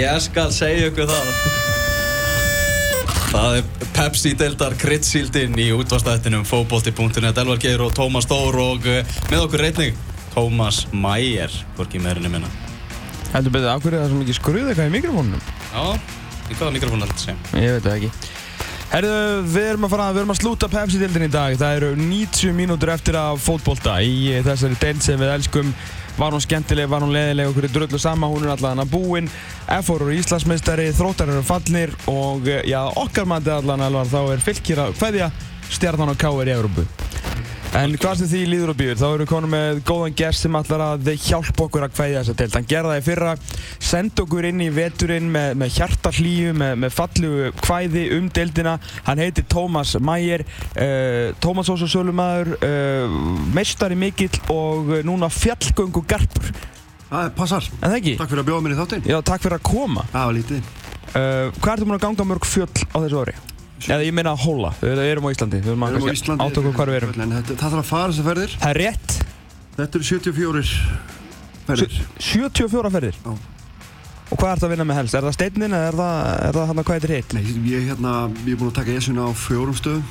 Ég 0.00 0.20
skal 0.24 0.48
segja 0.48 0.86
ykkur 0.88 1.10
það. 1.10 1.26
Það 3.30 3.56
er 3.58 3.88
Pepsi-deildar 3.98 4.76
krittsíldinn 4.80 5.58
í 5.60 5.66
útvastættinum 5.76 6.46
fókbólti.net 6.48 7.40
Elvar 7.42 7.60
Geir 7.60 7.84
og 7.84 7.92
Tómas 7.98 8.24
Dór 8.30 8.56
og 8.62 8.88
eh, 8.88 9.04
með 9.28 9.44
okkur 9.44 9.64
reyning 9.66 10.00
Tómas 10.32 10.86
Mæger, 10.94 11.52
hvorki 11.76 12.00
meðrinni 12.00 12.32
minna. 12.32 12.48
Heldur 13.34 13.52
betur, 13.52 13.68
af 13.74 13.84
hverju 13.84 13.98
er 13.98 14.06
það 14.06 14.14
svo 14.14 14.22
mikið 14.22 14.38
skruð 14.40 14.70
eitthvað 14.70 14.88
í 14.88 14.94
mikrofónunum? 14.96 15.44
Já, 15.68 15.84
í 16.48 16.56
hvaða 16.56 16.74
mikrofón 16.78 17.04
heldur 17.04 17.22
sem? 17.26 17.44
Ég 17.60 17.76
veit 17.76 17.84
það 17.90 17.98
ekki. 17.98 18.34
Herðu, 18.90 19.14
við 19.52 19.70
erum 19.74 19.86
að 19.86 19.96
fara, 19.98 20.10
við 20.14 20.24
erum 20.24 20.32
að 20.32 20.40
slúta 20.40 20.72
Pepsi-dildin 20.72 21.28
í 21.28 21.32
dag. 21.36 21.60
Það 21.60 21.76
eru 21.76 21.90
90 22.00 22.56
mínútur 22.56 22.96
eftir 22.96 23.20
að 23.20 23.44
fótbolta 23.44 24.00
í 24.00 24.32
þessari 24.48 24.80
deild 24.80 25.04
sem 25.04 25.20
við 25.20 25.36
elskum. 25.36 25.74
Var 26.20 26.34
hún 26.36 26.42
skemmtileg, 26.44 26.84
var 26.92 27.00
hún 27.00 27.14
leðileg, 27.14 27.48
okkur 27.48 27.64
er 27.64 27.72
dröllu 27.72 27.98
sama, 27.98 28.28
hún 28.28 28.44
er 28.44 28.50
allan 28.52 28.82
að 28.82 28.90
búinn. 28.92 29.30
F.O. 29.78 29.94
eru 29.96 30.10
Íslandsmeistari, 30.12 30.90
þróttar 30.92 31.32
eru 31.32 31.40
fallnir 31.48 31.94
og 32.12 32.44
já, 32.44 32.82
okkar 33.00 33.24
mandi 33.30 33.54
allan 33.54 33.86
alvar 33.86 34.10
þá 34.10 34.18
er 34.34 34.44
fylgkýra 34.44 34.90
hvaðja 35.00 35.30
stjarnan 35.72 36.12
og 36.12 36.20
káir 36.20 36.52
í 36.52 36.58
Európu. 36.58 36.84
En 37.70 37.92
hvað 38.02 38.16
sem 38.18 38.26
því 38.26 38.38
líður 38.50 38.70
og 38.72 38.78
býður, 38.80 38.96
þá 38.98 39.04
erum 39.06 39.20
við 39.22 39.28
konum 39.30 39.52
með 39.54 39.80
góðan 39.86 40.14
gest 40.18 40.42
sem 40.42 40.56
ætlar 40.58 40.82
að 40.82 41.10
hjálpa 41.22 41.66
okkur 41.68 41.84
að 41.86 41.92
hvaðja 41.94 42.22
þessa 42.24 42.32
deild. 42.40 42.54
Hann 42.56 42.64
gerða 42.72 42.90
það 42.90 42.98
í 42.98 43.04
fyrra, 43.06 43.34
senda 43.90 44.24
okkur 44.24 44.48
inn 44.48 44.64
í 44.64 44.66
veturinn 44.74 45.28
með, 45.30 45.52
með 45.60 45.76
hjartarhlíu, 45.76 46.54
með, 46.58 46.72
með 46.82 46.96
fallugu 46.96 47.52
hvæði 47.60 48.02
um 48.16 48.26
deildina. 48.34 48.72
Hann 49.06 49.22
heitir 49.22 49.46
Tómas 49.54 49.92
Mæger, 50.02 50.42
uh, 50.72 51.30
Tómas 51.38 51.70
Ósar 51.70 51.92
Sölumæður, 51.94 52.50
uh, 52.58 53.14
meistari 53.54 53.98
mikill 54.02 54.34
og 54.50 54.90
núna 55.06 55.30
fjallgöngu 55.30 56.02
garpur. 56.10 56.50
Það 57.06 57.30
passar. 57.38 57.70
En 57.78 57.86
það 57.86 58.00
ekki? 58.00 58.16
Takk 58.18 58.34
fyrir 58.34 58.42
að 58.42 58.50
bjóða 58.50 58.66
mér 58.66 58.74
í 58.74 58.80
þáttinn. 58.82 59.06
Já, 59.14 59.20
takk 59.30 59.46
fyrir 59.46 59.60
að 59.60 59.70
koma. 59.70 60.08
Það 60.10 60.26
var 60.26 60.36
lítið. 60.40 60.74
Uh, 61.10 61.22
hvað 61.60 61.72
ertu 61.76 61.86
múin 61.86 62.00
að 62.00 62.04
ganga 62.08 62.28
mörg 62.34 62.50
fjöll 62.50 62.74
á 62.90 62.98
þessu 62.98 63.22
ári? 63.22 63.38
Eða 63.88 64.02
ég 64.04 64.12
meina 64.16 64.34
hóla, 64.36 64.72
við 64.82 65.00
erum 65.04 65.28
á 65.28 65.30
Íslandi, 65.32 65.60
við 65.64 65.72
erum 65.72 65.86
að 65.86 65.96
átöku 66.44 66.72
hvað 66.76 66.90
við 66.92 66.98
erum. 66.98 67.14
Þetta, 67.16 67.54
það 67.54 67.62
þarf 67.64 67.80
að 67.80 67.88
fara 67.88 68.12
þessar 68.12 68.28
ferðir. 68.28 68.56
Það 68.60 68.74
er 68.74 68.80
rétt. 68.84 69.14
Þetta 69.78 70.00
eru 70.00 70.08
74 70.10 70.64
ferðir. 71.70 72.02
74 72.30 72.92
ferðir? 72.96 73.20
Já. 73.24 73.32
Og 74.30 74.38
hvað 74.38 74.52
ert 74.54 74.64
að 74.66 74.72
vinna 74.74 74.86
með 74.86 74.98
helst? 75.00 75.16
Er 75.18 75.24
það 75.26 75.36
steinnin 75.38 75.72
eða 75.74 75.86
er 75.88 75.96
það, 75.98 76.18
er 76.46 76.58
það 76.58 76.68
hann 76.70 76.80
að 76.80 76.88
hvað 76.90 77.06
er 77.06 77.14
hitt? 77.16 77.32
Nei, 77.34 77.46
ég, 77.66 77.86
hérna, 77.88 78.12
ég 78.44 78.52
er 78.52 78.60
búinn 78.60 78.70
að 78.70 78.76
taka 78.76 78.98
esuna 79.00 79.24
á 79.26 79.30
fjórum 79.34 79.78
stöðum. 79.78 80.04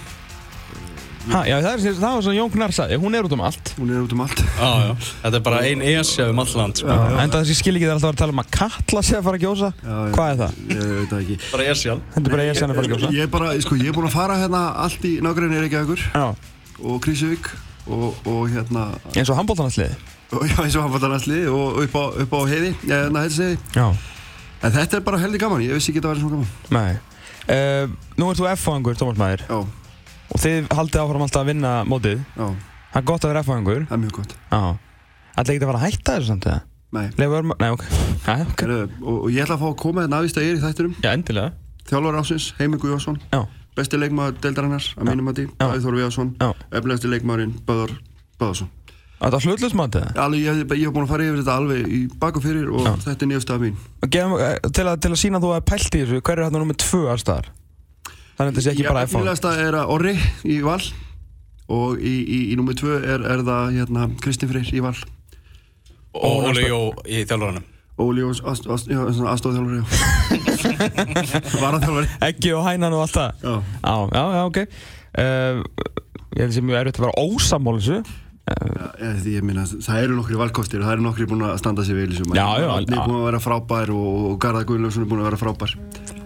Ha, 1.30 1.42
já, 1.46 1.56
það, 1.60 1.74
er, 1.74 1.96
það 2.00 2.14
var 2.16 2.24
svona 2.26 2.38
Jón 2.38 2.52
Gnarr 2.54 2.74
sagði, 2.74 2.98
hún 3.04 3.18
er 3.20 3.28
út 3.28 3.34
um 3.36 3.42
allt. 3.44 3.72
Hún 3.78 3.90
er 3.92 4.04
út 4.06 4.14
um 4.16 4.22
allt. 4.24 4.40
Já, 4.40 4.70
já. 4.86 4.92
Þetta 5.24 5.40
er 5.40 5.44
bara 5.46 5.60
ein 5.68 5.84
esja 5.92 6.28
um 6.32 6.40
all 6.42 6.54
land, 6.62 6.80
sko. 6.80 6.96
En 6.96 7.34
það 7.34 7.44
sem 7.44 7.54
ég 7.54 7.60
skil 7.60 7.76
ekki 7.76 7.86
það 7.86 7.92
er 7.92 7.98
alltaf 7.98 8.14
að 8.14 8.22
tala 8.24 8.36
um 8.36 8.42
að 8.44 8.52
Katla 8.56 9.04
sé 9.06 9.18
að 9.20 9.26
fara 9.28 9.40
að 9.40 9.44
gjósa. 9.46 9.72
Já, 9.84 9.96
já. 10.00 10.14
Hvað 10.16 10.32
er 10.32 10.40
það? 10.40 10.62
Ég 10.70 10.86
veit 10.96 11.10
það 11.14 11.24
ekki. 11.26 11.40
Bara 11.52 11.66
esjan. 11.74 12.04
Þetta 12.16 12.24
er 12.26 12.36
bara 12.36 12.46
er 12.48 12.54
að 12.56 12.78
fara 12.80 12.86
að 12.88 12.94
gjósa. 12.94 13.12
Ég 13.20 13.28
er 13.28 13.34
bara, 13.36 13.52
sko, 13.66 13.80
ég 13.80 13.92
er 13.92 13.98
búinn 14.00 14.10
að 14.10 14.16
fara 14.16 14.38
hérna 14.40 14.62
allt 14.86 15.10
í 15.10 15.16
nágrunni 15.26 15.60
Reykjavíkur 15.66 16.06
Já, 16.08 16.26
og 16.80 17.02
Krísuvík 17.04 17.52
og, 17.90 18.16
og 18.30 18.48
hérna, 18.54 18.88
eins 19.14 19.30
og 19.30 19.38
handbóltanarslið. 19.40 19.98
og, 20.32 20.46
já, 20.46 20.58
eins 20.64 20.76
og 20.78 20.84
Hamfartarnarsli 20.86 21.42
og 21.50 21.80
upp 21.84 21.96
á, 21.98 22.04
upp 22.24 22.34
á 22.38 22.40
heiði, 22.50 22.74
hérna 22.86 23.26
heiðseiði. 23.26 23.58
Já. 23.76 23.88
En 24.60 24.74
þetta 24.76 25.00
er 25.00 25.06
bara 25.06 25.20
heldig 25.22 25.42
gaman, 25.42 25.64
ég 25.66 25.78
vissi 25.78 25.92
ekki 25.94 26.02
að 26.04 26.10
þetta 26.10 26.14
væri 26.14 26.24
svona 26.24 26.36
gaman. 26.38 26.50
Nei. 26.76 27.06
Uh, 27.50 27.94
nú 28.20 28.28
ert 28.30 28.38
þú 28.38 28.50
F-fangur, 28.52 28.98
Tómas 29.00 29.18
Mæður, 29.18 29.42
Já, 29.50 29.58
og 30.30 30.40
þið 30.44 30.68
haldið 30.78 31.02
áfram 31.04 31.26
alltaf 31.26 31.42
að 31.44 31.50
vinna 31.54 31.74
mótið. 31.90 32.20
já, 32.38 32.48
Það 32.90 33.00
er 33.02 33.06
gott 33.06 33.24
að 33.26 33.30
vera 33.34 33.44
F-fangur. 33.46 33.84
það 33.90 33.94
er 33.98 34.02
mjög 34.04 34.12
gott. 34.18 34.36
Já. 34.52 34.62
Ætla 35.40 35.54
ekki 35.54 35.64
að 35.64 35.70
fara 35.70 35.80
að 35.80 35.86
hætta 35.90 36.16
þessu 36.18 36.28
samt 36.34 36.46
eða? 36.50 36.62
Nei, 36.92 37.04
Leifur, 37.22 37.44
nei, 37.62 37.70
ok. 37.70 37.84
Já, 38.26 38.34
ok. 38.50 38.62
Heru, 38.66 38.78
og, 39.06 39.18
og 39.24 39.30
ég 39.30 39.44
ætla 39.46 39.56
að 39.56 39.62
fá 39.62 39.68
að 39.70 39.76
koma 39.84 40.02
hérna 40.06 40.18
aðvist 40.20 40.40
að 40.42 40.46
ég 40.48 40.50
er 40.56 40.58
í 40.58 40.64
þættinum. 40.64 40.96
Já, 41.06 41.10
endilega. 41.14 41.52
Þjálfur 41.90 42.18
ásins, 42.20 42.48
Heimir 42.58 42.82
Guðjónsson, 42.82 43.20
Já. 43.34 43.44
besti 43.78 44.00
leikmaður 44.02 44.40
deildarinnar, 44.42 44.88
að 44.98 45.08
mínum 45.12 45.30
að 45.30 45.38
því, 45.40 45.46
Já. 45.62 45.68
Æður 45.78 45.98
Viðarsson, 46.00 46.32
Já. 46.42 46.50
efnilegasti 46.80 47.12
leikmaðurinn, 47.14 47.54
Böðar 47.70 47.94
Böðarsson. 48.42 48.70
Þetta 49.20 49.36
er 49.36 49.46
hlutlusmatið? 49.46 50.04
Alveg, 50.26 50.40
ég, 50.48 50.60
ég 50.80 50.86
hef 50.88 50.94
búin 50.96 51.04
að 51.06 51.10
fara 51.14 51.24
yfir 51.28 51.40
þetta 51.44 51.56
alveg 51.60 51.88
í 51.92 52.02
bak 52.22 52.38
og 52.40 52.44
fyrir 52.46 52.70
og 52.72 52.86
þetta 53.04 53.26
er 53.26 53.30
nýjast 53.34 53.50
af 53.52 53.60
mín. 53.66 53.74
Gefum, 54.10 54.36
eh, 54.40 54.54
til, 54.72 54.86
að, 54.88 55.00
til 55.04 55.12
að 55.12 55.18
sína 55.20 55.38
að 55.42 55.44
þú 55.44 55.50
hefði 55.58 55.66
pælt 55.74 55.98
í 55.98 56.04
þessu, 56.06 56.22
hver 56.24 56.40
er 56.40 56.46
hérna 56.48 56.62
nummið 56.64 56.78
tvö 56.86 57.02
allstaðar? 57.14 57.50
Þannig 58.40 58.54
að 58.54 58.56
þetta 58.56 58.64
sé 58.64 58.72
ekki 58.72 58.84
bara 58.88 59.02
F-fang. 59.04 59.20
Efnilegasta 59.20 59.50
er 59.60 59.76
að 59.76 59.90
Orri 59.92 60.14
í 60.48 60.62
Val 60.64 60.80
og 61.76 62.00
í, 62.00 62.14
í, 62.24 62.38
í 62.50 62.56
nummið 62.56 62.78
tvö 62.80 63.00
er, 63.04 63.26
er 63.34 63.42
það 63.44 63.74
hérna, 63.76 64.06
Kristinn 64.24 64.48
Freyr 64.48 64.70
í 64.72 64.80
Val. 64.86 64.94
Og 66.16 66.48
Óli 66.48 66.64
Jó 66.64 66.78
í 67.04 67.20
þjálfurannum. 67.28 67.66
Óli 68.00 68.24
og 68.24 68.40
aðstofþjálfur, 68.48 69.74
já. 69.76 69.84
Varaþjálfur. 71.66 72.08
Eggi 72.30 72.54
og 72.56 72.64
hænan 72.64 72.96
og 72.96 73.04
allt 73.04 73.18
það? 73.18 73.44
Já. 73.44 73.52
Já, 73.84 73.98
já, 74.16 74.24
já, 74.38 74.40
ok. 74.46 74.62
Uh, 75.20 75.60
ég 76.38 76.42
held 76.46 76.56
sem 76.56 76.68
mjög 76.70 76.80
erfitt 76.80 77.02
að 77.02 77.08
vera 77.10 77.26
ósammál 77.28 77.76
þessu. 77.82 78.00
Já, 78.48 79.12
ég 79.28 79.44
minna, 79.46 79.68
það 79.68 80.06
eru 80.06 80.16
nokkri 80.22 80.40
valkostir 80.40 80.80
og 80.80 80.88
það 80.88 80.96
eru 80.96 81.08
nokkri 81.10 81.28
búin 81.28 81.44
að 81.50 81.60
standa 81.60 81.84
sig 81.84 82.00
vel 82.00 82.08
í 82.08 82.22
sumar. 82.22 82.40
Já, 82.40 82.48
já, 82.64 82.70
já. 82.72 82.88
er 82.88 83.04
búin 83.04 83.20
að 83.20 83.28
vera 83.28 83.44
frábær 83.44 83.92
og, 84.00 84.10
og 84.32 84.40
Garðar 84.48 84.72
Guðljófsson 84.72 85.04
er 85.04 85.12
búin 85.12 85.26
að 85.26 85.30
vera 85.34 85.44
frábær. 85.44 85.76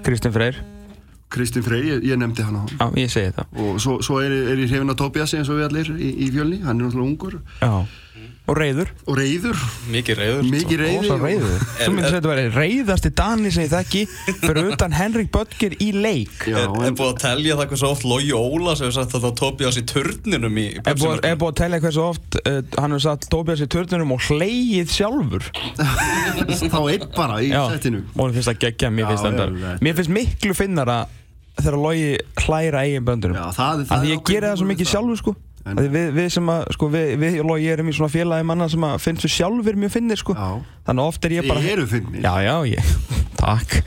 Kristinn 0.05 0.37
Freyr. 0.37 0.61
Kristinn 1.33 1.65
Frey, 1.65 1.81
ég, 1.89 2.05
ég 2.11 2.21
nefndi 2.21 2.45
hann 2.45 2.59
á 2.59 2.61
hann. 2.63 2.77
Já, 2.77 3.03
ég 3.03 3.11
segi 3.13 3.33
það. 3.37 3.57
Og 3.65 3.81
svo, 3.81 3.97
svo 4.05 4.21
er, 4.21 4.35
er 4.53 4.61
ég 4.61 4.69
hrifin 4.71 4.93
á 4.93 4.97
Tobiasi 4.99 5.39
eins 5.41 5.49
og 5.49 5.59
við 5.59 5.69
allir 5.71 5.91
í, 5.97 6.13
í 6.27 6.31
fjölni, 6.33 6.61
hann 6.63 6.77
er 6.79 6.87
náttúrulega 6.87 7.09
ungur. 7.09 7.39
Já. 7.59 7.73
Og 8.43 8.57
reyður. 8.59 8.89
Og 9.07 9.15
reyður, 9.15 9.59
Mikið 9.87 10.17
reyður. 10.19 10.47
mikið 10.51 10.81
reyði. 10.81 10.95
Ósa 10.99 11.15
reyður. 11.21 11.61
Þú 11.77 11.91
myndir 11.93 12.07
að 12.09 12.15
þetta 12.17 12.31
væri 12.33 12.49
reyðasti 12.51 13.11
Dani 13.15 13.51
sem 13.55 13.63
ég 13.63 13.71
þekki 13.71 14.01
fyrir 14.41 14.67
utan 14.73 14.95
Henrik 14.97 15.29
Böttger 15.31 15.75
í 15.79 15.87
leik. 15.95 16.33
Já, 16.51 16.57
Er, 16.59 16.67
er 16.67 16.89
en, 16.89 16.97
búið 16.99 17.13
að 17.13 17.21
telja 17.23 17.55
það 17.61 17.71
hversu 17.71 17.87
oft 17.87 18.03
Lógi 18.03 18.35
Óla 18.35 18.75
sem 18.75 18.89
hefur 18.89 18.97
sagt 18.97 19.15
að 19.15 19.23
það 19.29 19.37
Tobias 19.39 19.79
í 19.79 19.85
turninum 19.93 20.59
í 20.59 20.67
Er 20.75 20.99
búið, 20.99 21.23
er 21.29 21.39
búið 21.39 21.53
að 21.53 21.57
tellja 21.61 21.81
hversu 21.87 22.03
oft 22.03 22.39
uh, 22.43 22.59
hann 22.75 22.97
hefur 22.97 23.05
satt 23.07 23.29
Tobias 23.31 23.63
í 23.63 23.71
törnunum 23.77 24.13
og 24.17 24.27
hleið 24.27 24.91
sjálfur. 24.91 25.49
þá 26.75 26.79
einn 26.83 27.09
bara 27.15 27.39
í. 27.39 27.53
Og 27.55 28.27
mér 28.27 28.35
finnst 28.35 28.51
það 28.51 28.63
geggja, 28.67 28.91
mér 28.91 29.13
finnst 29.13 30.01
finnst 30.03 30.17
miklu 30.19 30.57
finnara 30.57 31.05
þegar 31.59 31.79
Logi 31.83 32.11
hlæra 32.43 32.83
eigin 32.87 33.05
böndunum. 33.07 33.37
Já, 33.37 33.45
það, 33.57 33.83
Af 33.89 34.03
því 34.03 34.13
ég 34.13 34.23
geri 34.29 34.47
það 34.49 34.61
svo 34.61 34.69
mikið 34.71 34.91
sjálfur 34.93 35.19
sko 35.21 35.35
við, 35.63 36.09
við 36.17 36.29
sem 36.35 36.49
að, 36.51 36.65
sko, 36.75 36.89
við, 36.93 37.13
við 37.21 37.37
og 37.43 37.51
Logi 37.53 37.69
erum 37.71 37.91
í 37.91 37.95
svona 37.95 38.11
félagi 38.11 38.47
manna 38.49 38.67
sem 38.71 38.83
að 38.87 38.97
finnst 39.03 39.27
við 39.27 39.35
sjálfur 39.37 39.77
mjög 39.79 39.93
finnir 39.97 40.19
sko 40.19 40.35
Já. 40.35 40.49
Þannig 40.83 41.05
að 41.05 41.13
oft 41.13 41.27
er 41.29 41.37
ég 41.37 41.47
bara 41.47 41.61
Þið 41.63 41.71
eru 41.77 41.85
finnir. 41.87 42.25
Já, 42.25 42.33
já, 42.43 42.55
ég, 42.73 42.91
takk 43.39 43.79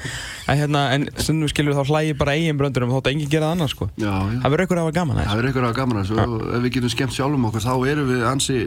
En 0.46 0.54
hérna, 0.60 0.80
en 0.94 1.04
stundum 1.18 1.50
skilur 1.50 1.74
þá 1.74 1.88
hlægi 1.90 2.12
bara 2.14 2.36
eigin 2.38 2.54
bröndurum 2.60 2.92
þótt 2.94 3.08
að 3.08 3.16
enginn 3.16 3.30
gera 3.32 3.48
það 3.48 3.54
annað 3.56 3.70
sko 3.72 3.88
Já, 3.98 4.12
já. 4.14 4.36
Það 4.44 4.52
verður 4.54 4.62
einhver 4.62 4.78
að 4.78 4.84
hafa 4.86 4.94
gaman 4.94 5.18
að 5.18 5.26
Það 5.26 5.40
er 5.40 5.48
eitthvað 5.48 5.66
að 5.66 5.74
gaman 5.80 5.98
að 5.98 6.04
þessu 6.06 6.18
og 6.22 6.44
ef 6.46 6.62
við 6.62 6.74
getum 6.76 6.92
skemmt 6.94 7.16
sjálfum 7.16 7.46
okkur 7.48 7.64
þá 7.66 7.72
erum 7.90 8.12
við 8.12 8.22
ansi 8.30 8.58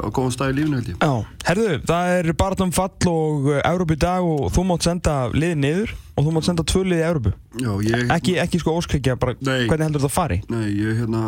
á 0.00 0.06
góðum 0.16 0.32
stað 0.32 0.52
í 0.52 0.56
lífinu 0.56 0.78
held 0.80 0.88
ég. 0.88 0.96
Já, 1.04 1.12
herðu, 1.50 1.68
það 1.92 2.12
er 2.14 2.30
bara 2.40 2.58
um 2.64 2.72
fall 2.72 3.10
og 3.12 3.50
Európu 3.60 3.98
í 3.98 4.00
dag 4.06 4.30
og 4.32 4.48
þú 4.56 4.64
mátt 4.72 4.88
senda 4.88 5.16
liðið 5.36 5.60
niður 5.66 5.92
og 6.16 6.24
þú 6.24 6.34
mátt 6.38 6.48
senda 6.48 6.64
tvö 6.72 6.84
liðið 6.88 7.04
í 7.04 7.08
Európu 7.10 7.34
Já, 7.60 7.70
ég... 7.90 8.08
Ekki, 8.16 8.38
ekki 8.46 8.62
sko 8.64 8.78
óskryggja, 8.80 9.18
bara 9.20 9.36
Nei. 9.44 9.66
hvernig 9.68 9.90
heldur 9.90 10.06
það 10.08 10.16
fari? 10.16 10.40
Nei, 10.48 10.64
ég 10.72 11.02
hérna... 11.04 11.26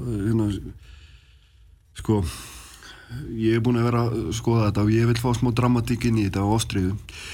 Er 0.00 0.24
hérna... 0.28 0.48
Sko... 2.00 2.22
Ég 3.34 3.56
er 3.58 3.62
búinn 3.64 3.80
að 3.80 3.88
vera 3.88 4.00
að 4.06 4.18
skoða 4.38 4.68
þetta 4.68 4.82
og 4.86 4.90
ég 4.94 5.08
vil 5.08 5.18
fá 5.18 5.32
smá 5.34 5.48
dramatík 5.58 6.04
inn 6.06 6.20
í 6.20 6.28
þetta 6.28 6.44
á 6.46 6.54
Ástriðu. 6.54 6.92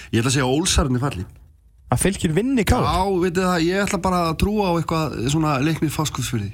Ég 0.08 0.22
ætla 0.22 0.30
að 0.30 0.36
segja 0.38 0.46
að 0.46 0.54
Ólsarni 0.54 1.00
falli. 1.02 1.24
Að 1.92 2.00
fylgir 2.00 2.32
vinni 2.34 2.64
ká? 2.66 2.78
Já, 2.80 3.02
veitir 3.20 3.44
það, 3.44 3.66
ég 3.66 3.82
ætla 3.84 4.00
bara 4.06 4.22
að 4.30 4.38
trúa 4.40 4.70
á 4.72 4.76
eitthvað 4.78 5.18
svona 5.34 5.52
leiknið 5.62 5.92
faskuðsfyrði. 5.94 6.48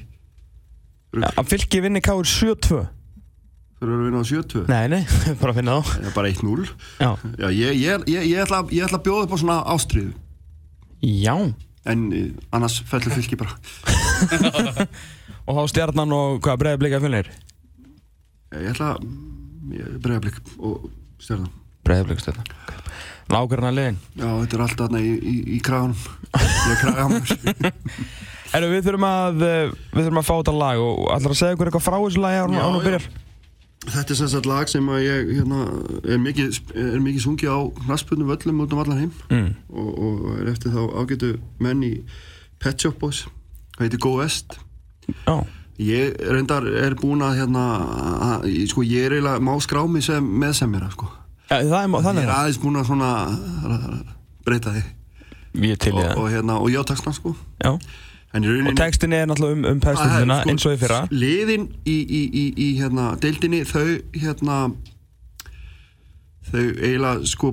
Að 1.22 1.46
fylgir 1.52 1.86
vinni 1.86 2.02
ká 2.02 2.12
er 2.16 2.28
7-2 2.28 2.82
Þú 3.82 3.88
eru 3.88 3.96
að 3.98 4.04
vinna 4.06 4.20
á 4.22 4.26
70. 4.26 4.66
Nei, 4.70 4.84
nei, 4.92 5.00
bara 5.40 5.50
að 5.50 5.56
finna 5.58 5.72
er 5.82 6.12
bara 6.14 6.30
1-0. 6.30 6.66
Já, 7.02 7.08
Já, 7.42 7.46
ég, 7.50 7.80
ég, 7.82 8.04
ég, 8.06 8.26
ég, 8.30 8.36
ætla, 8.44 8.60
ég 8.70 8.86
ætla 8.86 9.00
að 9.00 9.06
bjóða 9.08 9.24
upp 9.26 9.34
á 9.34 9.38
svona 9.42 9.56
Ástriðu. 9.74 10.12
já 11.02 11.34
En 11.82 12.04
eh, 12.14 12.28
annars 12.54 12.76
fellur 12.86 13.10
fylki 13.16 13.34
bara. 13.40 13.56
Og 15.46 15.58
þá 15.58 15.62
stjarnan 15.72 16.14
og 16.16 16.42
hvað 16.44 16.60
breiði 16.62 16.82
blika 16.84 17.00
fjölnir? 17.02 17.30
Ég 18.52 18.70
ætla 18.74 18.94
bregðarblik 20.02 20.38
og 20.58 20.90
stjórna. 21.22 21.50
Breiði 21.82 22.10
blika 22.10 22.26
stjarnan 22.26 22.52
Lákarna 23.32 23.70
liðin 23.72 23.98
Já, 24.18 24.28
þetta 24.28 24.56
er 24.56 24.62
alltaf 24.66 24.86
þarna 24.86 25.00
í, 25.00 25.10
í, 25.16 25.34
í 25.56 25.58
kraganum. 25.64 25.98
Ég 26.36 26.72
er 26.74 26.80
kragamur. 26.82 27.34
Herru, 28.52 28.68
við 28.68 28.86
þurfum 28.86 29.08
að 29.08 29.44
eh, 29.46 29.74
við 29.94 30.02
þurfum 30.02 30.20
að 30.20 30.26
fá 30.28 30.32
þetta 30.34 30.54
lag 30.60 30.80
og 30.84 31.04
ætlar 31.14 31.34
að 31.34 31.38
segja 31.40 31.56
ykkur 31.56 31.70
eitthvað 31.70 31.84
frá 31.86 31.96
þessu 31.96 32.22
lagi 32.22 32.40
án 32.42 32.56
og 32.62 32.82
byrjar 32.84 33.06
Þetta 33.82 34.14
er 34.14 34.18
sem 34.18 34.28
sagt 34.30 34.46
lag 34.46 34.68
sem 34.70 34.90
að 34.94 35.00
ég 35.02 35.30
hérna, 35.40 35.62
er 36.06 36.20
mikið, 36.22 36.58
er 36.78 37.00
mikið 37.02 37.24
sungið 37.24 37.50
á 37.50 37.60
hnaspunum 37.88 38.28
völlum 38.30 38.60
út 38.62 38.74
um 38.76 38.82
allan 38.82 39.00
heim 39.00 39.14
mm. 39.26 39.48
og, 39.74 39.88
og 39.90 40.28
er 40.36 40.52
eftir 40.52 40.70
þá 40.70 40.82
ágætu 41.00 41.32
menn 41.64 41.82
í 41.82 41.90
Pet 42.62 42.78
Shop 42.78 43.00
Boys. 43.00 43.24
Það 43.74 43.88
heitir 43.88 44.02
Go 44.04 44.12
West. 44.20 44.54
Já, 45.26 45.36
Ég 45.82 46.14
reyndar 46.28 46.66
er 46.68 46.94
búinn 46.94 47.24
að 47.24 47.38
hérna, 47.40 47.62
að, 48.28 48.44
sko 48.70 48.84
ég 48.84 49.06
er 49.08 49.16
eiginlega 49.16 49.42
má 49.42 49.54
skrá 49.64 49.80
mig 49.88 50.04
sem 50.04 50.26
meðsemjara 50.42 50.90
sko. 50.92 51.08
Ja, 51.48 51.58
það 51.58 51.78
er, 51.78 51.88
Ég 51.88 52.04
þannig 52.06 52.22
er 52.22 52.30
að 52.30 52.40
aðeins 52.42 52.60
búin 52.62 52.78
að 52.78 52.88
svona 52.90 53.08
breyta 54.44 54.74
ég 55.58 55.74
er 55.74 55.80
til 55.80 55.92
í 55.92 55.96
og, 55.96 56.04
það. 56.04 56.16
og 56.20 56.28
hérna, 56.32 56.58
og 56.60 56.70
ég 56.72 56.84
á 56.84 56.84
textan 56.92 57.16
sko. 57.16 57.34
Já. 57.64 57.72
Rauninni 58.32 58.70
Og 58.70 58.76
textin 58.78 59.12
er 59.12 59.26
náttúrulega 59.28 59.58
um, 59.58 59.64
um 59.68 59.80
pestildina 59.82 60.38
Það 60.38 60.38
er, 60.38 60.44
sko, 60.44 60.52
eins 60.52 60.66
og 60.68 60.72
í 60.72 60.78
fyrra. 60.80 61.00
Liðin 61.12 61.66
í, 61.84 61.96
í, 62.00 62.20
í, 62.24 62.44
í 62.56 62.68
hérna, 62.78 63.10
deildinni, 63.20 63.60
þau 63.68 63.84
hérna 64.16 64.60
þau 66.50 66.62
eiginlega 66.62 67.28
sko 67.30 67.52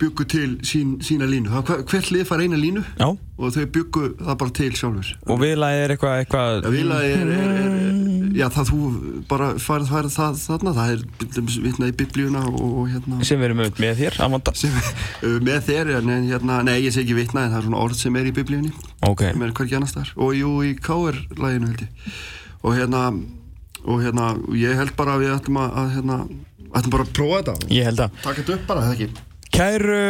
byggu 0.00 0.26
til 0.30 0.52
sín, 0.66 0.98
sína 1.04 1.26
línu. 1.28 1.50
Hvert 1.66 2.12
lið 2.14 2.28
fær 2.28 2.44
eina 2.44 2.58
línu 2.60 2.84
Já, 2.98 3.08
og 3.10 3.54
þau 3.56 3.66
byggu 3.74 4.04
það 4.20 4.38
bara 4.42 4.54
til 4.60 4.70
sjálfur. 4.78 5.10
og 5.26 5.40
viðlagið 5.42 5.84
er 5.84 5.94
eitthvað 5.96 6.22
eitthvað 6.22 6.62
Já, 6.62 6.70
vilaði 6.76 7.10
er, 7.16 7.32
er, 7.34 7.50
er, 7.56 7.74
er, 7.80 8.10
já 8.36 8.46
það 8.54 8.70
þú 8.70 8.80
bara 9.30 9.48
færð 9.60 9.90
færð 9.90 10.12
það 10.14 10.38
þarna, 10.44 10.74
það 10.76 10.92
er 10.94 11.02
vitnað 11.64 11.90
í 11.90 11.96
biblíuna 12.02 12.44
og, 12.50 12.60
og 12.68 12.92
hérna 12.92 13.24
sem 13.26 13.40
við 13.40 13.48
erum 13.48 13.62
auðvitað 13.64 13.84
með 13.86 14.02
þér 14.02 14.18
sem, 14.60 14.78
með 15.48 15.66
þér, 15.70 15.92
en 15.98 16.12
hérna, 16.28 16.60
nei 16.66 16.76
ég 16.84 16.94
segi 16.94 17.08
ekki 17.08 17.18
vitnað 17.18 17.48
en 17.48 17.54
það 17.54 17.60
er 17.62 17.68
svona 17.68 17.82
orð 17.86 17.98
sem 18.00 18.20
er 18.20 18.30
í 18.30 18.36
biblíunni 18.36 18.72
Ok, 19.08 19.24
sem 19.26 19.44
er 19.46 19.56
hvergi 19.56 19.78
annars 19.80 19.96
þar 19.96 20.14
og 20.20 20.36
jú 20.38 20.54
í 20.66 20.76
K.R. 20.78 21.20
læginu 21.40 21.72
held 21.72 21.84
ég 21.86 22.14
og 22.60 22.76
hérna 22.76 23.04
og 23.80 24.02
hérna 24.04 24.30
ég 24.60 24.76
held 24.76 24.92
bara 24.98 25.16
að 25.16 25.24
við 25.24 25.34
ætlum 25.38 25.60
að, 25.62 25.76
að 25.80 25.92
hérna, 26.70 26.78
ætlum 26.78 26.94
bara 26.94 27.08
að 27.08 27.16
prófa 27.18 27.42
þetta 27.42 27.74
ég 27.74 27.90
held 27.90 28.06
að 28.06 28.22
taka 28.22 28.38
þetta 28.42 28.56
upp 28.56 28.70
bara, 28.70 28.86
það 28.86 28.94
ekki 28.96 29.26
Kæru 29.50 30.04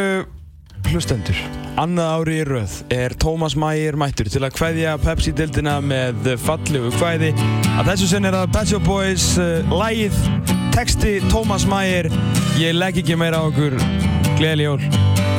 hlustendur, 0.89 1.37
annað 1.79 2.09
ári 2.15 2.35
í 2.41 2.45
röð 2.47 2.73
er 2.93 3.15
Tómas 3.21 3.55
Mægir 3.59 3.97
mættur 3.99 4.29
til 4.31 4.41
að 4.45 4.55
kveðja 4.57 4.95
Pepsi-dildina 5.01 5.77
með 5.83 6.31
fallegu 6.41 6.91
kvæði. 6.97 7.31
Að 7.77 7.91
þessu 7.93 8.09
sinn 8.11 8.27
er 8.27 8.37
það 8.37 8.53
Bad 8.57 8.71
Shop 8.71 8.87
Boys 8.87 9.27
uh, 9.41 9.73
lægið, 9.81 10.17
texti 10.75 11.17
Tómas 11.31 11.67
Mægir, 11.69 12.11
ég 12.61 12.75
legg 12.77 13.01
ekki 13.03 13.19
meira 13.19 13.43
á 13.43 13.47
okkur, 13.47 13.77
gleðileg 14.37 14.67
jól. 14.67 15.30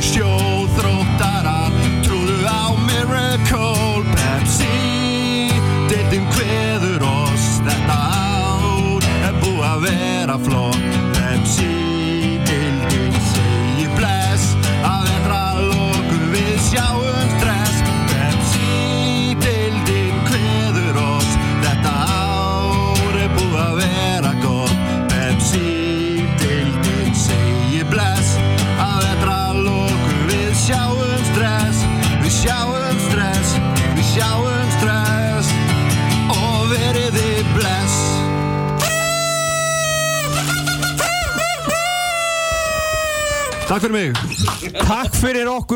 show. 0.00 0.29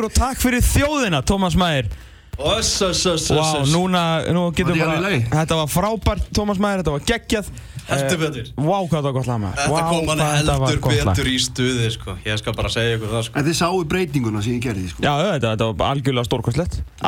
Okkur 0.05 0.11
og 0.11 0.19
takk 0.19 0.43
fyrir 0.43 0.65
þjóðina, 0.65 1.23
Tómas 1.27 1.57
Mægir. 1.57 1.89
Öss, 2.35 2.83
öss, 2.83 3.05
öss, 3.07 3.29
Vá, 3.31 3.39
öss, 3.39 3.55
öss. 3.63 3.71
núna, 3.73 4.01
nú 4.35 4.49
getum 4.53 4.75
í 4.75 4.81
bara, 4.83 4.99
þetta 5.31 5.55
var 5.61 5.69
frábært, 5.71 6.25
Tómas 6.35 6.59
Mægir, 6.59 6.83
þetta 6.83 6.95
var 6.97 7.05
geggjað. 7.07 7.51
Heldur 7.85 8.17
Eh, 8.17 8.21
betur. 8.25 8.47
Vá, 8.57 8.79
hvað 8.81 8.91
þetta 8.91 9.03
var 9.05 9.13
gott 9.13 9.27
lag 9.29 9.41
maður. 9.41 9.59
Þetta 9.61 9.71
Vá, 9.71 9.91
kom 9.91 10.09
hann 10.09 10.23
heldur 10.25 10.81
betur 10.81 11.29
í 11.29 11.37
stuði 11.39 11.91
sko. 11.93 12.17
Ég 12.25 12.39
skal 12.41 12.55
bara 12.57 12.69
segja 12.73 12.97
ykkur 12.97 13.13
það 13.13 13.23
sko. 13.29 13.39
En 13.39 13.45
þið 13.45 13.55
sáu 13.61 13.85
breytinguna 13.85 14.43
sem 14.43 14.53
ég 14.57 14.63
gerði 14.65 14.89
sko. 14.89 15.03
Já, 15.05 15.13
þetta, 15.21 15.53
þetta 15.53 15.69
var 15.77 15.95
algjörlega 15.95 16.29
bara 16.33 16.43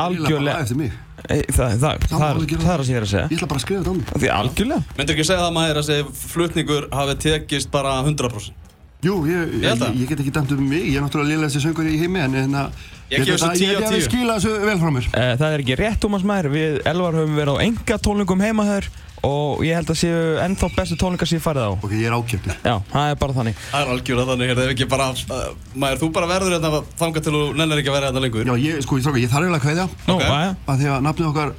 Algjörlega. 0.05 0.91
Ei, 1.27 1.41
Það, 1.49 1.57
það, 1.57 1.79
það, 1.81 2.07
Það 2.07 2.19
má 2.19 2.27
það, 2.27 2.37
er 2.37 2.77
það 2.77 2.85
sem 2.85 2.93
ég 2.93 2.97
er 2.97 3.05
að 3.07 3.09
segja. 3.09 3.27
Ég 3.27 3.37
ætla 3.37 3.47
bara 3.47 3.57
að 3.57 3.65
skrifa 3.65 3.81
þetta 3.81 3.89
á 3.89 3.95
mig 3.97 4.05
Því 4.21 4.29
algjörlega. 4.37 4.83
Myndir 4.97 5.15
ekki 5.17 5.25
segja 5.27 5.41
það 5.41 5.53
maður 5.57 5.79
að 5.81 5.87
segja 5.89 6.05
flutningur 6.13 6.87
hafi 6.93 7.15
tekist 7.25 7.71
bara 7.73 7.95
100%? 8.05 8.66
Jú, 9.05 9.13
ég, 9.29 9.51
Ég 9.61 9.61
ég, 9.61 9.77
það. 9.77 9.97
get 10.09 10.19
ekki 10.23 10.31
dæmt 10.33 10.51
um 10.55 10.61
mig, 10.69 10.81
ég 10.89 10.95
er 10.97 11.03
náttúrulega 11.05 11.29
liðlega 11.29 11.51
þessi 11.53 11.61
söngur 11.67 11.85
í 11.85 11.97
heimi 12.01 12.19
en 12.23 12.33
hérna 12.33 12.63
Ég 13.11 13.21
gef 13.23 13.37
þessu 13.37 13.51
10 13.53 13.61
Ég 13.61 13.75
af 13.77 13.83
held 13.83 13.83
að 13.83 13.91
10. 13.93 13.97
ég 14.01 14.05
skila 14.07 14.37
þessu 14.39 14.53
vel 14.65 14.77
frá 14.81 14.89
mér 14.95 15.05
Eh, 15.13 15.33
Það 15.37 15.53
er 15.53 15.61
ekki 15.63 15.75
rétt, 15.77 15.99
Tómas 16.01 16.23
Mægir. 16.25 16.49
Við 16.51 16.79
Elvar 16.89 17.13
höfum 17.13 17.35
verið 17.37 17.53
á 17.53 17.57
enga 17.67 17.97
tónlingum 18.01 18.41
heima 18.41 18.65
þær 18.65 18.87
og 19.27 19.61
ég 19.65 19.73
held 19.77 19.89
að 19.93 19.97
séu 20.01 20.17
ennþá 20.41 20.67
bestu 20.75 20.95
tónlingar 20.97 21.27
sem 21.29 21.37
ég 21.37 21.45
farið 21.45 21.63
á. 21.67 21.71
Ok, 21.77 21.91
ég 21.93 22.05
er 22.09 22.15
ákjöptur 22.17 22.53
Já, 22.65 22.75
það 22.91 23.09
er 23.11 23.15
bara 23.21 23.33
þannig. 23.37 23.55
Það 23.71 23.81
er 23.85 23.91
algjörða 23.93 24.25
þannig, 24.31 24.47
hérna, 24.51 24.65
ef 24.65 24.73
ekki 24.73 24.87
bara, 24.89 25.07
uh, 25.09 25.47
maður, 25.77 25.97
þú 26.01 26.09
bara 26.17 26.27
verður 26.33 26.53
hérna 26.57 26.81
þangað 27.01 27.23
til 27.27 27.33
þú 27.37 27.41
nennir 27.57 27.77
ekki 27.81 27.89
að 27.93 27.97
vera 27.97 28.09
hérna 28.11 28.21
lengur. 28.25 28.45
Já, 28.45 28.55
ég, 28.65 28.81
sko, 28.85 28.97
ég, 28.97 29.03
þarf, 29.07 29.17
ég 29.21 29.29
þarf 29.33 29.45
eiginlega 29.47 29.61
að 29.61 29.65
kveðja 29.65 29.87
Nú, 30.07 30.13
Ok. 30.17 30.23
aðja. 30.27 30.55
að 30.67 30.77
því 30.81 30.87
að 30.93 31.01
nafnið 31.07 31.29
okkar, 31.31 31.53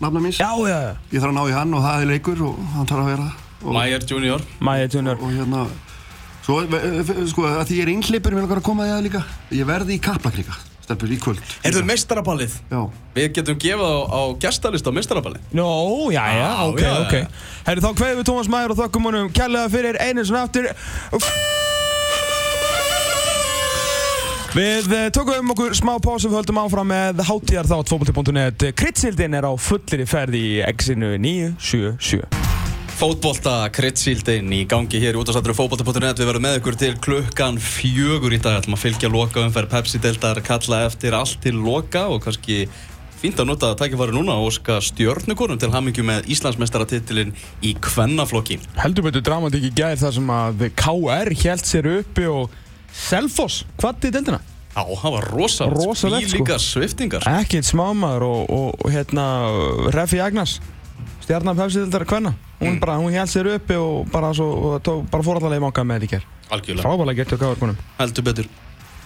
nafna 0.00 0.20
míns 0.26 0.38
Já, 0.38 0.50
já, 0.70 0.78
já. 0.86 0.92
Ég 1.12 1.20
þarf 1.20 1.30
að 1.30 1.38
ná 1.38 1.42
í 1.50 1.54
hann 1.58 1.74
og 1.74 1.82
það 1.86 2.02
er 2.02 2.10
leikur 2.14 2.42
og 2.46 2.58
hann 2.74 2.86
þarf 2.86 3.02
að 3.02 3.10
vera 3.10 3.28
og, 3.64 3.72
Mayer 3.74 4.02
Junior. 4.06 4.40
Mægir 4.60 4.88
Junior. 4.94 5.16
og 5.20 5.30
hérna 5.34 5.66
Svo, 6.50 6.64
sko, 7.30 7.44
að 7.46 7.68
því 7.68 7.76
ég 7.78 7.84
er 7.84 7.90
einhleipur, 7.92 8.34
mér 8.34 8.42
langar 8.42 8.58
að 8.58 8.64
koma 8.66 8.82
að 8.82 8.88
það 8.96 9.04
líka 9.06 9.20
Ég 9.54 9.68
verði 9.68 9.94
í 9.94 9.98
kaplak 10.02 10.38
líka, 10.40 10.56
stelpur, 10.82 11.12
í 11.14 11.18
kvöld 11.22 11.52
Er 11.62 11.76
þú 11.76 11.82
meistaraballið? 11.86 12.56
Já, 12.72 12.80
Við 13.14 13.28
getum 13.36 13.60
gefið 13.62 13.86
á, 13.86 13.98
á 14.10 14.22
gestalist 14.42 14.90
á 14.90 14.92
meistaraballið. 14.96 15.44
Nó, 15.54 15.68
já, 16.10 16.24
já, 16.26 16.40
Já, 16.40 16.50
ok, 16.66 16.82
já, 16.82 16.90
ok. 17.04 17.14
já. 17.20 17.46
Herri, 17.68 17.84
þá 17.86 17.90
kveðum 18.00 18.18
við 18.22 18.28
Tómas 18.32 18.50
Mægir 18.50 18.74
og 18.74 18.80
þökkum 18.82 19.08
honum 19.10 19.30
kærlega 19.38 19.70
fyrir 19.76 20.00
einu 20.02 20.26
svona 20.26 20.42
aftur. 20.48 20.70
Við 24.50 24.90
eh, 24.98 25.08
tökum 25.14 25.54
okkur 25.54 25.78
smá 25.78 25.92
pásu, 26.02 26.26
við 26.26 26.40
höldum 26.40 26.58
áfram 26.64 26.90
með 26.90 27.22
hátíðar 27.28 27.70
þátt 27.70 27.94
fótbolti.net. 27.94 28.70
Kritsildin 28.74 29.38
er 29.38 29.46
á 29.46 29.54
fullir 29.54 30.02
ferð 30.10 30.40
í 30.40 30.46
exinu 30.66 31.14
977. 31.22 32.39
Fótbolta 33.00 33.64
krittsíldin 33.72 34.50
í 34.52 34.66
gangi 34.68 34.98
hér 35.00 35.16
í 35.16 35.20
útastættur 35.22 35.54
fótbolta.net 35.56 36.18
Við 36.20 36.26
verðum 36.28 36.42
með 36.44 36.56
ykkur 36.58 36.74
til 36.76 36.90
klukkan 37.00 37.56
fjögur 37.56 38.34
í 38.36 38.38
dag 38.44 38.58
ætlum 38.58 38.74
að 38.76 38.82
fylgja 38.82 39.08
loka 39.08 39.40
umferð 39.40 39.70
Pepsi-deltar 39.72 40.40
kalla 40.44 40.82
eftir 40.84 41.14
allt 41.16 41.38
til 41.40 41.54
loka 41.56 42.02
og 42.12 42.18
kannski 42.26 42.66
fínt 43.22 43.40
að 43.40 43.46
nota 43.48 43.70
tækifæri 43.80 44.12
núna 44.12 44.34
og 44.36 44.50
óska 44.50 44.76
stjörnukonum 44.84 45.56
til 45.62 45.70
hamingju 45.72 46.04
með 46.04 46.28
Íslandsmeistaratitilinn 46.34 47.32
í 47.64 47.72
kvennaflokki. 47.80 48.58
Heldur 48.82 49.06
betur 49.08 49.24
dramatík 49.30 49.64
í 49.70 49.72
gær 49.80 49.96
þar 50.02 50.12
sem 50.18 50.32
að 50.36 50.66
KR 50.82 51.32
held 51.44 51.64
sér 51.70 51.88
uppi 51.94 52.26
og 52.28 52.58
Selfoss, 52.92 53.62
hvað 53.80 54.10
er 54.10 54.14
deildina? 54.18 54.42
Já, 54.74 54.84
það 54.84 55.16
var 55.16 55.30
rosalegt, 55.38 55.80
Rosalegt, 55.86 56.28
sko. 56.34 56.42
líka 56.42 56.60
sviftingar. 56.60 57.24
Ekkert 57.32 57.70
smámaður 57.70 58.26
og, 58.28 58.76
og 58.84 58.92
hérna 58.92 59.24
Refi 59.96 60.20
Agnars 60.20 60.58
stjarnar 61.24 61.56
pefsitildar 61.58 62.04
hvenna 62.10 62.34
hún, 62.60 62.80
bara, 62.82 62.96
hún 63.00 63.12
held 63.14 63.30
sér 63.32 63.48
uppi 63.56 63.76
og 63.80 64.08
bara, 64.12 64.32
svo, 64.36 64.48
og 64.74 64.82
tók, 64.86 65.04
bara 65.12 65.22
fór 65.26 65.40
allavega 65.40 65.60
í 65.60 65.64
manga 65.64 65.84
með 65.84 66.00
þetta 66.00 66.08
í 66.08 66.12
gær 66.16 66.26
Algjörlega. 66.50 66.84
frábæðlega 66.88 67.16
gert 67.20 67.30
hjá 67.34 67.38
KR-konum 67.44 67.76
Heldur 68.00 68.26
betur. 68.26 68.48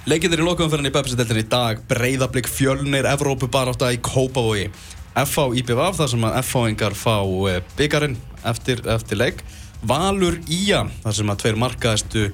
Leikir 0.07 0.33
í 0.37 0.45
lokaumferðinni 0.45 0.91
í 0.93 0.95
Pepsi-deltinni 0.95 1.43
í 1.45 1.49
dag, 1.49 1.79
breyðablík 1.89 2.49
fjölnir, 2.53 3.07
Evrópu 3.09 3.49
barátta 3.49 3.89
í 3.93 3.97
Kópavogi. 4.05 4.67
FH 5.17 5.45
IPVF, 5.61 5.97
þar 5.97 6.11
sem 6.13 6.25
að 6.29 6.35
FH-ingar 6.43 6.97
fá 6.99 7.15
eh, 7.49 7.61
byggarinn 7.79 8.17
eftir, 8.45 8.83
eftir 8.93 9.17
leik. 9.21 9.41
Valur 9.85 10.37
Ía, 10.53 10.83
þar 11.05 11.17
sem 11.17 11.33
að 11.33 11.41
tveir 11.45 11.57
markaðistu 11.63 12.25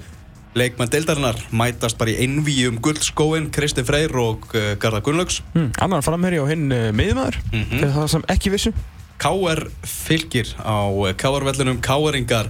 leikmenn 0.59 0.91
deildarinnar 0.91 1.39
mætast 1.55 1.99
bara 2.01 2.11
í 2.11 2.25
einvíum 2.25 2.81
guldskóin, 2.83 3.51
Kristinn 3.55 3.87
Freyr 3.87 4.15
og 4.19 4.49
uh, 4.55 4.73
Garðar 4.83 5.05
Gunnlaugs. 5.07 5.39
hmm. 5.55 5.71
annar 5.79 6.03
framherji 6.03 6.41
og 6.43 6.49
hinn 6.51 6.67
uh, 6.75 6.89
miðjumæður 6.91 7.39
Mhm. 7.53 7.69
fyrir 7.77 7.95
það 7.95 8.09
sem 8.17 8.25
ekki 8.35 8.51
vissu 8.57 8.73
KR 9.21 9.67
fylgir 9.85 10.49
á 10.65 10.89
eh, 10.89 11.15
KR-vellinum. 11.15 11.81
KR-ingar 11.85 12.49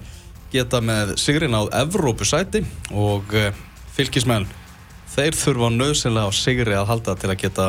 geta 0.52 0.80
með 0.82 1.16
sigrin 1.18 1.54
á 1.54 1.66
Evrópusæti 1.82 2.62
og 2.90 3.30
uh, 3.38 3.50
fylgismenn 3.94 4.48
þeir 5.10 5.36
þurfa 5.38 5.68
nöðsynlega 5.74 6.30
á 6.30 6.32
sigri 6.34 6.74
að 6.74 6.88
halda 6.90 7.14
til 7.18 7.30
að 7.30 7.38
geta 7.42 7.66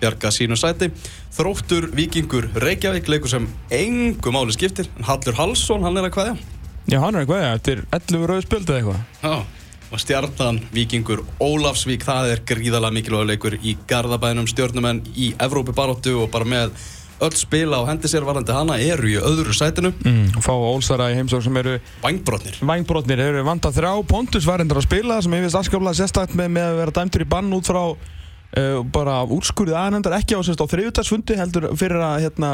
bjarga 0.00 0.32
sínu 0.32 0.56
sæti. 0.60 0.90
Þróttur 1.34 1.90
Víkingur 1.96 2.48
Reykjavík 2.60 3.08
leikur 3.12 3.32
sem 3.32 3.48
engu 3.72 4.32
máli 4.32 4.56
skiptir. 4.56 4.88
Hallur 5.04 5.36
Hallsson, 5.36 5.84
hann 5.84 6.00
er 6.00 6.08
að 6.08 6.16
hvaðja. 6.16 6.34
já 6.88 6.98
hann 7.00 7.14
er 7.16 7.24
eitthvað, 7.24 7.44
eftir 7.54 7.84
11 7.96 8.26
rauð 8.28 8.42
spjöld 8.44 8.70
eða 8.70 8.80
eitthvað 8.80 9.04
Já. 9.24 9.62
Og 9.94 10.00
stjarnan 10.02 10.58
Víkingur 10.74 11.22
Ólafsvík, 11.40 12.02
það 12.04 12.32
er 12.32 12.40
gríðalega 12.48 12.96
mikilvægur 12.96 13.28
leikur 13.30 13.56
í 13.62 13.76
Garðabænum 13.88 14.48
stjörnumenn 14.50 15.04
í 15.14 15.34
Evrópubaróttu 15.38 16.16
og 16.24 16.32
bara 16.32 16.48
með 16.48 16.72
öll 17.22 17.36
spila 17.38 17.78
á 17.78 17.82
hendi 17.88 18.10
sér 18.10 18.26
varandi 18.26 18.54
hana 18.54 18.78
eru 18.82 19.10
í 19.10 19.16
öðru 19.20 19.54
sætinu. 19.54 19.92
mm. 20.04 20.42
fá 20.42 20.52
Ólsara 20.54 21.10
í 21.12 21.18
heimsók 21.18 21.44
sem 21.44 21.56
eru 21.60 21.78
Vangbrotnir. 22.02 22.58
Vangbrotnir 22.60 23.22
eru 23.28 23.44
vanda 23.46 23.70
þrjá 23.74 23.92
Pontus 24.08 24.46
var 24.48 24.64
endur 24.64 24.80
að 24.80 24.88
spila 24.88 25.20
sem 25.22 25.36
ég 25.38 25.46
veist 25.46 25.58
afskaplega 25.58 25.98
sérstakt 26.00 26.34
með, 26.34 26.52
með 26.58 26.70
að 26.70 26.78
vera 26.82 26.96
dæmtur 26.98 27.24
í 27.24 27.28
bann 27.30 27.52
út 27.54 27.70
frá 27.70 27.82
uh, 27.94 28.78
bara 28.94 29.22
úrskurðið 29.24 29.78
aðeindar 29.80 30.18
ekki 30.18 30.38
á, 30.38 30.40
á 30.42 30.66
þriðutarsfundi 30.74 31.38
heldur 31.38 31.70
fyrir 31.78 32.02
að 32.02 32.26
hérna, 32.26 32.52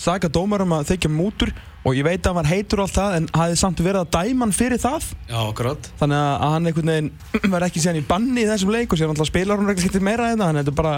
saka 0.00 0.30
dómarum 0.32 0.72
að 0.76 0.92
þykja 0.92 1.12
mútur 1.12 1.52
og 1.82 1.96
ég 1.98 2.06
veit 2.06 2.22
að 2.22 2.30
hann 2.30 2.38
var 2.38 2.50
heitur 2.50 2.82
og 2.82 2.88
allt 2.88 2.96
það 2.96 3.16
en 3.18 3.28
hafði 3.34 3.58
samt 3.58 3.82
verið 3.82 4.00
að 4.04 4.12
dæma 4.14 4.46
hann 4.46 4.54
fyrir 4.54 4.80
það 4.82 5.08
Já, 5.28 5.38
akkurat. 5.42 5.90
þannig 6.00 6.18
að 6.22 6.54
hann 6.54 6.70
einhvern 6.70 6.92
veginn 6.92 7.12
var 7.54 7.66
ekki 7.66 7.82
síðan 7.82 8.00
í 8.00 8.04
banni 8.06 8.44
í 8.44 8.48
þessum 8.48 8.74
leik 8.74 8.94
og 8.94 9.00
sér 9.00 9.12
alltaf 9.12 9.30
spilar 9.30 9.62
hún 9.62 9.72
að 9.72 10.72
bara, 10.76 10.94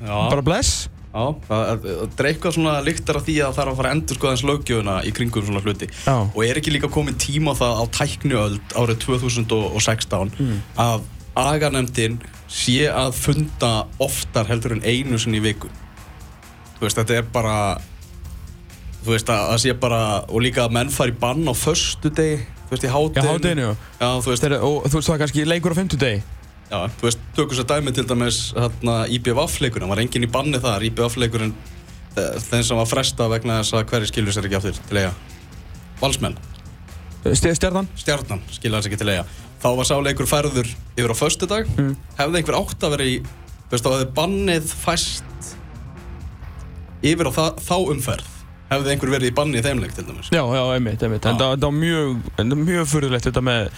Já, 0.00 0.14
bara 0.30 0.44
bless 0.44 0.88
já 1.14 1.24
það 1.48 1.84
er 2.18 2.28
eitthvað 2.32 2.54
svona 2.56 2.72
lyktar 2.84 3.16
af 3.20 3.24
því 3.28 3.34
að 3.38 3.46
það 3.52 3.58
þarf 3.60 3.72
að 3.72 3.76
fara 3.80 3.90
að 3.90 3.96
endur 3.96 4.18
skoða 4.18 4.32
eins 4.34 4.44
löggjöfuna 4.50 4.94
í 5.06 5.12
kringum 5.14 5.44
svona 5.46 5.62
hluti. 5.62 5.86
Já. 6.06 6.14
Og 6.34 6.40
er 6.44 6.58
ekki 6.58 6.72
líka 6.74 6.90
komin 6.90 7.14
tíma 7.22 7.54
á 7.54 7.60
það 7.60 7.74
á 7.78 7.84
tækniöld 8.00 8.74
árið 8.74 8.98
2016 9.06 10.32
Mm. 10.40 10.58
að 10.76 11.00
aganemdin 11.36 12.18
sé 12.48 12.88
að 12.90 13.12
funda 13.14 13.86
oftar 13.98 14.46
heldur 14.50 14.72
en 14.76 14.82
einu 14.86 15.18
sinni 15.18 15.38
í 15.38 15.42
viku. 15.42 15.68
Þú 16.78 16.86
veist, 16.86 16.98
þetta 16.98 17.16
er 17.18 17.22
bara, 17.32 17.56
þú 19.04 19.14
veist, 19.14 19.30
að 19.30 19.48
það 19.52 19.58
sé 19.64 19.74
bara, 19.80 20.02
og 20.28 20.42
líka 20.42 20.64
að 20.66 20.74
menn 20.76 20.90
fari 20.94 21.12
bann 21.12 21.46
á 21.46 21.54
föstu 21.54 22.10
degi, 22.14 22.38
þú 22.68 22.70
veist, 22.74 22.84
í 22.84 22.90
Já, 22.90 22.94
hátteginu. 22.94 23.32
hátteginu, 23.32 23.66
já. 23.66 23.74
Já, 24.00 24.08
þú 24.24 24.30
veist, 24.34 24.42
Þeir, 24.46 24.54
og 24.62 24.86
þú 24.90 24.94
veist 25.00 25.10
það 25.10 25.18
kannski 25.24 25.44
leikur 25.46 25.74
á 25.74 25.76
50 25.78 25.98
degi 26.04 26.22
Já, 26.70 26.78
þú 26.98 27.06
veist, 27.06 27.20
tökum 27.36 27.54
svo 27.58 27.64
dæmi 27.68 27.92
til 27.94 28.06
dæmis 28.08 28.38
hérna, 28.56 28.94
IBVF-leikurinn, 29.12 29.88
var 29.90 30.00
enginn 30.02 30.24
í 30.26 30.30
banni 30.32 30.58
þar, 30.62 30.82
IBVF-leikurinn 30.88 31.52
þeim 32.14 32.62
sem 32.64 32.78
var 32.78 32.86
fresta 32.88 33.26
vegna 33.30 33.60
þess 33.60 33.74
að 33.76 33.86
hverju 33.90 34.08
skilur 34.10 34.34
sér 34.36 34.46
ekki 34.48 34.58
aftur 34.60 34.78
til 34.88 35.00
eiga. 35.02 35.12
Valsmenn, 36.00 36.36
stjarnan 37.34 37.88
stjarnan 37.98 38.42
skilur 38.54 38.80
sér 38.82 38.90
ekki 38.92 39.00
til 39.02 39.12
eiga. 39.12 39.24
Þá 39.64 39.68
var 39.78 39.88
sá 39.88 39.94
leikur 40.04 40.28
færður 40.28 40.68
yfir 40.96 41.12
á 41.12 41.16
föstudag, 41.16 41.68
Mm. 41.78 41.94
hefði 42.18 42.36
einhver 42.40 42.58
átt 42.58 42.84
að 42.84 42.90
vera 42.96 43.04
í, 43.08 43.14
þú 43.20 43.70
veist, 43.72 43.84
þá 43.84 43.92
hefði 43.94 44.08
bannið 44.18 44.74
fæst 44.84 45.54
yfir 47.04 47.28
á 47.28 47.32
það, 47.36 47.58
þá 47.64 47.74
umferð, 47.94 48.28
hefði 48.70 48.92
einhver 48.94 49.12
verið 49.14 49.30
í 49.30 49.34
banni 49.36 49.58
í 49.60 49.64
þeim 49.64 49.80
leik 49.82 49.94
til 49.96 50.04
dæmis. 50.08 50.30
Já, 50.32 50.42
já, 50.44 50.62
einmitt, 50.74 51.02
einmitt. 51.02 51.26
En 51.26 51.36
Já. 51.36 51.38
það 51.40 51.56
það 51.58 51.66
var 51.68 51.76
mjög, 51.80 52.22
en 52.38 52.50
það 52.54 52.62
mjög 52.68 52.86
furðulegt 52.92 53.28
þetta 53.28 53.42
með 53.44 53.68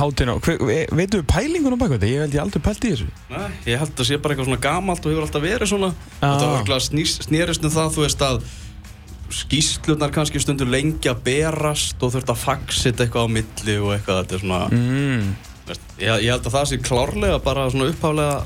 hátinu. 0.00 0.34
Veitu 0.42 1.20
við 1.20 1.26
pælingunum 1.30 1.78
bak 1.80 1.94
þetta? 1.94 2.08
Ég 2.10 2.24
held 2.24 2.34
ég 2.36 2.42
aldrei 2.42 2.62
pælt 2.64 2.84
í 2.84 2.92
þessu. 2.94 3.08
Nei, 3.30 3.48
ég 3.70 3.80
held 3.82 3.94
að 4.00 4.08
sé 4.10 4.18
bara 4.18 4.34
eitthvað 4.34 4.48
svona 4.50 4.62
gamalt 4.64 5.04
og 5.06 5.12
hefur 5.14 5.26
alltaf 5.28 5.44
verið 5.44 5.70
svona 5.72 5.90
og 5.94 6.36
það 6.42 6.70
var 6.72 6.84
snýrist 6.88 7.64
um 7.68 7.74
það 7.74 7.92
þú 7.96 8.04
veist 8.06 8.24
að 8.28 8.44
skýslunar 9.34 10.12
kannski 10.14 10.40
stundur 10.42 10.68
lengi 10.70 11.08
að 11.10 11.22
berast 11.26 12.02
og 12.04 12.12
þurft 12.14 12.30
að 12.34 12.42
faxit 12.42 13.00
eitthvað 13.02 13.26
á 13.26 13.34
milli 13.34 13.76
og 13.80 13.94
eitthvað 13.96 14.20
þetta 14.20 14.36
er 14.36 14.42
svona 14.44 14.60
Mm. 14.70 15.32
veist, 15.66 15.86
ég, 15.98 16.20
ég 16.26 16.30
held 16.30 16.46
að 16.46 16.54
það 16.54 16.68
sé 16.70 16.78
klárlega 16.84 17.38
bara 17.42 17.64
svona 17.72 17.88
upphaflega 17.90 18.44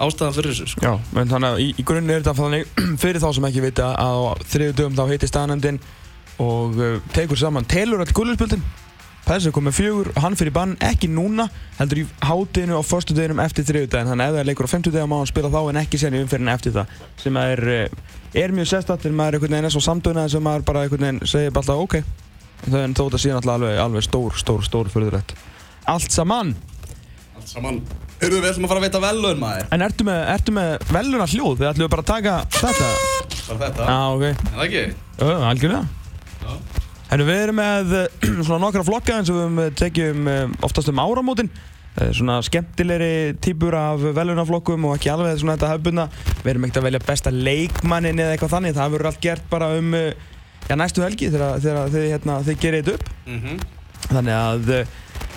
ástæðan 0.00 0.36
fyrir 0.36 0.54
þessu 0.54 0.68
sko. 0.72 0.80
Já, 0.86 0.92
en 1.20 1.28
þannig 1.28 1.48
að 1.50 1.58
í, 1.60 1.66
í 1.76 1.84
grunni 1.84 2.14
er 2.14 2.22
þetta 2.22 2.36
þannig 2.38 2.70
fyrir 3.02 3.20
þá 3.20 3.28
sem 3.36 3.48
ekki 3.50 3.64
vita 3.66 3.90
að 4.00 4.20
á 4.22 4.32
þriðu 4.54 4.76
dögum 4.78 4.96
þá 4.96 5.04
heitir 5.10 5.32
staðnefndin 5.32 5.80
og 6.40 6.78
uh, 6.80 6.94
tekur 7.12 7.36
saman 7.36 7.66
telur 7.68 8.00
all 8.00 8.14
Þessi 9.30 9.52
kom 9.54 9.62
með 9.68 9.76
fjögur 9.76 10.08
og 10.10 10.24
hann 10.24 10.34
fyrir 10.34 10.50
bann 10.50 10.72
ekki 10.82 11.06
núna 11.06 11.44
heldur 11.76 12.00
í 12.00 12.06
hátinu 12.26 12.74
á 12.74 12.82
förstu 12.82 13.14
deginum 13.14 13.38
eftir 13.44 13.62
þriðu 13.68 13.86
daginn 13.92 14.08
þannig 14.10 14.24
að 14.24 14.30
ef 14.30 14.34
það 14.34 14.40
er 14.40 14.48
leikur 14.48 14.66
á 14.66 14.72
femtu 14.72 14.90
daginn 14.90 15.10
má 15.12 15.14
hann 15.20 15.28
spila 15.30 15.50
þá 15.52 15.60
en 15.70 15.78
ekki 15.84 16.00
sen 16.02 16.16
í 16.18 16.22
umferðin 16.24 16.50
eftir 16.50 16.74
það 16.74 16.96
sem 17.22 17.38
er, 17.38 17.62
uh, 17.76 18.16
er 18.42 18.54
mjög 18.56 18.66
sérstætt 18.72 19.06
en 19.06 19.14
maður 19.14 19.36
er 19.36 19.38
einhvern 19.38 19.54
veginn 19.54 19.68
er 19.68 19.74
svo 19.76 19.84
samdögna 19.86 20.24
sem 20.34 20.42
maður 20.42 20.66
bara 20.72 20.82
einhvern 20.82 21.06
veginn 21.06 21.30
segir 21.30 21.54
bara 21.54 21.62
alltaf 21.62 21.84
ok. 21.84 21.94
En 22.74 22.98
þó 22.98 23.04
þetta 23.04 23.22
sé 23.22 23.30
náttúrulega 23.36 23.54
alveg, 23.54 23.78
alveg 23.84 24.08
stór, 24.08 24.34
stór, 24.42 24.66
stór 24.66 24.90
fyrðurætt 24.90 25.36
Allt 25.94 26.10
saman. 26.10 26.52
Allt 27.38 27.54
saman. 27.54 27.80
Hörðu, 28.18 28.42
við 28.42 28.50
ætlum 28.50 28.66
að 28.66 28.74
fara 28.74 28.82
að 28.82 28.88
veita 28.88 29.06
velun 29.06 29.40
maður. 29.46 29.70
En 29.78 29.86
ertu 29.86 30.10
með, 30.10 30.26
ertu 30.34 30.58
með 30.58 30.74
veluna 30.90 31.30
hljóð? 31.30 31.54
Þið 31.62 31.70
ætlum 31.70 31.86
við 31.86 31.94
bara 31.94 32.04
að 32.04 32.10
taka 32.10 32.36
þetta. 32.58 32.90
Bara 33.46 33.62
þetta, 33.62 33.88
Já, 33.94 33.98
ok. 34.10 34.26
Er 34.28 34.54
það 34.58 34.66
ekki? 34.66 34.84
Ö, 35.22 35.32
algjörlega. 35.54 35.82
Já. 36.42 36.88
Herru, 37.10 37.24
við 37.26 37.40
erum 37.42 37.56
með 37.58 37.92
eh, 37.98 38.26
svona 38.46 38.60
nokkra 38.62 38.84
flokka 38.86 39.16
eins 39.18 39.30
og 39.32 39.34
við 39.34 39.42
höfum 39.42 39.76
tekið 39.80 40.10
um, 40.14 40.28
eh, 40.30 40.52
oftast 40.66 40.92
um 40.92 41.00
áramótin. 41.02 41.50
Eh, 41.98 42.12
svona 42.14 42.36
skemmtilegri 42.46 43.34
típur 43.42 43.74
af 43.74 44.04
velunaflokkum 44.14 44.86
og 44.86 44.94
ekki 44.94 45.10
alveg 45.10 45.40
svona 45.40 45.56
þetta 45.58 45.72
hefbundna 45.72 46.06
við 46.44 46.52
erum 46.52 46.68
ekkert 46.68 46.78
að 46.78 46.86
velja 46.86 47.02
besta 47.08 47.34
leikmannin 47.34 48.22
eða 48.22 48.36
eitthvað 48.36 48.54
þannig. 48.54 48.76
Það 48.78 48.94
verður 48.94 49.10
allt 49.10 49.22
gert 49.26 49.50
bara 49.50 49.72
um 49.80 49.96
já, 49.98 50.74
næstu 50.78 51.02
helgi 51.02 51.32
þegar, 51.34 51.66
þið, 51.66 52.10
hérna, 52.14 52.40
gerir 52.62 52.84
þetta 52.84 52.98
upp. 52.98 53.14
Mm 53.26 53.60
þannig 54.10 54.32
að 54.34 54.70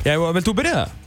já, 0.05 0.13
vilt 0.33 0.47
þú 0.47 0.53
byrja? 0.57 0.77
það? 0.77 1.02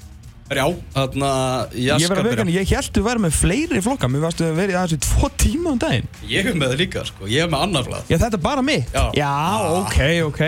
Já, 0.46 0.66
þarna 0.94 1.28
ég 1.74 2.06
verður 2.06 2.20
að 2.20 2.28
vegan, 2.30 2.50
ég 2.54 2.70
held 2.70 2.98
að 3.00 3.06
vera 3.08 3.22
með 3.24 3.32
fleiri 3.34 3.80
flokka 3.82 4.10
mér 4.10 4.22
varstu 4.28 4.46
að 4.46 4.60
vera 4.60 4.74
í 4.74 4.76
aðeins 4.78 4.94
í 4.94 4.98
tvo 5.02 5.30
tíma 5.42 5.72
um 5.72 5.80
daginn. 5.82 6.06
Ég 6.30 6.46
er 6.46 6.58
með 6.58 6.70
það 6.70 6.82
líka, 6.84 7.02
sko, 7.08 7.26
ég 7.30 7.42
er 7.42 7.50
með 7.50 7.64
annar 7.66 7.88
blað. 7.88 8.04
Já, 8.12 8.18
þetta 8.22 8.38
er 8.38 8.44
bara 8.44 8.62
mitt. 8.62 8.94
Já. 9.18 9.32
ok, 9.80 9.98
ok. 10.28 10.42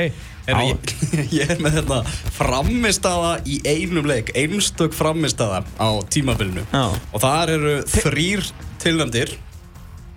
Heru, 0.49 0.63
Já. 0.63 0.69
ég, 0.71 0.95
ég 1.41 1.51
er 1.57 1.59
með 1.61 1.81
þetta 1.81 1.99
framistaða 2.39 3.35
í 3.43 3.59
einum 3.67 4.07
leik, 4.09 4.31
einstök 4.39 4.95
framistaða 4.97 5.65
á 5.77 5.89
tímabilinu. 6.15 6.63
Já. 6.71 6.87
og 6.95 7.25
þar 7.27 7.55
eru 7.59 7.75
þrýr 7.91 8.47
tilnæmdir 8.81 9.35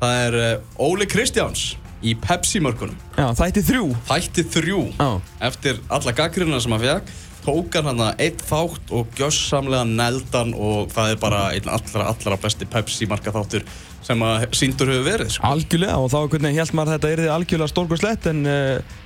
það 0.02 0.22
er 0.28 0.38
uh, 0.40 0.82
Óli 0.82 1.10
Kristjáns 1.10 1.72
í 2.02 2.16
Pepsi-mörkunum. 2.18 2.96
Já, 3.18 3.28
þætti 3.38 3.66
þrjú. 3.68 3.90
Þætti 4.08 4.46
þrjú. 4.56 4.80
Já. 4.98 5.10
eftir 5.50 5.82
alla 5.94 6.16
gaggrina 6.18 6.62
sem 6.62 6.74
hann 6.74 6.86
fekk 6.86 7.12
tók 7.46 7.76
hann 7.78 7.88
hann 7.92 8.16
eitt 8.22 8.42
þátt 8.48 8.92
og 8.96 9.12
gjössamlega 9.18 9.86
neldan 9.90 10.54
og 10.58 10.92
það 10.94 11.14
er 11.16 11.22
bara 11.22 11.42
einn 11.56 11.70
allra, 11.74 12.08
allra 12.14 12.38
besti 12.42 12.68
Pepsi-marka 12.70 13.34
þáttur 13.36 13.66
sem 14.06 14.24
að 14.26 14.48
síndur 14.58 14.90
hefur 14.92 15.06
verið 15.06 15.32
sko. 15.36 15.46
Algjörlega 15.52 15.98
og 16.02 16.10
þá 16.14 16.20
hvernig 16.34 16.58
held 16.58 16.74
maður 16.78 16.92
að 16.92 16.98
þetta 16.98 17.14
yrði 17.16 17.32
algjörlega 17.36 17.72
stórkurslegt 17.74 18.30
en 18.32 18.42
uh, 18.50 18.98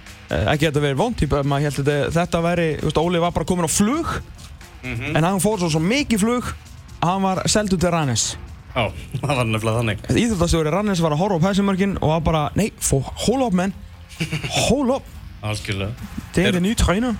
ekki 0.54 0.68
að 0.68 0.70
þetta 0.70 0.84
verið 0.86 1.01
vond 1.01 1.25
maður 1.51 1.65
held 1.68 1.80
að 1.82 1.89
þetta, 1.92 2.13
þetta 2.20 2.42
væri, 2.46 2.68
þú 2.80 2.88
veist, 2.89 3.01
Óli 3.04 3.22
var 3.25 3.36
bara 3.36 3.50
komin 3.51 3.68
á 3.68 3.72
flug 3.72 4.15
en 4.86 5.24
hann 5.25 5.42
fór 5.44 5.60
svo, 5.63 5.70
svo 5.74 5.82
mikið 5.84 6.22
flug 6.22 6.50
að 7.01 7.08
hann 7.10 7.24
var 7.25 7.44
seldu 7.51 7.77
til 7.82 7.92
Rannes 7.94 8.25
Já, 8.75 8.89
það 9.22 9.30
var 9.39 9.46
nefnilega 9.48 9.80
þannig. 9.80 10.01
Íþjóttastjóri 10.20 10.72
Rannes 10.74 11.00
var 11.04 11.13
að 11.15 11.22
horfa 11.24 11.38
á 11.39 11.44
pæsumörkin 11.48 11.94
og 12.04 12.10
var 12.12 12.24
bara, 12.25 12.42
nei, 12.60 12.65
fó, 12.84 12.98
hold 13.25 13.46
up 13.48 13.56
menn 13.56 13.72
hold 14.68 14.92
up, 14.98 15.08
Algjörlega. 15.46 16.10
Det 16.36 16.44
er 16.50 16.56
Er- 16.58 16.63
nye 16.63 16.75
træner 16.80 17.15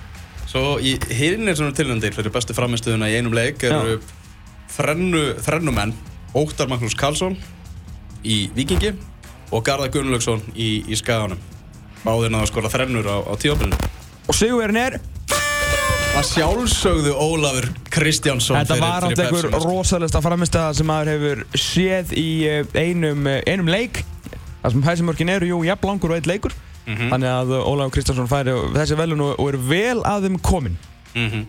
Svo 0.56 0.78
í 0.80 0.94
hinnir 1.12 1.52
sem 1.52 1.66
eru 1.66 1.74
tilnæmdir 1.76 2.14
fyrir 2.16 2.32
bestu 2.32 2.54
framistuðuna 2.56 3.10
í 3.12 3.18
einum 3.18 3.34
leik 3.36 3.60
eru 3.68 3.98
þrennu, 4.72 5.34
þrennumenn 5.44 5.90
Óttar 6.32 6.70
Magnús 6.70 6.94
Karlsson 6.96 7.34
í 8.24 8.46
Vikingi 8.56 8.94
og 9.52 9.66
Garðar 9.66 9.90
Gunnlaugsson 9.92 10.40
í, 10.56 10.80
í 10.88 10.96
skaganum. 10.96 11.42
Báðir 12.06 12.32
náðu 12.32 12.46
að 12.46 12.48
skora 12.54 12.70
þrennur 12.72 13.04
á, 13.04 13.16
á 13.28 13.32
tímabilinu. 13.36 13.90
Og 14.32 14.38
sigurinn 14.38 14.80
er, 14.80 14.96
Það 16.14 16.28
sjálfsögðu 16.30 17.12
Ólafur 17.20 17.68
Kristjánsson 17.92 18.56
þetta 18.62 18.78
var 18.80 19.10
átt 19.10 19.24
einhver 19.26 19.60
rosalegsta 19.60 20.22
framistæða 20.24 20.70
sem 20.78 20.88
maður 20.88 21.12
hefur 21.12 21.42
séð 21.52 22.16
í 22.16 22.28
eh, 22.48 22.62
einum, 22.72 23.28
eh, 23.28 23.42
einum 23.44 23.68
leik. 23.68 24.06
Það 24.62 24.78
sem 24.78 24.88
hæsimörkin 24.88 25.36
eru, 25.36 25.52
jú, 25.52 25.60
jafn 25.68 25.92
langur 25.92 26.16
og 26.16 26.22
eitt 26.22 26.32
leikur. 26.32 26.56
Mhm. 26.86 27.08
Þannig 27.10 27.30
að 27.34 27.54
Ólafur 27.66 27.94
Kristjánsson 27.96 28.28
færi 28.30 28.52
þessi 28.76 28.96
velun 28.98 29.20
og, 29.26 29.40
og 29.42 29.48
er 29.52 29.56
vel 29.58 30.02
að 30.06 30.26
þeim 30.28 30.36
komin. 30.42 30.76
Mhm. 31.14 31.46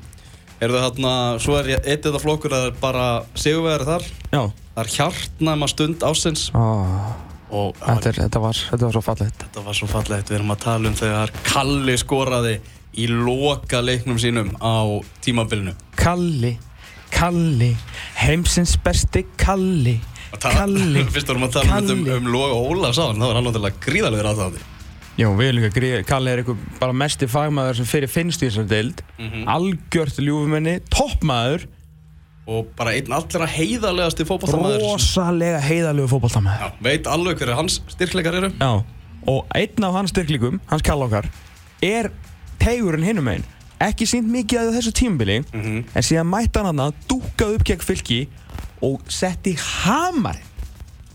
Eru 0.60 0.74
það 0.74 0.86
þarna, 0.88 1.12
svo 1.44 1.58
er 1.60 1.67
ég 1.75 1.86
eitt 1.86 2.01
þetta 2.08 2.20
flokkur 2.24 2.53
að 2.56 2.63
það 2.63 2.72
er 2.72 2.77
bara 2.82 3.06
sigurvegari 3.38 3.86
þar. 3.86 4.06
Já. 4.32 4.41
Það 4.74 4.82
er 4.84 4.89
hjartnæma 4.96 5.67
stund 5.70 6.06
ásins 6.06 6.48
Oh, 6.58 7.12
og 7.53 7.75
þetta, 7.77 8.10
er, 8.10 8.17
þetta, 8.24 8.41
var, 8.41 8.58
þetta 8.72 8.86
var 8.88 8.96
svo 8.98 9.03
fallegt. 9.06 9.44
Þetta 9.46 9.63
var 9.67 9.77
svo 9.77 9.88
fallegt, 9.91 10.32
við 10.32 10.39
erum 10.39 10.53
að 10.56 10.60
tala 10.65 10.89
um 10.89 10.98
þegar 10.98 11.34
Kalli 11.46 11.98
skoraði 12.01 12.56
í 12.98 13.06
loka 13.12 13.82
leiknum 13.86 14.17
sínum 14.17 14.50
á 14.58 14.82
tímabilinu. 15.22 15.75
Kalli, 15.96 16.56
Kalli, 17.13 17.72
heimsins 18.24 18.74
besti 18.84 19.25
Kalli, 19.38 20.00
Og 20.34 20.41
Kalli, 20.41 21.06
Fyrst 21.13 21.29
vorum 21.29 21.46
að 21.48 21.60
tala 21.60 21.77
um, 21.86 22.01
um, 22.01 22.10
um 22.17 22.32
Loga 22.34 22.58
Ólafs 22.58 22.98
á 22.98 23.06
hann, 23.08 23.22
það 23.22 23.29
var 23.29 23.38
hann 23.39 23.48
náttúrulega 23.48 23.86
gríðarlegur 23.86 24.32
aðdáðandi. 24.34 24.65
Já, 25.18 25.26
við 25.34 25.48
erum 25.50 25.58
líka 25.64 25.74
gríð, 25.74 26.04
Kalli 26.06 26.30
er 26.32 26.44
eitthvað 26.44 26.58
bara 26.80 26.94
mesti 26.94 27.26
fagmaður 27.32 27.80
sem 27.80 27.88
fyrir 27.90 28.12
finnst 28.12 28.44
í 28.46 28.50
þessari 28.52 28.70
deild, 28.70 29.02
Mhm. 29.18 29.48
algjört 29.50 30.20
ljúfumenni, 30.22 30.80
toppmaður, 30.94 31.66
Og 32.48 32.68
bara 32.78 32.92
einn 32.96 33.12
allra 33.12 33.46
heiðarlegasti 33.46 34.24
fótballtamaður. 34.24 34.80
rosalega 34.80 35.60
heiðalegu 35.60 36.08
fótballtamaður. 36.08 36.60
Já, 36.62 36.72
veit 36.82 37.04
alveg 37.12 37.36
hverju 37.42 37.56
hans 37.56 37.82
styrkleikar 37.90 38.36
eru. 38.36 38.50
Já, 38.52 38.84
og 39.28 39.46
einn 39.54 39.84
af 39.84 39.94
hans 39.94 40.12
styrklíkum, 40.14 40.60
hans 40.68 40.82
Kalli 40.82 41.04
okkar, 41.10 41.26
er 41.84 42.12
tegurinn 42.60 43.04
hinum 43.04 43.28
einn. 43.28 43.44
Ekki 43.82 44.06
sínt 44.08 44.30
mikið 44.32 44.60
að 44.72 44.78
þessu 44.78 44.94
tímabili, 44.94 45.44
Mhm. 45.54 45.86
en 45.94 46.02
síðan 46.02 46.30
mætti 46.30 46.56
hann 46.56 46.66
hann 46.78 46.80
að 46.80 46.94
dúkað 47.10 47.56
upp 47.56 47.64
gegn 47.66 47.84
fylki 47.84 48.28
og 48.82 49.02
setti 49.10 49.56
hamar. 49.58 50.38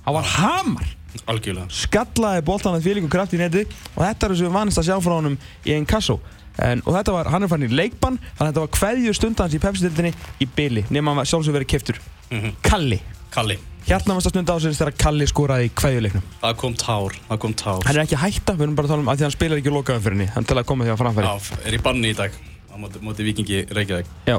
Það 0.06 0.12
var 0.12 0.24
hamar. 0.24 0.86
Algjörlega. 1.26 1.66
skallaði 1.70 2.42
boltan 2.46 2.74
að 2.78 2.86
fylgjum 2.86 3.08
kraft 3.12 3.34
í 3.36 3.40
neti 3.40 3.66
og 3.96 4.00
þetta 4.04 4.26
er 4.26 4.32
þessu 4.34 4.46
við 4.48 4.54
vannist 4.56 4.78
að 4.80 4.86
sjá 4.88 4.96
frá 5.04 5.14
honum 5.18 5.36
í 5.66 5.74
einn 5.76 5.86
kassó 5.86 6.18
en, 6.58 6.82
og 6.86 6.94
þetta 6.96 7.12
var, 7.16 7.28
hann 7.32 7.42
er 7.42 7.48
farin 7.48 7.68
í 7.68 7.74
leikbann 7.76 8.16
þannig 8.18 8.40
að 8.40 8.48
þetta 8.52 8.64
var 8.64 8.78
hverju 8.80 9.14
stundans 9.16 9.54
í 9.56 9.60
Pepsi-dildinni 9.62 10.12
í 10.40 10.48
byli 10.56 10.84
nema 10.92 11.14
hann 11.16 11.28
sjálfsög 11.28 11.54
verið 11.58 11.70
keftur 11.76 12.00
Mhm. 12.32 12.54
Kalli, 12.64 12.96
Kalli, 13.30 13.58
hjartnamasta 13.84 14.30
stund 14.32 14.48
ásins 14.48 14.78
þegar 14.80 14.94
Kalli 14.96 15.26
skoraði 15.28 15.66
í 15.68 15.72
hverjuleiknum 15.76 16.22
það 16.40 16.54
kom 16.56 16.74
tár, 16.80 17.12
það 17.28 17.38
kom 17.44 17.52
tár. 17.60 17.82
hann 17.84 17.96
er 17.98 18.06
ekki 18.06 18.16
að 18.16 18.22
hætta, 18.24 18.54
við 18.56 18.62
erum 18.64 18.74
bara 18.78 18.88
að 18.88 18.92
tala 18.94 19.02
um 19.04 19.08
að 19.12 19.16
því 19.16 19.20
að 19.20 19.28
hann 19.28 19.34
spilar 19.36 19.58
ekki 19.60 19.72
lokaðum 19.74 20.02
fyrir 20.06 20.16
henni, 20.16 20.28
hann 20.32 20.44
til 20.48 20.56
að 20.56 20.64
koma 20.64 20.84
því 20.86 20.94
á 20.96 21.00
framfæri 21.02 21.28
Já, 21.28 21.58
er 21.68 21.76
í 21.76 21.82
banni 21.84 22.08
í 22.08 22.16
dag 22.16 22.32
á 22.72 22.74
móti, 22.80 23.02
móti 23.04 23.26
Vikingi 23.28 23.66
Reykjavík. 23.68 24.06
já, 24.26 24.38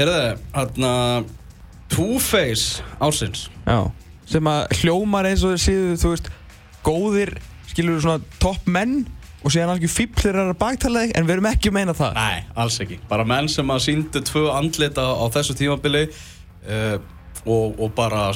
Herðu, 0.00 0.38
hérna, 0.56 1.24
Two-Face 1.88 2.82
ásins. 3.00 3.48
já, 3.66 3.90
sem 4.32 4.48
að 4.52 4.76
hljómar 4.80 5.28
eins 5.30 5.42
og 5.46 5.54
þeir 5.54 5.62
séu, 5.66 5.96
þú 6.00 6.12
veist 6.14 6.30
góðir, 6.86 7.34
skilur 7.70 7.98
þú 7.98 8.04
svona 8.06 8.38
topp 8.42 8.70
menn 8.72 9.02
og 9.42 9.50
síðan 9.50 9.72
alveg 9.74 9.90
fíbl 9.90 10.22
þeir 10.22 10.36
eru 10.38 10.54
að 10.54 10.58
baktala 10.60 11.02
þig 11.04 11.14
en 11.18 11.26
við 11.26 11.34
erum 11.36 11.48
ekki 11.50 11.70
að 11.72 11.76
meina 11.78 11.94
það 11.98 12.18
Nei, 12.18 12.42
alls 12.62 12.78
ekki. 12.84 12.98
Bara 13.10 13.26
menn 13.26 13.50
sem 13.50 13.72
að 13.74 13.82
síndu 13.88 14.22
tvö 14.28 14.44
andlita 14.54 15.02
á 15.02 15.24
þessu 15.34 15.56
tímabili 15.58 16.04
uh, 16.06 16.96
og, 17.42 17.80
og 17.82 17.92
bara, 17.96 18.28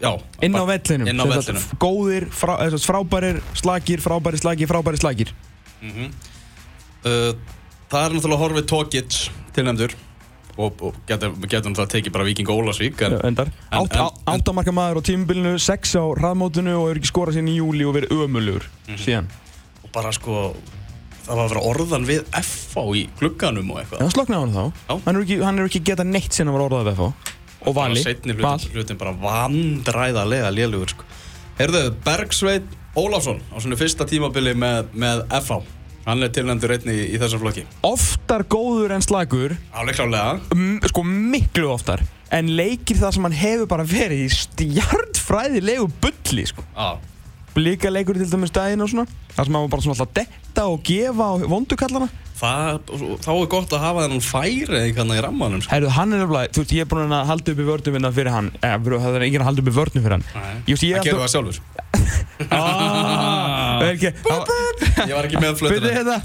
já. 0.00 0.10
inn 0.46 0.56
á 0.56 0.64
vellinum 0.64 1.10
Inn 1.12 1.20
á 1.20 1.26
vellinum. 1.28 1.66
góðir, 1.82 2.28
frá, 2.32 2.54
sagt, 2.72 2.88
frábærir, 2.88 3.40
slagir, 3.60 4.00
frábærir, 4.04 4.40
slagir, 4.42 4.70
frábærir, 4.70 5.02
slagir 5.02 5.34
Mm 5.80 6.10
uh, 7.04 7.32
það 7.90 8.04
er 8.04 8.14
náttúrulega 8.14 8.42
horfið 8.44 8.66
Tókic 8.70 9.18
tilnæmdur 9.56 9.94
og, 10.66 10.82
og 10.86 10.94
getur, 11.08 11.32
náttúrulega 11.40 11.88
tekið 11.94 12.12
bara 12.14 12.26
Viking 12.28 12.48
Ólasvík 12.52 13.00
áttamarka 14.30 14.72
maður 14.74 15.00
á 15.00 15.02
tímubilinu 15.06 15.54
6 15.58 15.96
á 15.96 16.04
hraðmótinu 16.18 16.74
og 16.76 16.86
hefur 16.90 17.00
ekki 17.00 17.10
skorað 17.12 17.36
síðan 17.38 17.50
í 17.52 17.56
júli 17.60 17.86
og 17.88 17.96
verið 17.96 18.14
ömulugur 18.16 18.66
Mhm. 18.88 18.98
síðan. 19.04 19.26
Og 19.84 19.90
bara 19.92 20.12
sko 20.12 20.54
það 21.26 21.36
var 21.36 21.44
að 21.44 21.52
vera 21.54 21.66
orðan 21.70 22.06
við 22.08 22.24
FH 22.32 22.76
í 22.96 23.02
klukkanum 23.18 23.70
og 23.70 23.78
eitthvað. 23.82 24.00
Hann 24.00 24.10
sloknaði 24.10 24.40
hann 24.40 24.54
þá. 24.54 24.64
Já. 24.88 25.00
hann 25.04 25.14
hefur 25.14 25.68
ekki, 25.68 25.78
ekki 25.78 25.84
getað 25.90 26.06
neitt 26.10 26.32
sinna 26.32 26.52
var 26.52 26.60
orðað 26.68 26.88
við 26.90 26.94
FH 26.96 27.12
og 27.68 27.74
Vali, 27.76 28.00
setni 28.02 28.32
Val. 28.40 28.56
hlutin, 28.58 28.72
hlutin 28.72 28.98
bara 28.98 29.12
vandræðalega 29.12 30.50
lélugur 30.54 30.88
sko. 30.94 31.04
Heyrðu, 31.58 31.90
Bergsveit 32.04 32.64
Ólafsson 32.96 33.40
á 33.52 33.56
svona 33.60 33.76
fyrsta 33.76 34.06
tímabili 34.08 34.54
með, 34.56 34.88
með 34.96 35.26
FH 35.30 35.60
hann 36.06 36.24
er 36.24 36.32
tilnæmdur 36.34 36.74
einni 36.76 36.94
í, 36.94 37.04
í 37.14 37.20
þessar 37.20 37.42
flokki. 37.42 37.66
Oftar 37.86 38.44
góður 38.50 38.96
en 38.96 39.04
slagur 39.04 39.56
Alveg 39.76 39.98
klálega 39.98 40.88
sko 40.90 41.04
miklu 41.06 41.70
oftar. 41.74 42.02
En 42.30 42.50
leikir 42.54 42.98
það 43.00 43.16
sem 43.16 43.26
hann 43.26 43.34
hefur 43.40 43.70
bara 43.70 43.86
verið 43.90 44.24
í 44.26 44.32
stjartfræðilegu 44.36 45.88
bulli 46.02 46.44
sko. 46.46 46.62
Já, 46.76 46.98
líka 47.58 47.90
leikur 47.90 48.18
til 48.18 48.30
dæmis 48.30 48.54
daginn 48.54 48.84
og 48.84 48.92
svona. 48.92 49.06
Það 49.34 49.46
sem 49.48 49.56
hann 49.58 49.64
var 49.66 49.72
bara 49.74 49.86
svona 49.86 49.96
alltaf 49.98 50.14
detta 50.20 50.66
og 50.70 50.84
gefa 50.86 51.26
á 51.26 51.34
vondukallana. 51.50 52.10
Þá 52.40 53.28
er 53.34 53.48
gott 53.52 53.74
að 53.76 53.82
hafa 53.82 54.06
þennan 54.06 54.22
færi 54.24 54.78
einhvern 54.78 55.12
í 55.12 55.20
rammanum 55.20 55.60
sko. 55.60 55.74
Herru, 55.74 55.90
hann 55.92 56.14
er 56.16 56.22
nefnilega, 56.22 56.54
þú 56.54 56.62
veist, 56.62 56.72
ég 56.78 56.86
er 56.86 56.88
búinn 56.88 57.12
að 57.12 57.28
halda 57.28 57.52
upp 57.52 57.60
í 57.60 57.66
vörnum 57.68 57.96
minna 57.98 58.12
fyrir 58.16 58.32
hann, 58.32 58.48
eða 58.64 59.02
það 59.04 59.18
er 59.18 59.26
enginn 59.26 59.44
að 59.44 59.50
halda 59.50 59.64
upp 59.64 59.68
í 59.68 59.74
vörnum 59.76 60.06
fyrir 60.06 60.16
hann. 60.16 60.24
Nei, 60.32 60.54
Það 60.70 60.86
er 60.88 61.02
alltaf 61.02 61.20
það 61.20 61.32
sjálfur 61.34 61.60
Ah, 62.50 63.82
ekki, 63.90 64.10
á- 64.10 64.46
Ég 65.06 65.14
var 65.14 65.26
ekki 65.28 65.40
með 65.42 65.60
flötuna 65.60 65.92
hérna. 65.92 66.16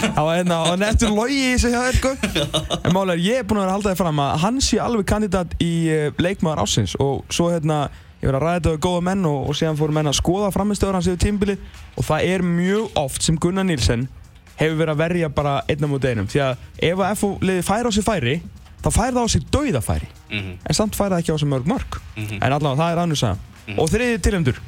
Það 0.00 0.24
var 0.24 0.36
hérna 0.36 0.58
og 0.66 0.78
nettur 0.80 1.12
logi 1.14 1.38
í 1.38 1.48
þessu 1.54 1.70
hjá 1.72 1.80
þér 1.86 1.98
sko 1.98 2.12
En 2.80 2.94
málega 2.94 3.16
er 3.16 3.24
ég 3.24 3.40
er 3.40 3.48
búinn 3.48 3.60
að 3.60 3.64
vera 3.64 3.70
að 3.70 3.74
halda 3.76 3.90
þér 3.90 3.98
fram 4.00 4.22
að 4.24 4.36
hann 4.44 4.60
sé 4.64 4.78
alveg 4.80 5.08
kandidat 5.10 5.56
í 5.62 5.72
uh, 5.92 6.06
leikmaður 6.20 6.62
ásins 6.64 6.94
og 7.02 7.26
svo 7.32 7.50
hérna 7.52 7.82
ég 8.20 8.28
verið 8.28 8.38
að 8.38 8.44
ræða 8.44 8.54
þetta 8.58 8.72
við 8.74 8.80
góða 8.86 9.02
menn 9.08 9.28
og, 9.28 9.42
og 9.48 9.58
síðan 9.58 9.78
fóru 9.80 9.96
menn 9.96 10.10
að 10.10 10.16
skoða 10.20 10.52
framistöður 10.54 10.98
hans 10.98 11.10
yfir 11.10 11.22
tímbili 11.24 11.56
og 11.96 12.06
það 12.08 12.26
er 12.34 12.46
mjög 12.46 12.98
oft 13.00 13.26
sem 13.26 13.38
Gunnar 13.40 13.68
Nílsen 13.68 14.08
hefur 14.60 14.80
verið 14.80 14.94
að 14.94 15.02
verja 15.04 15.30
bara 15.32 15.54
einna 15.72 15.88
mútið 15.88 16.14
einum. 16.14 16.28
Því 16.28 16.42
að 16.44 16.64
ef 16.90 17.04
að 17.04 17.14
FO 17.20 17.30
liði 17.44 17.62
færi 17.64 17.88
á 17.88 17.92
sig 17.96 18.04
færi 18.04 18.34
þá 18.80 18.90
færi 18.92 19.14
það 19.16 19.24
á 19.24 19.28
sig 19.32 19.46
dauðafæri. 19.54 20.10
Mhm, 20.30 20.50
en 20.68 20.76
samt 20.76 20.96
færi 20.98 21.14
það 21.14 21.22
ekki 21.22 21.36
á 21.36 21.38
sig 21.40 21.48
mörg 21.48 21.70
mörg 21.70 22.00
mhm. 22.16 22.36
en 22.40 22.52
allavega 22.52 22.80
það 22.82 22.92
er 22.92 23.02
annars 23.04 23.24
að 23.30 23.46
og 23.76 23.90
þriðið 23.90 24.22
tilhemdur 24.26 24.60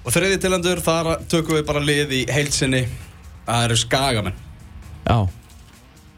Og 0.00 0.14
þriði 0.14 0.38
tilendur, 0.40 0.80
þar 0.80 1.10
tökum 1.28 1.58
við 1.58 1.66
bara 1.68 1.80
lið 1.84 2.12
í 2.16 2.20
heilsinni 2.32 2.86
Það 3.44 3.64
eru 3.66 3.76
skagamenn. 3.76 4.36
Já. 5.04 5.18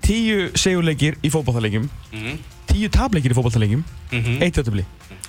Tíu 0.02 0.50
segjuleikir 0.58 1.16
í 1.22 1.30
fótballtalegjum 1.32 1.88
mm 2.12 2.40
Tíu 2.72 2.88
tapleikir 2.88 3.34
í 3.34 3.36
fótballtalegjum 3.36 3.84
-hmm. 4.10 4.42
Eitt 4.42 4.56
jötubli 4.56 4.84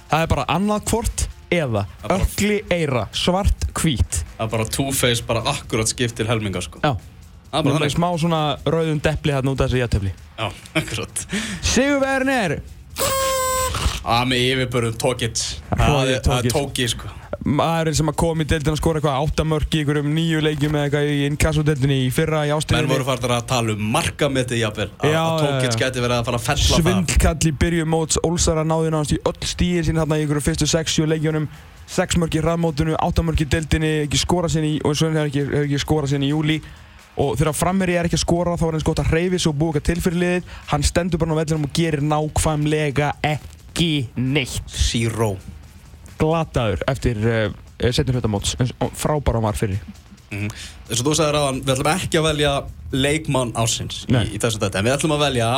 Það 0.09 0.21
er 0.21 0.27
bara 0.27 0.45
annað 0.47 0.85
hvort 0.91 1.27
eða. 1.53 1.85
Ökli 2.09 2.61
eira, 2.71 3.07
svart, 3.13 3.67
hvít. 3.77 4.23
Það 4.37 4.45
er 4.45 4.51
bara 4.51 4.65
two-face, 4.65 5.23
bara 5.27 5.43
akkurat 5.53 5.89
skipt 5.89 6.15
til 6.15 6.27
helminga 6.29 6.61
sko. 6.61 6.79
Já. 6.83 6.95
Það 7.53 7.59
er 7.59 7.79
bara 7.79 7.89
smá 7.93 8.07
svona 8.17 8.41
rauðum 8.65 9.01
deppli 9.03 9.33
hérna 9.33 9.53
út 9.53 9.61
af 9.61 9.69
þessu 9.69 9.81
jötubli 9.83 10.13
Já, 10.39 10.47
akkurat. 10.79 11.25
Sigurverðin 11.61 12.33
er 12.33 12.55
Það 14.03 14.23
með 14.29 14.45
yfirbörðum 14.51 14.95
tókitt 15.01 15.43
Það 15.73 15.99
er 15.99 16.13
er- 16.13 16.23
það 16.23 16.37
er 16.37 16.47
Tókic. 16.47 16.53
tóki 16.53 16.87
sko. 16.93 17.11
Maðurinn 17.43 17.95
sem 17.97 18.07
að 18.07 18.15
kom 18.21 18.39
í 18.39 18.45
deildina 18.47 18.71
að 18.71 18.79
skora 18.79 18.99
eitthvað 19.01 19.23
áttamörk 19.23 19.73
í 19.75 19.79
einhverjum 19.81 20.11
nýju 20.15 20.41
leikjum 20.45 20.75
eða 20.77 20.83
eitthvað 20.87 21.09
í 21.11 21.15
inkassodeildinni 21.27 21.97
í 22.05 22.11
fyrra 22.13 22.43
í 22.45 22.51
Menn 22.51 22.57
ástriðinni 22.59 22.91
voru 22.93 23.07
farin 23.09 23.33
að 23.35 23.47
tala 23.49 23.73
um 23.73 23.81
markametið 23.95 24.61
jafnvel 24.61 24.89
Að 24.99 25.09
að 25.09 25.11
já. 25.11 25.71
geti 25.83 25.99
verið 26.05 26.15
að 26.19 26.25
fara 26.29 26.37
að 26.39 26.45
fella 26.45 26.63
það. 26.69 26.83
Svindlkall 26.83 27.47
í 27.49 27.53
byrju 27.63 27.85
móts 27.95 28.17
Ólsara 28.23 28.63
náði 28.63 28.93
náðast 28.95 29.15
í 29.17 29.19
öll 29.27 29.49
stíðin 29.49 29.87
sín 29.89 29.99
hérna 29.99 30.19
í 30.19 30.23
einhverju 30.23 30.45
fyrstu 30.45 30.69
6-7 30.71 31.09
leikjunum. 31.11 31.47
6 31.93 32.15
mörk 32.21 32.37
í 32.37 32.41
hraðmótinu, 32.41 32.95
8 32.95 33.23
mörk 33.27 33.41
í 33.43 33.49
deildinni 33.49 33.91
ekki 34.05 34.17
skora 34.21 34.47
sinni 34.47 34.77
í, 34.77 34.81
og 34.85 34.95
svo 34.95 35.09
hefur 35.11 35.27
ekki, 35.27 35.43
ekki 35.65 35.79
skora 35.83 36.07
sinni 36.07 36.29
í 36.29 36.31
júli 36.31 36.61
og 37.19 37.35
þegar 37.37 37.53
framherji 37.53 37.97
er 37.99 38.07
ekki 38.07 38.15
að 38.17 38.23
skora 38.23 38.55
þá 38.57 38.63
er 38.69 38.73
eins 38.79 38.83
gott 38.87 39.01
að 39.03 39.11
hreyfi 39.11 39.37
svo 39.43 39.51
og 39.51 39.57
búa 39.59 39.73
eitthvað 39.73 39.83
til 39.91 40.01
fyrir 40.01 40.21
liðið. 40.23 40.43
Hann 40.71 40.81
stendur 40.87 41.19
bara 41.19 41.35
á 41.35 41.39
vellinum 41.43 41.67
og 41.67 41.73
gerir 41.75 42.01
nákvæmlega 42.01 43.11
ekki 43.33 43.49
neitt. 44.15 44.63
Zero. 44.69 45.33
Glataður 46.21 46.83
eftir 46.91 47.19
uh, 47.25 47.45
setjum 47.89 48.19
hlutamóts 48.19 48.55
frábæra 48.97 49.41
var 49.43 49.57
fyrir. 49.59 49.81
Mm. 50.33 50.49
Þess 50.89 51.01
að 51.01 51.07
þú 51.07 51.15
sagðir 51.17 51.39
að 51.39 51.47
við 51.59 51.71
ætlum 51.75 51.91
ekki 51.93 52.19
að 52.19 52.27
velja 52.29 52.53
leikmann 52.93 53.53
ásins 53.57 54.03
í, 54.07 54.13
í 54.33 54.41
þessu 54.41 54.61
þetta 54.61 54.81
En 54.81 54.87
við 54.87 54.95
ætlum 54.95 55.15
að 55.15 55.25
velja 55.27 55.49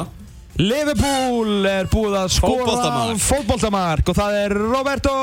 Liverpool 0.56 1.68
er 1.68 1.90
búið 1.92 2.18
að 2.22 2.30
skora 2.38 3.16
fótboltamark 3.20 4.12
og 4.12 4.16
það 4.16 4.38
er 4.46 4.56
Roberto 4.56 5.16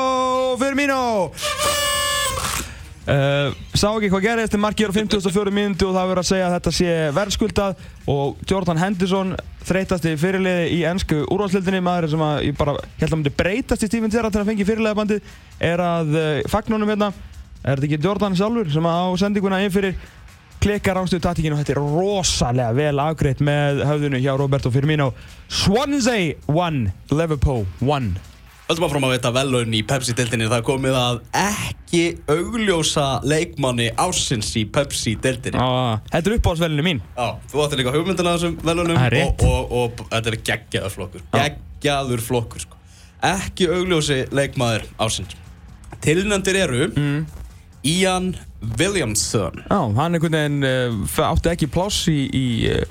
Firmino 0.61 1.01
Uh, 3.03 3.49
sá 3.75 3.89
ekki 3.89 4.07
hvað 4.13 4.23
gerist, 4.23 4.53
markið 4.55 4.85
er 4.85 4.93
á 4.95 4.97
54 5.01 5.51
mínútu 5.51 5.89
og 5.89 5.97
það 5.97 6.07
verður 6.07 6.21
að 6.21 6.29
segja 6.29 6.45
að 6.47 6.53
þetta 6.55 6.71
sé 6.77 6.93
verðskuldað 7.17 7.81
og 8.13 8.45
Jordan 8.47 8.79
Henderson 8.79 9.33
þreytasti 9.67 10.13
fyrirliði 10.21 10.69
í 10.77 10.79
ennsku 10.87 11.19
úrvalslildinni 11.25 11.83
maður 11.83 12.13
sem 12.13 12.23
að 12.23 12.45
ég 12.47 12.55
bara 12.55 12.77
held 13.01 13.09
að 13.09 13.17
myndi 13.17 13.35
breytast 13.35 13.83
í 13.83 13.91
Steven 13.91 14.13
Gerrard 14.13 14.35
til 14.35 14.43
að 14.45 14.53
fengi 14.53 14.67
fyrirliðabandið 14.71 15.35
er 15.67 15.83
að 15.83 16.15
uh, 16.15 16.31
fagnunum 16.51 16.95
hérna 16.95 17.11
Er 17.63 17.79
þetta 17.79 17.87
ekki 17.87 18.03
Jordan 18.03 18.35
sjálfur 18.35 18.69
sem 18.73 18.87
á 18.91 19.07
sendinguna 19.19 19.61
inn 19.63 19.71
fyrir 19.71 19.95
klikkar 20.63 20.99
ástuðu 20.99 21.23
taktíkinu 21.23 21.55
og 21.55 21.61
þetta 21.61 21.75
er 21.75 21.79
rosalega 21.95 22.75
vel 22.75 22.99
afgreitt 23.03 23.43
með 23.43 23.83
höfðinu 23.87 24.19
hjá 24.23 24.33
Roberto 24.39 24.71
Firmino. 24.71 25.11
Swansea 25.47 26.35
1, 26.51 26.85
Liverpool 27.15 27.63
1. 27.79 28.13
Öllum 28.71 28.85
áfram 28.87 29.03
að 29.05 29.11
veita 29.17 29.29
velun 29.35 29.73
í 29.75 29.81
Pepsi-deltinni 29.85 30.45
það 30.47 30.61
er 30.61 30.65
komið 30.67 30.95
að 30.95 31.17
ekki 31.35 32.03
augljósa 32.31 33.07
leikmanni 33.27 33.89
ársins 33.99 34.53
í 34.59 34.63
Pepsi-deltinni 34.71 35.59
Ah, 35.59 35.99
Þetta 36.13 36.31
er 36.31 36.37
uppáhaldsvelinu 36.37 36.85
mín. 36.85 37.01
Já, 37.17 37.27
þú 37.51 37.63
átti 37.65 37.79
líka 37.81 37.93
hugmyndina 37.93 38.37
þessum 38.37 38.55
velunum 38.63 39.01
er 39.03 39.17
og, 39.19 39.43
og, 39.43 39.75
og, 39.81 39.99
og 40.05 40.07
þetta 40.13 40.31
er 40.31 40.39
geggjaður 40.49 40.95
flokkur 40.95 41.25
geggjaður 41.35 42.23
flokkur 42.29 42.63
sko. 42.63 42.79
ekki 43.33 43.67
augljósi 43.75 44.19
leikmaður 44.31 44.87
ársins 45.03 45.35
tilnöndir 46.03 46.61
eru 46.63 46.87
Mm. 46.95 47.25
Ian 47.83 48.31
Williamson 48.79 49.59
Já, 49.67 49.79
hann 49.99 50.15
einhvern 50.15 50.39
veginn 50.39 50.63
uh, 50.63 51.23
átti 51.27 51.51
ekki 51.51 51.67
pláss 51.67 52.05
í, 52.07 52.15
í, 52.31 52.45
uh, 52.71 52.87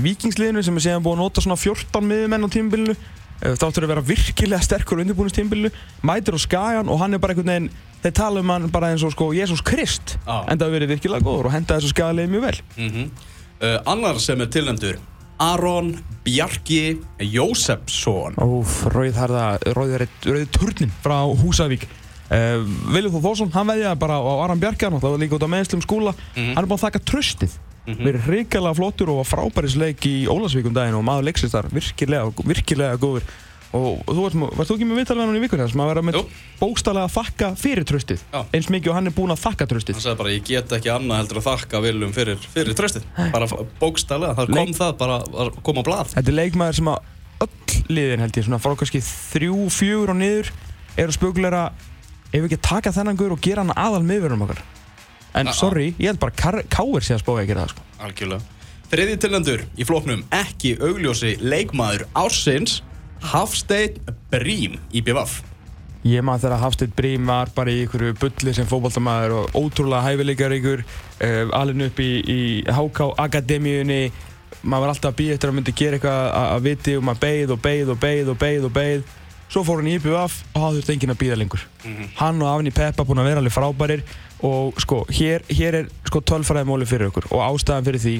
vikingsliðinu 0.08 0.64
sem 0.64 0.80
er 0.80 0.86
síðan 0.88 1.04
búið 1.04 1.18
að 1.18 1.24
nota 1.26 1.44
svona 1.44 1.60
14 1.60 2.06
miðumenn 2.08 2.48
á 2.48 2.48
tímabilinu. 2.56 2.94
Uh, 3.40 3.54
þáttur 3.56 3.86
að 3.86 3.92
vera 3.94 4.04
virkilega 4.04 4.62
sterkur 4.64 5.00
undirbúinist 5.00 5.38
tímabilinu. 5.38 5.70
Mætir 6.04 6.36
á 6.36 6.40
skagan 6.40 6.88
og 6.92 7.00
hann 7.00 7.14
er 7.16 7.22
bara 7.22 7.32
einhvern 7.32 7.52
veginn, 7.52 7.70
þeir 8.04 8.16
tala 8.20 8.40
um 8.44 8.50
hann 8.52 8.70
bara 8.70 8.90
eins 8.92 9.04
og 9.06 9.12
sko 9.14 9.30
Jésús 9.36 9.62
Krist. 9.64 10.18
Já. 10.26 10.44
En 10.46 10.58
það 10.58 10.66
hefur 10.66 10.76
verið 10.78 10.94
virkilega 10.94 11.24
góður 11.24 11.48
og 11.50 11.54
henda 11.56 11.78
þessu 11.78 11.94
skagalegi 11.94 12.32
mjög 12.34 12.48
vel. 12.48 12.58
mm 12.76 13.10
uh, 13.60 13.78
annar 13.92 14.20
sem 14.20 14.40
er 14.40 14.48
tilnöndur 14.52 14.98
Aron 15.40 15.94
Bjarki 16.24 16.98
Jósefsson 17.24 18.36
Óf, 18.40 18.82
rauðharða, 18.92 19.46
rauður 19.72 20.04
turnin 20.52 20.92
frá 21.00 21.22
Húsavík. 21.40 21.86
Uh, 22.30 22.60
Viljum 22.92 23.16
Þór 23.16 23.24
Þórsson, 23.24 23.52
hann 23.56 23.70
veðjaði 23.72 23.98
bara 24.02 24.20
á 24.20 24.32
Aran 24.44 24.60
Bjarkjan 24.60 24.94
og 24.94 25.00
það 25.02 25.14
var 25.16 25.22
líka 25.24 25.38
út 25.38 25.46
á 25.48 25.54
meðslum 25.56 25.82
skúla. 25.82 26.12
Mhm. 26.36 26.52
Hann 26.54 26.64
er 26.64 26.68
búinn 26.68 26.78
að 26.78 26.84
þakka 26.84 27.02
tröstið. 27.08 27.56
Verið 27.86 28.26
hrikalega 28.28 28.76
flottur 28.76 29.10
og 29.12 29.22
var 29.22 29.28
frábærisleik 29.30 30.04
í 30.06 30.16
Ólasvík 30.30 30.66
um 30.68 30.74
daginn 30.76 30.98
og 30.98 31.04
maður 31.06 31.30
leiksist 31.30 31.54
þar 31.56 31.70
virkilega, 31.72 32.28
virkilega 32.44 32.98
góður. 33.00 33.24
Og 33.70 34.02
þú 34.08 34.22
varst, 34.24 34.36
varst 34.58 34.70
þú 34.72 34.74
ekki 34.76 34.86
með 34.90 34.96
viðtalvegan 34.98 35.36
í 35.38 35.40
vikunni 35.44 35.62
þar 35.62 35.70
sem 35.70 35.80
að 35.84 35.90
vera 35.92 36.02
með 36.02 36.16
Jú. 36.18 36.22
bókstaflega 36.58 37.06
að 37.06 37.12
þakka 37.14 37.50
fyrir 37.60 37.84
tröstið. 37.86 38.24
Já. 38.34 38.40
Eins 38.58 38.66
mikið 38.74 38.90
og 38.90 38.96
hann 38.98 39.06
er 39.06 39.14
búinn 39.14 39.30
að 39.30 39.42
þakka 39.44 39.66
tröstið. 39.70 39.94
hann 39.94 40.02
sagði 40.02 40.18
bara 40.18 40.32
ég 40.34 40.42
get 40.48 40.74
ekki 40.74 40.90
annað 40.90 41.20
heldur 41.20 41.38
að 41.38 41.46
þakka 41.46 41.82
Viljum 41.84 42.12
fyrir, 42.16 42.42
fyrir 42.50 42.74
tröstið 42.74 43.06
bara 43.30 43.46
bókstælega, 43.78 44.34
það 44.40 44.50
kom 44.50 44.58
Leik- 44.58 44.74
það 44.80 44.96
bara 44.98 45.20
að 45.22 45.52
koma 45.62 45.80
á 45.80 45.86
blað 45.86 46.10
Þetta 46.16 46.32
er 46.34 46.38
leikmaður 46.40 46.74
sem 46.80 46.90
að 46.90 46.98
öll 47.46 47.94
liðin 47.94 48.20
held 48.26 48.34
ég, 48.40 48.44
svona 48.50 48.58
frá 48.66 48.74
kannski 48.82 49.00
þrjú, 49.06 49.60
fjögur 49.70 50.10
og 50.10 50.18
niður 50.18 50.50
eru 50.98 51.12
spökulegra 51.14 51.62
ef 52.34 52.42
við 52.42 52.50
ekki 52.50 52.60
taka 52.66 52.90
þennan 52.90 53.16
guður 53.22 53.36
og 53.38 53.40
gera 53.46 53.62
hann 53.62 53.74
aðal 53.78 54.02
miðverðum 54.02 54.42
okkar. 54.48 54.64
En 55.34 55.46
Já. 55.46 55.52
sorry, 55.54 55.94
ég 55.98 56.06
held 56.10 56.18
bara 56.18 56.32
Káir 56.70 57.04
sé 57.06 57.14
að 57.14 57.22
spója 57.22 57.44
að 57.44 57.50
gera 57.52 57.66
það 57.66 57.74
sko. 57.74 57.84
Algjörlega. 58.06 58.40
Þriði 58.90 59.18
tilnendur 59.22 59.60
í 59.78 59.84
flóknum 59.86 60.24
ekki 60.34 60.72
augljósi 60.82 61.36
leikmaður 61.40 62.06
ársins 62.18 62.80
Hafsteinn 63.22 64.00
Brím 64.32 64.78
í 64.90 65.02
BVF. 65.04 65.42
Ég 66.08 66.24
maður 66.24 66.46
þegar 66.48 66.62
Hafsteinn 66.64 66.94
Brím 66.96 67.26
var 67.28 67.50
bara 67.54 67.70
í 67.70 67.82
einhverju 67.84 68.14
bulli 68.18 68.54
sem 68.56 68.66
fótballtamaður 68.66 69.34
og 69.42 69.58
ótrúlega 69.60 70.02
hæfileikar 70.08 70.54
ykkur 70.56 70.82
uh, 70.82 71.54
alveg 71.60 71.90
upp 71.90 72.00
í, 72.02 72.10
í 72.24 72.40
HK 72.66 73.10
Akademíunni 73.20 74.00
maður 74.62 74.82
var 74.86 74.92
alltaf 74.94 75.12
að 75.12 75.18
býja 75.20 75.36
eftir 75.36 75.52
að 75.52 75.56
myndi 75.60 75.74
gera 75.78 75.98
eitthvað 76.00 76.22
að- 76.40 76.48
að 76.56 76.64
viti 76.66 76.96
og 76.98 77.04
maður 77.06 77.20
beið 77.26 77.52
og 77.54 77.60
beið 77.68 77.92
og 77.94 78.00
beið 78.02 78.30
og 78.34 78.38
beið 78.40 78.64
og 78.66 78.72
beið 78.80 79.04
svo 79.50 79.62
fór 79.66 79.80
hann 79.82 79.90
í 79.92 79.94
IBF 80.00 80.34
og 80.54 80.58
það 80.64 80.74
þurfti 80.80 80.94
enginn 80.96 81.12
að 81.14 81.20
býða 81.22 81.38
lengur 81.40 81.62
hann 82.18 82.42
og 82.42 82.48
Afni 82.50 82.72
Peppa 82.74 83.04
búin 83.06 83.20
að 83.22 83.28
vera 83.30 83.40
alveg 83.44 83.54
frábærir 83.54 84.02
og 84.46 84.78
sko, 84.80 85.02
hér, 85.12 85.44
hér 85.48 85.82
er 85.82 85.90
sko 86.08 86.22
tölfræðimóli 86.24 86.88
fyrir 86.88 87.10
okkur 87.10 87.28
og 87.30 87.42
ástæðan 87.44 87.88
fyrir 87.88 88.04
því 88.04 88.14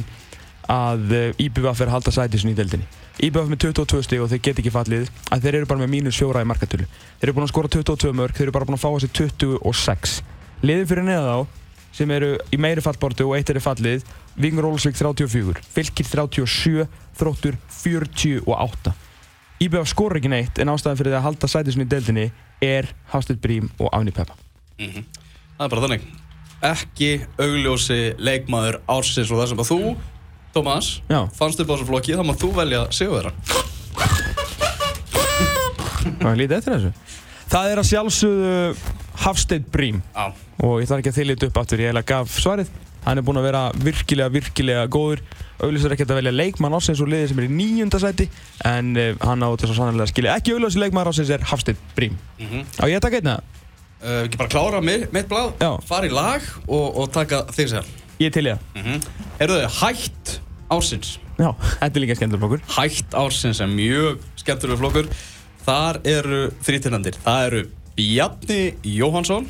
að 0.70 1.14
uh, 1.16 1.42
IBF 1.42 1.80
er 1.80 1.88
að 1.88 1.94
halda 1.96 2.12
sæti 2.14 2.40
sinni 2.40 2.54
í 2.54 2.58
deildinni 2.58 2.88
IBF 3.20 3.48
með 3.50 3.64
22 3.66 4.04
stig 4.06 4.20
og 4.22 4.30
þeir 4.30 4.40
get 4.46 4.60
ekki 4.62 4.70
fallið. 4.72 5.08
Að 5.28 5.42
þeir 5.44 5.56
eru 5.58 5.66
bara 5.68 5.82
með 5.82 5.90
mínus 5.92 6.16
fjóra 6.16 6.40
í 6.40 6.46
markatölu. 6.48 6.86
Þeir 7.20 7.26
eru 7.26 7.34
búin 7.36 7.44
að 7.44 7.50
skora 7.50 7.70
22 7.74 8.14
mörg, 8.16 8.32
þeir 8.32 8.46
eru 8.46 8.54
bara 8.56 8.68
búin 8.68 8.78
að 8.78 8.84
fá 8.86 8.88
þessi 8.94 9.10
26 9.18 10.14
liðin 10.64 10.88
fyrir 10.88 11.06
neða 11.06 11.34
þá 11.34 11.58
sem 11.96 12.10
eru 12.14 12.32
í 12.54 12.58
meiri 12.60 12.82
fallbortu 12.84 13.26
og 13.26 13.36
eitt 13.36 13.50
er 13.50 13.60
fallið 13.62 14.04
Vingur 14.40 14.68
Ólsvík 14.68 14.96
34, 14.96 15.64
Fylkir 15.74 16.06
37 16.06 16.84
Þróttur 17.18 17.56
48 17.80 18.94
IBF 19.60 19.90
skor 19.90 20.16
ekki 20.16 20.30
neitt 20.32 20.60
en 20.62 20.72
ástæðan 20.72 21.00
fyrir 21.00 21.12
því 21.12 21.18
að 21.18 21.26
halda 21.26 21.50
sæti 21.50 21.74
sinni 21.74 21.88
í 21.88 21.90
deildinni 21.90 22.28
er 22.64 22.88
Hafstedt 23.12 23.42
Brím 23.42 23.72
og 23.80 23.90
Afni 23.90 24.14
Peppa 24.16 24.38
Það 25.60 25.66
er 25.66 25.72
bara 25.74 25.82
þannig. 25.84 26.04
Ekki 26.64 27.08
augljósi 27.44 27.96
leikmaður 28.16 28.78
ársins 28.88 29.28
og 29.28 29.42
það 29.42 29.50
sem 29.50 29.58
að 29.60 29.66
þú, 29.68 29.90
Tómas, 30.54 30.86
fannst 31.36 31.60
upp 31.60 31.68
á 31.68 31.72
þessu 31.74 31.88
flokki, 31.90 32.14
þá 32.16 32.22
maður 32.24 32.40
þú 32.40 32.48
velja 32.56 32.78
sigurverðan. 32.96 33.36
Hvað 36.22 36.40
lítið 36.40 36.56
eftir 36.56 36.74
þessu? 36.78 36.92
Það 37.52 37.68
er 37.74 37.82
að 37.82 37.88
sjálfsögðu 37.90 38.54
Hafstedt 39.20 39.68
Brím 39.74 40.00
Já. 40.14 40.32
og 40.64 40.80
ég 40.80 40.88
þarf 40.88 41.04
ekki 41.04 41.12
að 41.12 41.20
þylja 41.20 41.36
upp 41.50 41.60
aftur, 41.60 41.84
ég 41.84 41.90
eiginlega 41.90 42.08
gaf 42.14 42.40
svarið 42.40 42.72
hann 43.04 43.20
er 43.20 43.28
búinn 43.28 43.40
að 43.42 43.48
vera 43.50 43.62
virkilega, 43.84 44.32
virkilega 44.32 44.88
góður 44.92 45.20
auðvitað 45.60 45.94
ekki 45.98 46.08
að 46.08 46.18
velja 46.22 46.36
leikmann 46.40 46.76
ásins 46.76 47.04
og 47.04 47.12
liðið 47.12 47.32
sem 47.34 47.40
er 47.42 47.48
í 47.50 47.54
nýjunda 47.60 48.00
sæti 48.00 48.30
en 48.68 48.92
uh, 48.96 49.12
hann 49.28 49.44
á 49.44 49.48
þess 49.60 49.74
að 49.74 49.78
sannlega 49.82 50.12
skilja 50.12 50.36
ekki 50.40 50.56
auðvitað 50.56 50.82
leikmann 50.86 51.10
ásins 51.12 51.32
er 51.36 51.44
Hafstedt 51.52 51.80
Brím 51.96 52.16
Mm 52.40 52.64
á 52.80 52.84
ég 52.88 52.96
að 52.96 53.04
taka 53.10 53.20
einna? 53.20 53.40
Uh, 54.00 54.22
ekki 54.24 54.38
bara 54.40 54.48
klára 54.48 54.80
mig, 54.80 55.08
mitt 55.12 55.28
blað, 55.28 55.50
Já. 55.60 55.74
fara 55.84 56.08
í 56.08 56.12
lag 56.12 56.44
og, 56.66 56.86
og 57.02 57.10
taka 57.12 57.42
þig 57.52 57.68
sér. 57.74 57.88
Ég 58.20 58.32
til 58.32 58.46
ég 58.48 58.56
það 58.56 58.78
Mm 58.78 58.86
-hmm. 58.86 59.02
Eru 59.40 59.58
þau 59.60 59.68
hætt 59.80 60.40
ársins? 60.70 61.18
Já, 61.38 61.54
þetta 61.80 61.96
er 61.96 62.00
líka 62.00 62.16
skemmtilega 62.16 62.46
okkur 62.46 62.60
Hætt 62.76 63.14
ársins 63.14 63.60
er 63.60 63.66
mjög 63.66 64.18
skemmtilega 64.36 64.78
flokkur. 64.78 65.06
Þar 65.66 66.00
eru 66.04 66.50
þrítinnandir. 66.62 67.14
Það 67.24 67.46
eru 67.46 67.68
Bjarni 67.96 68.74
Jóhansson, 68.82 69.46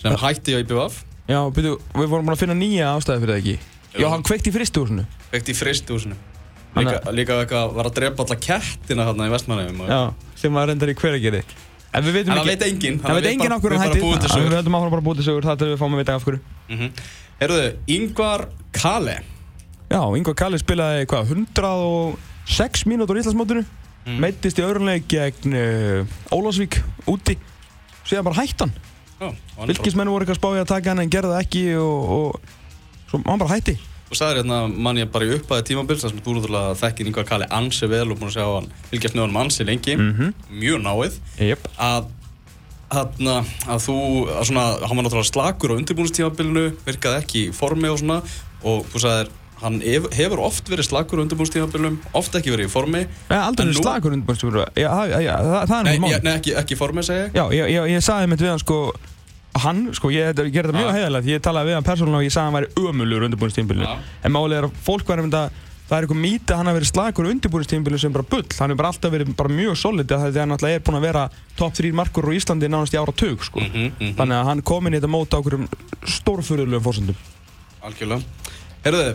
sem 0.00 0.12
hætti 0.12 0.56
á 0.56 0.58
IBVF. 0.64 1.04
Já, 1.28 1.40
byrju, 1.50 1.78
við 1.94 2.08
vorum 2.08 2.26
búin 2.26 2.36
að 2.36 2.42
finna 2.42 2.54
nýja 2.54 2.96
ástæði 2.96 3.20
fyrir 3.20 3.32
það 3.32 3.40
ekki 3.40 3.58
Jú. 3.94 4.00
Já, 4.00 4.08
hann 4.10 4.22
kveikt 4.22 4.46
í 4.46 4.52
fristúsinu 4.52 5.04
Veikt 5.32 5.48
í 5.48 5.54
fristúsinu. 5.54 6.16
Líka, 6.74 6.98
líka 7.14 7.36
eitthvað 7.40 7.74
var 7.74 7.86
að 7.86 7.94
drepa 7.94 8.24
alla 8.24 8.36
kettina 8.36 9.04
hérna 9.06 9.28
í 9.28 9.30
Vestmannheim. 9.30 9.80
Já, 9.86 10.12
sem 10.36 10.56
að 10.58 10.66
reyndar 10.68 10.90
í 10.90 10.94
hveragerði 10.98 11.44
En 11.94 12.02
við 12.04 12.16
veitum 12.18 12.32
En 12.32 12.38
það 12.38 12.42
ekki 12.42 12.50
veit 12.52 12.64
enginn. 12.68 12.98
Það 13.04 13.14
veit 13.18 13.28
enginn 13.30 13.54
okkur 13.58 13.74
hann 13.74 13.84
hætti 13.84 14.00
Við 14.02 14.26
sögur. 14.32 14.56
höldum 14.58 14.76
áfram 14.78 14.90
bara 14.94 15.02
að 15.02 15.06
búið 15.08 15.20
til 15.20 15.26
sögur 15.28 15.46
Það 15.46 15.62
er 15.62 15.70
við 15.74 15.78
fáum 15.82 15.94
að 15.94 16.02
vita 16.02 16.14
af 16.14 16.24
hverju 16.24 16.40
Mm 16.68 16.78
-hmm. 16.78 16.90
Herruðu, 17.40 17.70
Yngvar 17.88 18.48
Kale 18.72 19.16
Já, 19.90 20.00
Ingvar 20.16 20.34
Kalli 20.34 20.58
spilaði 20.58 21.06
hvað, 21.06 21.24
106 21.30 22.86
mínútur 22.86 23.16
í 23.16 23.20
Íslandsmótinu 23.20 23.64
Mm. 24.04 24.18
Meittist 24.20 24.58
í 24.58 24.62
öðrunleik 24.62 25.06
gegn 25.08 25.54
uh, 25.56 26.04
Ólásvík 26.28 26.76
úti 27.08 27.38
Síðan 28.04 28.26
bara 28.26 28.36
hætti 28.36 28.66
hann 28.66 28.72
hann 29.56 29.70
Fylkismennu 29.70 30.12
voru 30.12 30.26
eitthvað 30.26 30.36
spáið 30.42 30.60
að 30.60 30.68
taka 30.68 30.90
hann 30.92 31.00
en 31.00 31.08
gerði 31.14 31.30
það 31.32 31.40
ekki 31.40 31.62
og, 31.80 32.10
og 32.12 32.40
svo 33.08 33.22
hann 33.24 33.40
bara 33.40 33.54
hætti 33.54 33.78
Þú 34.14 34.20
sagðir 34.20 34.44
hérna 34.44 34.56
mann 34.70 34.98
ég 35.00 35.08
bara 35.10 35.26
í 35.26 35.32
upphæði 35.34 35.64
tímabils 35.72 36.04
þar 36.04 36.12
sem 36.12 36.18
þú 36.22 36.34
náttúrulega 36.36 36.74
þekkir 36.78 37.08
Yngvar 37.10 37.24
Kale 37.26 37.46
ansi 37.50 37.88
vel 37.90 38.04
og 38.06 38.20
búin 38.20 38.28
að 38.30 38.36
sjá 38.36 38.44
hann 38.46 38.68
fylgjast 38.92 39.16
með 39.16 39.22
honum 39.24 39.38
ansi 39.42 39.64
lengi. 39.66 39.96
Mhm. 39.98 40.34
mjög 40.54 40.84
náið. 40.84 41.16
Jep. 41.42 41.66
Að 41.82 42.12
Þarna, 42.94 43.40
að 43.66 43.80
þú, 43.88 43.94
að 44.30 44.44
svona, 44.46 44.64
hann 44.86 44.98
var 45.00 45.04
náttúrulega 45.06 45.26
slakur 45.32 45.72
á 45.74 45.78
undirbúinistímabilinu, 45.80 46.64
virkaði 46.86 47.16
ekki 47.24 47.40
í 47.48 47.54
formi 47.56 47.88
og 47.90 47.98
svona 47.98 48.18
og 48.62 48.84
þú 48.92 49.00
sagðir, 49.02 49.32
hann 49.64 49.80
hef, 49.82 50.06
hefur 50.14 50.42
oft 50.44 50.68
verið 50.70 50.86
slakur 50.86 51.18
á 51.18 51.22
undirbúinistímabilinum, 51.24 51.96
oft 52.14 52.36
ekki 52.38 52.52
verið 52.54 52.68
í 52.68 52.70
formi 52.70 53.00
Nei, 53.32 53.38
aldrei 53.40 53.66
nú- 53.66 53.80
slagur 53.80 54.14
undirbúinstúr 54.14 54.60
Já, 54.78 54.92
það, 54.94 55.66
það, 55.72 55.74
er 55.80 55.90
ég, 55.90 56.04
mál 56.04 56.22
nei 56.28 56.34
ekki, 56.36 56.54
ekki 56.60 56.76
í 56.76 56.78
formi 56.78 57.02
segi 57.02 57.24
ég. 57.24 57.34
Já, 57.34 57.44
ég, 57.50 57.72
ég, 57.74 57.90
ég 57.96 58.04
sagði 58.04 58.30
mitt 58.30 58.44
við 58.44 58.52
hann 58.52 58.62
sko 58.62 58.78
Hann, 59.54 59.84
sko, 59.94 60.10
ég, 60.10 60.32
gerði 60.34 60.72
þetta 60.72 60.74
mjög 60.74 60.88
Já. 60.88 60.96
heiðalegt 60.96 61.28
Ég 61.30 61.42
talaði 61.44 61.70
við 61.70 61.76
hann 61.78 61.86
persónulega 61.86 62.18
og 62.18 62.26
ég 62.26 62.32
sagði 62.34 62.48
hann 62.48 62.56
væri 62.56 62.88
ömulur 62.90 63.26
undirbúinistímbilinu 63.28 63.86
Já. 63.86 64.00
En 64.26 64.34
málið 64.34 64.56
er 64.58 64.66
að 64.66 64.80
fólk 64.82 65.12
væri 65.12 65.26
mynda 65.26 65.42
Það 65.84 65.94
er 65.98 66.06
eitthvað 66.06 66.20
mýta 66.24 66.54
að 66.54 66.58
hann 66.58 66.68
hafi 66.70 66.78
verið 66.78 66.90
slagur 66.90 67.28
undirbúinistímbilinu 67.28 68.00
sem 68.02 68.14
bara 68.14 68.26
bull 68.32 68.56
Hann 68.58 68.74
er 68.74 68.78
bara 68.80 68.90
alltaf 68.90 69.12
verið 69.14 69.30
bara 69.38 69.52
mjög 69.52 69.76
solid 69.78 70.10
Það 70.10 70.26
er 70.30 70.40
hann 70.40 70.52
náttúrulega 70.54 70.80
er 70.80 70.84
búinn 70.88 70.98
að 70.98 71.06
vera 71.06 71.24
top 71.60 71.76
3 71.78 71.92
markur 72.00 72.26
á 72.26 72.32
Íslandi 72.34 72.70
nánast 72.72 72.96
í 72.96 72.98
ára 72.98 73.14
tug 73.14 73.44
sko. 73.44 73.60
Mhm, 73.60 73.86
mhm. 74.00 74.14
Þannig 74.18 74.38
að 74.40 74.48
hann 74.50 74.64
kom 74.72 74.88
inn 74.88 74.96
í 74.96 74.98
þetta 74.98 75.12
mót 75.12 75.36
á 75.36 75.38
okkur 75.38 75.58
stórfurðulegum 76.16 76.86
fórsöndum 76.88 77.20
Algjörlega 77.84 78.24
Herruðu, 78.84 79.14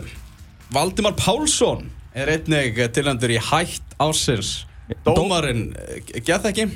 Valdimar 0.72 1.18
Pálsson 1.18 1.90
er 2.14 2.32
einnig 2.38 2.80
tilhendur 2.94 3.34
í 3.34 3.42
hætt 3.50 3.98
ársins 4.00 4.64
Dómarinn, 5.04 5.74
eh, 5.76 6.20
geð 6.24 6.48
ekki? 6.50 6.70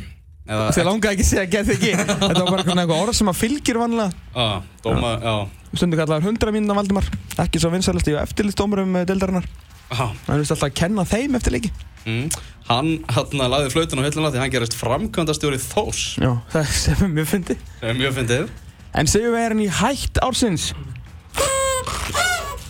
Þið 0.45 0.85
langaði 0.85 1.15
ekki 1.15 1.25
að 1.25 1.29
segja 1.31 1.45
get 1.49 1.69
ekki. 1.73 1.93
Þetta 2.21 2.41
var 2.45 2.51
bara 2.51 2.65
eitthvað 2.83 2.99
orð 2.99 3.17
sem 3.17 3.31
að 3.31 3.37
fylgir 3.39 3.79
vanlega 3.81 4.11
ah, 4.37 4.59
Dómar, 4.85 5.23
já, 5.25 5.37
Stundu 5.73 5.97
kallaður 5.97 6.27
100 6.29 6.53
mínuna 6.53 6.77
Valdimar. 6.77 7.07
Ekki 7.41 7.63
svo 7.63 7.71
vinsælast 7.73 8.11
í 8.13 8.17
eftirlistómurum 8.21 8.99
deildarinnar. 9.09 9.47
Ah. 9.89 10.11
Það 10.27 10.35
er 10.35 10.43
vist 10.43 10.53
alltaf 10.53 10.69
að 10.69 10.77
kenna 10.83 11.07
þeim 11.09 11.39
eftir 11.39 11.57
leiki. 11.57 11.71
Mm. 12.05 12.27
Hann 12.69 12.91
hérna 13.09 13.49
lagði 13.55 13.73
flautun 13.73 14.05
á 14.05 14.07
hilluna 14.07 14.33
því 14.35 14.43
hann 14.43 14.53
gerist 14.53 14.77
framkvæmdastjóri 14.77 15.61
Þós 15.65 16.03
Já, 16.21 16.31
það 16.53 16.75
sem 16.77 17.03
er 17.07 17.13
mjög 17.17 17.31
fyndi 17.33 17.57
sem 17.57 17.89
er 17.89 17.99
mjög 18.03 18.15
fyndið. 18.19 18.53
En 19.01 19.11
segjum 19.11 19.35
við 19.35 19.47
erum 19.47 19.65
í 19.65 19.71
hætt 19.81 20.21
ársins. 20.25 20.69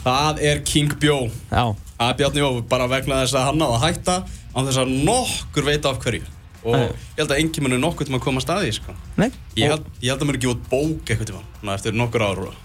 Það 0.05 0.41
er 0.47 0.63
King 0.69 0.95
Bjó. 1.03 1.19
Já, 1.51 1.75
Það 1.99 2.09
er 2.11 2.17
Bjarni 2.23 2.43
Jó, 2.43 2.49
bara 2.71 2.89
vegna 2.91 3.21
þess 3.25 3.37
að 3.39 3.47
hann 3.51 3.61
náði 3.63 3.77
að 3.77 3.85
hætta 3.89 4.17
á 4.27 4.59
þess 4.63 4.81
að 4.83 4.97
nokkur 5.11 5.69
veit 5.69 5.91
af 5.91 6.01
hverju 6.03 6.25
og 6.65 6.77
Nei. 6.77 6.85
ég 6.89 7.21
held 7.21 7.33
að 7.35 7.41
enginn 7.43 7.67
muni 7.67 7.79
nokkur 7.81 8.09
til 8.09 8.17
að 8.17 8.23
koma 8.25 8.41
að 8.41 8.47
staði 8.47 8.73
sko. 8.77 8.95
ég, 9.21 9.69
held, 9.69 9.89
ég 10.01 10.11
held 10.11 10.23
að 10.23 10.29
mér 10.29 10.39
ekki 10.39 10.51
út 10.53 10.63
bók 10.71 11.13
eitthvað 11.13 11.35
hann 11.39 11.75
eftir 11.75 11.97
nokkur 11.97 12.25
ár 12.25 12.47
og 12.47 12.63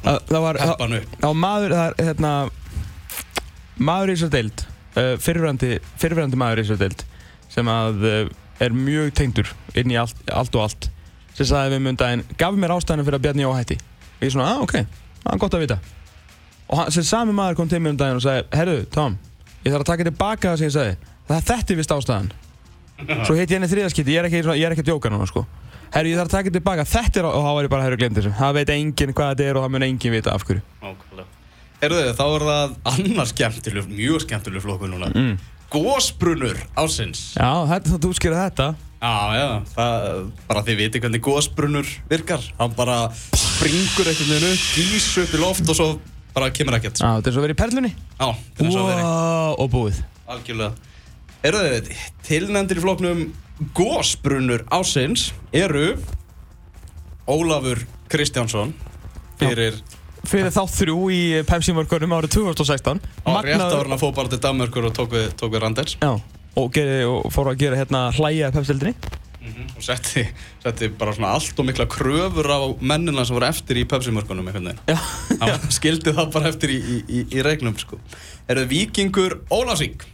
Það, 0.00 0.36
var 0.40 0.56
Já, 1.20 1.28
maður, 1.36 1.74
það 1.76 1.90
er 1.90 2.06
hérna 2.06 2.30
Maður 3.80 4.12
í 4.12 4.14
þessar 4.16 4.32
deild 4.32 4.62
uh, 4.64 5.14
fyrirverandi, 5.20 6.40
maður 6.40 6.62
í 6.62 6.64
þessar 6.64 6.80
deild 6.80 7.04
sem 7.52 7.68
að 7.68 8.06
uh, 8.08 8.22
er 8.60 8.76
mjög 8.76 9.12
tengdur 9.16 9.52
inn 9.78 9.92
í 9.92 9.96
allt, 10.00 10.18
allt 10.28 10.56
og 10.56 10.66
allt. 10.66 10.90
Sem 11.36 11.48
sagði 11.48 11.76
við 11.76 11.84
mundaginn, 11.86 12.24
gaf 12.40 12.58
mér 12.60 12.74
ástæðinu 12.76 13.06
fyrir 13.06 13.18
að 13.18 13.24
Bjarni 13.24 13.46
Jó 13.46 13.54
hætti. 13.56 13.78
Og 14.18 14.26
ég 14.26 14.34
svona, 14.34 14.50
ah, 14.52 14.60
ok, 14.66 14.76
það 15.22 15.32
er 15.32 15.40
gott 15.44 15.56
að 15.56 15.64
vita. 15.64 15.78
Og 16.68 16.80
hann, 16.82 16.92
sem 16.94 17.06
sami 17.08 17.34
maður 17.36 17.58
kom 17.60 17.70
til 17.72 17.80
mér 17.80 17.94
um 17.94 18.00
daginn 18.02 18.20
og 18.20 18.24
sagði, 18.26 18.44
herru, 18.60 18.76
Tom 18.92 19.16
ég 19.64 19.72
þarf 19.72 19.82
að 19.82 19.90
taka 19.92 20.08
tilbaka 20.10 20.52
það 20.52 20.60
sem 20.60 20.68
ég 20.68 20.76
sagði. 20.76 21.10
Það 21.30 21.48
þetta 21.50 21.72
er 21.74 21.80
vist 21.80 21.96
ástæðan 21.96 22.30
svo 23.26 23.34
hitt 23.38 23.48
ég 23.50 23.56
henni 23.58 23.68
þriðaskipti, 23.70 24.14
ég 24.14 24.22
er 24.22 24.28
ekki, 24.30 24.42
svona- 24.44 24.58
ég 24.60 24.66
er 24.68 24.74
ekki 24.76 24.84
að 24.84 24.90
djóka 24.92 25.10
núna 25.12 25.26
sko 25.30 25.46
herru, 25.90 26.08
ég 26.12 26.18
þarf 26.20 26.28
að 26.30 26.36
taka 26.36 26.50
tilbaka, 26.54 26.84
þetta 26.86 27.20
er 27.22 27.26
og 27.30 27.34
þá 27.42 27.50
var 27.56 27.64
ég 27.66 27.70
bara, 27.72 27.82
herru, 27.88 27.96
glemt 27.98 28.16
þessu 28.20 28.32
það 28.38 28.52
veit 28.60 28.68
enginn 28.76 29.14
hvað 29.16 29.30
þetta 29.34 29.46
er 29.50 29.56
og 29.58 29.64
það 29.66 29.72
mun 29.74 29.86
enginn 29.88 30.12
vita 30.14 30.34
af 30.34 30.44
hverju 30.46 30.62
Nákvæmlega. 30.82 31.26
Heyrðu, 31.80 32.02
þá 32.18 32.24
er 32.36 32.44
það 32.50 32.76
annar 32.92 33.28
skemmtileg, 33.30 33.86
mjög 33.88 34.20
skemmtileg 34.26 34.60
flokkur 34.62 34.90
núna. 34.92 35.08
Mm. 35.16 35.38
Gósbrunur 35.72 36.58
ásins. 36.76 37.22
Já, 37.38 37.50
þetta, 37.70 37.96
þú 38.02 38.10
skýrði 38.18 38.40
þetta 38.44 38.66
Já, 39.00 39.12
já, 39.32 39.46
það, 39.72 40.26
bara 40.50 40.62
þið 40.66 40.76
viti 40.82 41.00
hvernig 41.00 41.22
gósbrunur 41.24 41.88
virkar. 42.10 42.42
Hann 42.58 42.74
bara 42.76 42.98
springur 43.32 44.10
einhvern 44.10 44.34
veginn 44.34 44.50
upp, 44.52 44.66
gís 44.76 45.06
upp 45.22 45.32
í 45.32 45.40
loft 45.40 45.70
og 45.72 45.78
svo 45.78 45.86
bara 46.36 46.50
kemur 46.52 46.76
ekkert. 46.76 47.00
Já, 47.00 47.08
þetta 47.16 47.32
er 47.32 47.36
svo 47.38 47.44
verið 47.46 47.56
í 47.56 47.60
perlunni 47.62 47.92
Já, 47.94 48.28
þetta 48.28 48.66
er 48.66 48.74
svo 48.76 48.84
verið. 48.90 49.04
wow, 49.08 49.56
Og 49.64 49.70
búið 49.72 50.02
Algjörlega. 50.30 50.89
Heyrðu, 51.40 51.94
tilnefndir 52.26 52.76
í 52.76 52.82
flokknum 52.84 53.20
gósbrunur 53.72 54.66
ásins 54.68 55.30
eru 55.56 55.94
Ólafur 57.24 57.80
Kristjánsson 58.12 58.74
fyrir 59.40 59.78
Fyrir 60.28 60.52
þá 60.52 60.66
þrjú 60.68 61.06
í 61.16 61.20
Pepsi-mörkunum 61.48 62.12
árið 62.18 62.34
2016 62.34 63.00
á 63.24 63.30
rétt 63.40 63.56
ára 63.56 63.86
að 63.88 64.02
fóð 64.02 64.12
bara 64.18 64.32
til 64.34 64.40
Danmörkur 64.44 64.90
og 64.90 64.94
tók 64.98 65.16
við, 65.16 65.30
tók 65.40 65.54
við 65.54 65.64
Randers. 65.64 65.96
Já, 65.96 66.12
og, 66.60 66.78
og 67.08 67.32
fór 67.32 67.50
að 67.54 67.64
gera 67.64 67.80
hérna 67.80 68.04
hlæja 68.18 68.52
Pepsi-dildinni 68.52 69.16
og 69.64 69.80
setti, 69.80 70.26
setti 70.60 70.92
bara 70.92 71.16
svona 71.16 71.32
allt 71.38 71.56
og 71.56 71.70
mikla 71.70 71.88
kröfur 71.88 72.52
á 72.52 72.60
mennina 72.84 73.24
sem 73.24 73.40
voru 73.40 73.48
eftir 73.48 73.80
í 73.80 73.88
Pepsi-mörkunum. 73.88 74.52
Já, 74.92 75.56
skildi 75.72 76.12
það 76.12 76.32
bara 76.36 76.52
eftir 76.52 76.76
í, 76.76 76.80
í, 76.84 77.02
í, 77.08 77.26
í 77.32 77.48
regnum, 77.48 77.80
sko. 77.80 77.96
Er 78.44 78.60
það 78.60 78.74
Víkingur 78.76 79.40
Ólafsvík? 79.48 80.04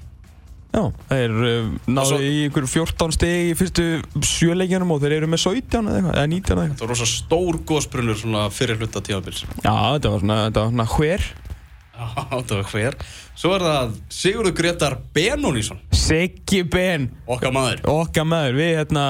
Já 0.76 0.82
Þeir 1.08 1.34
uh, 1.48 1.70
náðu 1.96 2.18
í 2.20 2.34
einhver 2.46 2.66
14 2.68 3.14
stig 3.16 3.50
í 3.50 3.54
fyrstu 3.58 3.86
sjöleikjanum 4.28 4.92
og 4.94 5.00
þeir 5.02 5.14
eru 5.18 5.30
með 5.32 5.42
17 5.46 5.80
eða 5.88 5.96
eitthvað, 5.96 6.18
eða 6.20 6.30
19 6.34 6.52
eða 6.56 6.66
eitthvað 6.66 6.78
Það 6.82 6.86
var 6.86 6.92
rosa 6.94 7.08
stór 7.10 7.58
gósbrunur 7.72 8.20
svona 8.20 8.44
fyrir 8.52 8.78
hluta 8.80 9.02
tímabils. 9.06 9.42
Já, 9.64 9.72
þetta 9.96 10.12
var 10.14 10.22
svona, 10.26 10.38
þetta 10.46 10.64
var 10.66 10.74
svona 10.74 10.88
hver 10.96 11.26
Já, 11.96 12.06
það 12.28 12.50
var 12.58 12.66
hver. 12.74 12.96
Svo 13.40 13.54
er 13.56 13.62
það 13.64 13.94
Sigurður 14.12 14.54
Gretar 14.58 14.94
Benónísson, 15.16 15.78
Siggi 15.96 16.60
Ben 16.68 17.08
okkar 17.24 17.54
maður. 17.56 17.80
okkar 17.88 18.28
maður, 18.28 18.58
við 18.60 18.70
hérna 18.82 19.04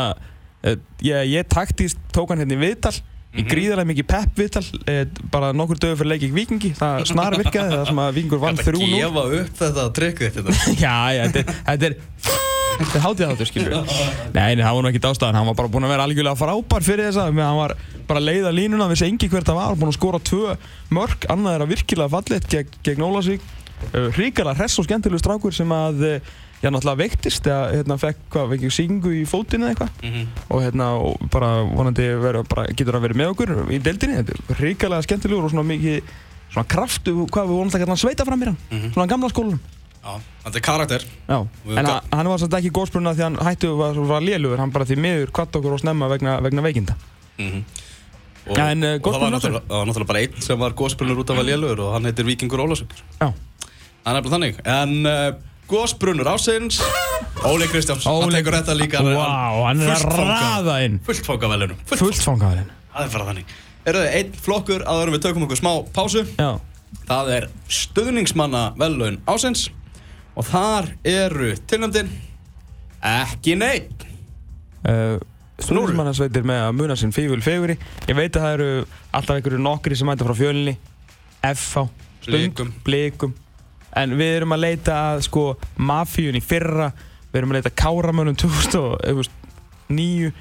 eh, 0.63 0.79
ég, 1.03 1.33
ég 1.35 1.49
taktist 1.51 1.99
tók 2.15 2.31
hann 2.31 2.43
hérna 2.45 2.55
í 2.55 2.61
viðtal 2.63 2.95
í 3.37 3.45
gríðarlega 3.47 3.91
mikið 3.93 4.09
pepp 4.11 4.41
viðtal 4.41 4.65
eh, 4.89 5.05
bara 5.33 5.53
nokkur 5.57 5.81
dögur 5.83 6.01
fyrir 6.01 6.13
leikik 6.15 6.35
vikingi 6.37 6.73
það 6.79 7.05
snar 7.13 7.37
virkaði 7.41 7.75
það 7.75 7.85
sem 7.91 8.01
að 8.03 8.19
vikingur 8.19 8.43
vann 8.43 8.59
Þetta 8.59 8.71
þrjú 8.71 8.83
nú 8.83 9.01
gefa 9.01 9.25
upp 9.41 9.61
þetta 9.61 9.87
trikkið 10.01 10.39
þetta. 10.39 10.57
já, 10.85 10.97
já, 11.17 11.23
þetta 11.27 11.43
er 11.43 11.59
þetta 11.67 11.91
er 11.91 11.99
þetta 12.77 13.03
hátíð 13.07 13.31
þáttur, 13.31 13.51
skilur 13.51 13.73
við 13.73 13.93
nei, 14.37 14.57
nei, 14.57 14.63
það 14.63 14.79
var 14.79 14.85
nú 14.85 14.91
ekki 14.91 15.03
dástæðan, 15.07 15.39
hann 15.41 15.51
var 15.51 15.59
bara 15.61 15.73
búinn 15.73 15.87
að 15.89 15.93
vera 15.95 16.09
algjörlega 16.09 16.41
frábær 16.41 16.85
fyrir 16.87 17.09
þessa, 17.09 17.29
menn 17.33 17.47
hann 17.47 17.61
var 17.61 17.77
bara 18.07 18.21
að 18.21 18.27
leiða 18.29 18.53
línuna, 18.53 18.89
vissi 18.91 19.07
engi 19.09 19.31
hvert 19.33 19.49
það 19.49 19.61
var, 19.63 19.79
búinn 19.81 19.93
að 19.93 19.97
skora 19.97 20.21
tvö 20.29 20.57
mörg, 20.93 21.25
annað 21.33 21.57
er 21.57 21.65
að 21.65 21.73
virkilega 21.73 22.13
fallit 22.13 22.49
gegn, 22.53 22.77
gegn 22.85 23.07
Ólasvík, 23.07 23.47
uh, 23.95 24.11
hrikalega 24.19 24.59
hress 24.61 24.77
og 24.83 24.89
skemmtilegu 24.89 25.23
strákur 25.23 25.57
sem 25.57 25.73
að 25.73 26.05
já, 26.67 26.71
náttúrulega 26.75 26.99
veiktist, 27.05 27.47
eða 27.47 27.71
hérna 27.77 27.97
fekk 28.03 28.25
hvað, 28.35 28.51
fekk 28.57 28.75
syngu 28.75 29.13
í 29.15 29.23
fótinn 29.31 29.63
eða 29.63 29.73
eitthvað 29.77 29.91
Mhm. 30.03 30.27
og 30.51 30.63
hérna 30.67 30.89
og 30.99 31.31
bara 31.31 31.51
vonandi 31.63 32.07
vera, 32.21 32.43
bara, 32.43 32.67
getur 32.75 32.99
að 32.99 33.07
vera 33.07 33.15
með 33.23 33.33
okkur 33.37 33.55
í 33.71 33.79
deildinni 33.79 34.19
þetta 34.19 34.35
er 34.35 34.61
hrikalega 34.61 35.07
skemmtilegur 35.07 35.47
og 35.47 35.55
svona 35.55 35.69
mikið 35.71 36.03
svona 36.51 36.67
kraftu, 36.75 37.15
hvað 37.31 37.47
við 37.47 37.57
vonum 37.61 37.71
það 37.71 37.85
hérna 37.87 37.97
sveita 38.03 38.25
fram 38.27 38.43
í 38.43 38.45
hann 38.51 38.57
Mhm. 38.73 38.93
svona 38.97 39.07
gamla 39.15 39.29
skólanum 39.31 39.61
Já, 40.07 40.21
þetta 40.45 40.57
er 40.57 40.63
karakter. 40.63 41.03
Já, 41.29 41.39
en 41.67 41.87
að, 41.87 42.01
hann 42.13 42.29
var 42.31 42.39
samt 42.39 42.53
ekki 42.55 42.71
góðspunna 42.71 43.11
því 43.17 43.23
hann 43.27 43.37
hættu 43.43 43.73
var, 43.77 43.93
var 44.07 44.21
lélugur, 44.23 44.59
hann 44.59 44.71
bara 44.71 44.85
því 44.85 44.97
miður 45.03 45.33
kvatt 45.35 45.51
okkur 45.59 45.73
og 45.75 45.81
snemma 45.81 46.07
vegna, 46.09 46.41
vegna 46.41 46.63
veikinda 46.63 46.95
Mm 47.39 47.65
og, 48.47 48.55
Já, 48.57 48.71
en, 48.71 48.85
uh, 48.85 48.95
og 48.95 49.01
það 49.01 49.03
gósbrunur 49.03 49.21
var 49.21 49.31
náttúrulega, 49.35 49.67
það 49.67 49.79
var 49.81 49.87
náttúrulega 49.87 50.07
bara 50.07 50.21
einn 50.23 50.41
sem 50.47 50.59
var 50.59 50.71
gósbrunur 50.79 51.19
út 51.19 51.31
af 51.31 51.39
að 51.43 51.49
lélur 51.51 51.81
og 51.83 51.93
hann 51.97 52.05
heitir 52.07 52.25
Víkingur 52.25 52.63
Ólafsvík. 52.63 52.95
Já, 53.21 53.33
Það 54.07 54.15
er 54.15 54.23
nefnilega 54.23 54.31
þannig. 54.31 54.55
En 54.71 55.07
uh, 55.07 55.33
gósbrunur 55.71 56.29
ásins, 56.31 56.79
Óli 57.47 57.67
Kristjáns, 57.71 58.05
hann 58.09 58.33
tekur 58.33 58.57
þetta 58.59 58.75
líka. 58.79 59.03
Vá, 59.05 59.67
hann 59.67 59.83
er 59.85 59.93
að 59.97 60.17
raða 60.17 60.77
inn 60.87 60.99
Fullt 61.07 61.27
fanga 61.27 61.51
velunum. 61.53 61.79
Fullt. 61.87 62.01
Fullt 62.03 62.23
fangaðurinn 62.25 62.71
Það 62.97 63.05
er 63.05 63.13
bara 63.17 63.27
þannig. 63.31 63.55
Eru 63.87 64.01
þið 64.03 64.15
einn 64.19 64.33
flokkur 64.47 64.85
áður 64.89 65.11
en 65.11 65.15
við 65.17 65.25
tökum 65.27 65.45
okkur 65.47 65.59
smá 65.61 65.73
pásu. 65.95 66.23
Já, 66.41 66.51
Það 67.07 67.29
er 67.37 67.47
stöðningsmanna 67.71 68.63
velun 68.81 69.19
ásins 69.31 69.67
og 70.37 70.47
þar 70.49 70.89
eru 71.07 71.53
tilnæmdin 71.71 72.09
ekki 73.07 73.55
neitt. 73.61 74.07
uh, 74.89 75.19
Snúrismannasveitir 75.63 76.45
með 76.47 76.63
að 76.67 76.75
muna 76.77 76.97
sinn 77.01 77.15
fígul 77.17 77.39
feguri 77.45 77.79
Ég 78.09 78.17
veit 78.19 78.35
að 78.37 78.43
það 78.43 78.55
eru 78.59 78.67
alltaf 79.17 79.39
einhverju 79.39 79.61
nokkri 79.65 79.97
sem 79.97 80.09
mæta 80.09 80.27
frá 80.27 80.35
fjölinni 80.37 80.75
FH, 81.47 81.87
Blikum. 82.27 82.73
Blikum 82.85 83.33
En 83.97 84.17
við 84.19 84.35
erum 84.41 84.57
að 84.57 84.65
leita 84.67 84.99
að 85.13 85.25
sko 85.29 85.47
mafíun 85.77 86.39
í 86.39 86.45
fyrra 86.45 86.91
Við 87.31 87.41
erum 87.41 87.53
að 87.55 87.61
leita 87.61 87.73
að 87.73 87.79
káramönnum 87.83 88.39
2009 88.41 90.33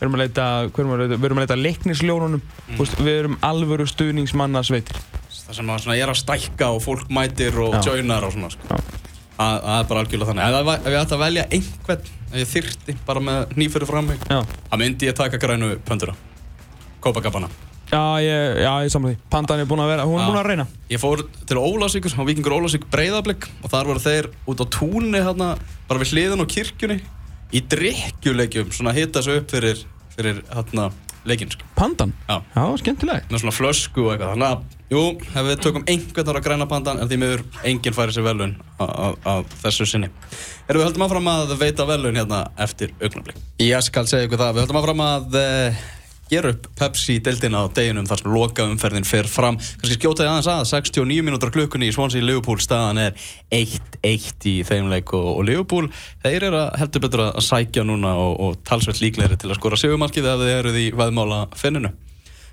Við 0.00 0.06
erum 0.06 0.16
að 0.16 0.22
leita, 0.22 0.44
erum 0.70 0.92
að 0.94 1.02
leita, 1.02 1.16
við 1.16 1.26
erum 1.28 1.40
að 1.40 1.44
leita 1.44 1.60
leiknisljónunum 1.60 2.42
mm. 2.42 2.84
Við 3.04 3.14
erum 3.18 3.40
alvöru 3.44 3.88
stuðningsmannasveitir 3.90 5.02
Það 5.50 5.56
sem 5.58 5.70
að 5.74 5.80
svona 5.82 5.94
er 5.98 6.10
að 6.12 6.18
stækka 6.20 6.66
og 6.70 6.82
fólk 6.84 7.08
mætir 7.10 7.56
og 7.58 7.72
Já. 7.74 7.80
joinar 7.90 8.22
og 8.22 8.34
svona. 8.36 8.50
Sko. 8.54 8.76
Það 9.40 9.64
er 9.74 9.88
bara 9.88 10.02
algjörlega 10.04 10.28
þannig. 10.28 10.58
Ef, 10.60 10.68
ef 10.76 10.92
ég 10.92 10.98
ætti 11.00 11.16
að 11.16 11.24
velja 11.24 11.46
einhvern, 11.56 12.12
ef 12.28 12.36
ég 12.38 12.50
þyrti 12.52 12.94
bara 13.08 13.22
með 13.26 13.56
nýfyrir 13.58 13.90
fram 13.90 14.06
mig, 14.12 14.22
það 14.28 14.78
myndi 14.84 15.08
ég 15.10 15.16
taka 15.18 15.40
grænu 15.42 15.72
pöndura. 15.88 16.14
Copacabana. 17.02 17.50
Já 17.90 18.02
ég, 18.24 18.60
já, 18.64 18.72
ég 18.86 18.92
samla 18.94 19.12
því 19.12 19.30
Pandan 19.32 19.62
er 19.62 19.68
búin 19.70 19.82
að 19.84 19.92
vera, 19.94 20.08
hún 20.08 20.20
er 20.20 20.30
búin 20.30 20.40
að 20.40 20.50
reyna 20.52 20.66
Ég 20.90 21.02
fór 21.02 21.24
til 21.46 21.58
Ólásvíkur, 21.60 22.14
á 22.14 22.22
Víkingur 22.26 22.56
Ólásvík 22.58 22.86
breyðablík 22.90 23.48
og 23.64 23.72
þar 23.72 23.90
voru 23.90 24.02
þeir 24.02 24.30
út 24.50 24.62
á 24.62 24.66
túnni 24.70 25.22
hérna, 25.22 25.54
bara 25.90 26.02
við 26.02 26.14
hliðin 26.14 26.44
á 26.44 26.46
kirkjunni 26.54 27.00
í 27.50 27.62
drikkjuleikjum, 27.66 28.72
svona 28.74 28.94
hitta 28.94 29.22
sig 29.26 29.40
upp 29.40 29.50
fyrir, 29.50 29.80
fyrir 30.14 30.42
hérna, 30.52 30.90
leikinn, 31.26 31.50
sko. 31.50 31.66
Pandan? 31.76 32.12
Já. 32.28 32.36
Já, 32.54 32.64
skemmtileg 32.82 33.26
Með 33.30 33.42
svona 33.42 33.54
flösku 33.56 34.04
og 34.06 34.12
eitthvað, 34.14 34.34
þannig 34.36 34.48
að, 34.50 34.76
jú, 34.94 35.02
ef 35.26 35.48
við 35.48 35.62
tökum 35.66 35.86
einhvern 35.90 36.32
ára 36.32 36.42
græna 36.44 36.68
pandan, 36.70 37.00
en 37.02 37.10
því 37.10 37.20
miður 37.20 37.44
enginn 37.66 37.96
færi 37.96 38.14
sér 38.14 38.26
velun 38.26 38.54
á 38.78 39.34
þessu 39.64 39.88
sinni. 39.90 40.12
Erum 40.68 40.82
við 40.84 40.88
höldum 40.88 41.06
áfram 41.08 41.30
að 41.34 41.56
veita 41.60 41.88
velun 41.90 42.20
hérna 42.22 42.44
eftir 42.62 42.94
augnablík. 43.00 43.40
Ég 43.66 43.86
skal 43.86 44.06
segja 44.10 44.30
ykkur 44.30 44.44
það, 44.44 44.54
við 44.56 44.66
höldum 44.66 44.80
áfram 44.80 45.04
að 45.08 45.40
uh, 45.40 45.82
gera 46.30 46.52
upp 46.54 46.68
Pepsi-deildina 46.78 47.62
á 47.62 47.72
deginum 47.74 48.06
þar 48.08 48.22
sem 48.22 48.32
loka 48.34 48.66
umferðin 48.68 49.08
fer 49.08 49.28
fram. 49.30 49.58
Kannski 49.58 49.98
skjóta 49.98 50.26
ég 50.26 50.32
aðeins 50.32 50.50
að, 50.50 50.62
69 50.70 51.26
mínútur 51.26 51.50
á 51.50 51.56
klukkunni 51.56 51.90
í 51.90 51.94
Swansea 51.94 52.24
Liverpool 52.24 52.60
staðan 52.62 53.02
er 53.08 53.26
1-1 53.54 54.46
í 54.50 54.54
þeim 54.66 54.90
leik 54.92 55.14
og, 55.16 55.26
og 55.36 55.48
Liverpool, 55.48 55.90
þeir 56.24 56.50
eru 56.50 56.62
að 56.62 56.70
heldur 56.82 57.04
betur 57.06 57.24
að 57.26 57.42
sækja 57.46 57.86
núna 57.88 58.14
og, 58.20 58.36
og 58.40 58.62
talsveit 58.68 59.02
líklegri 59.02 59.40
til 59.40 59.50
að 59.50 59.60
skora 59.60 59.80
sigumarkið 59.80 60.30
ef 60.30 60.40
þið 60.44 60.54
eruð 60.58 60.80
í 60.80 60.86
veðmála 60.96 61.42
finninu. 61.58 61.92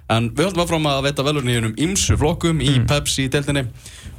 En 0.08 0.30
við 0.32 0.48
höldum 0.48 0.63
áfram 0.63 0.86
að 0.88 1.02
veita 1.10 1.26
velurni 1.28 1.52
í 1.52 1.58
hennum 1.58 1.80
ymsu 1.84 2.16
flokkum 2.20 2.62
í 2.63 2.78
Pepsi-deildinni 2.88 3.68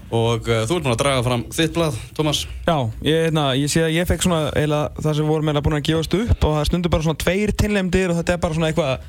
og 0.09 0.47
uh, 0.49 0.65
þú 0.65 0.79
ert 0.79 0.87
búin 0.87 0.95
að 0.95 1.01
draga 1.03 1.25
fram 1.25 1.45
þitt 1.53 1.75
blað, 1.77 1.97
Tómas. 2.17 2.43
Já, 2.65 2.77
ég, 3.05 3.27
hérna, 3.27 3.51
ég 3.59 3.73
sé 3.73 3.85
að 3.85 3.95
ég 3.97 4.09
fekk 4.09 4.25
svona 4.25 4.49
eiginlega 4.55 5.05
það 5.05 5.19
sem 5.19 5.29
vorum 5.29 5.49
eiginlega 5.49 5.67
búin 5.67 5.79
að 5.79 5.87
gefast 5.89 6.17
upp 6.17 6.47
og 6.49 6.57
það 6.57 6.69
stundur 6.71 6.93
bara 6.95 7.07
svona 7.07 7.23
tveir 7.25 7.53
tilnefndir 7.61 8.13
og 8.13 8.21
þetta 8.21 8.35
er 8.35 8.43
bara 8.45 8.57
svona 8.57 8.71
eitthvað 8.71 9.09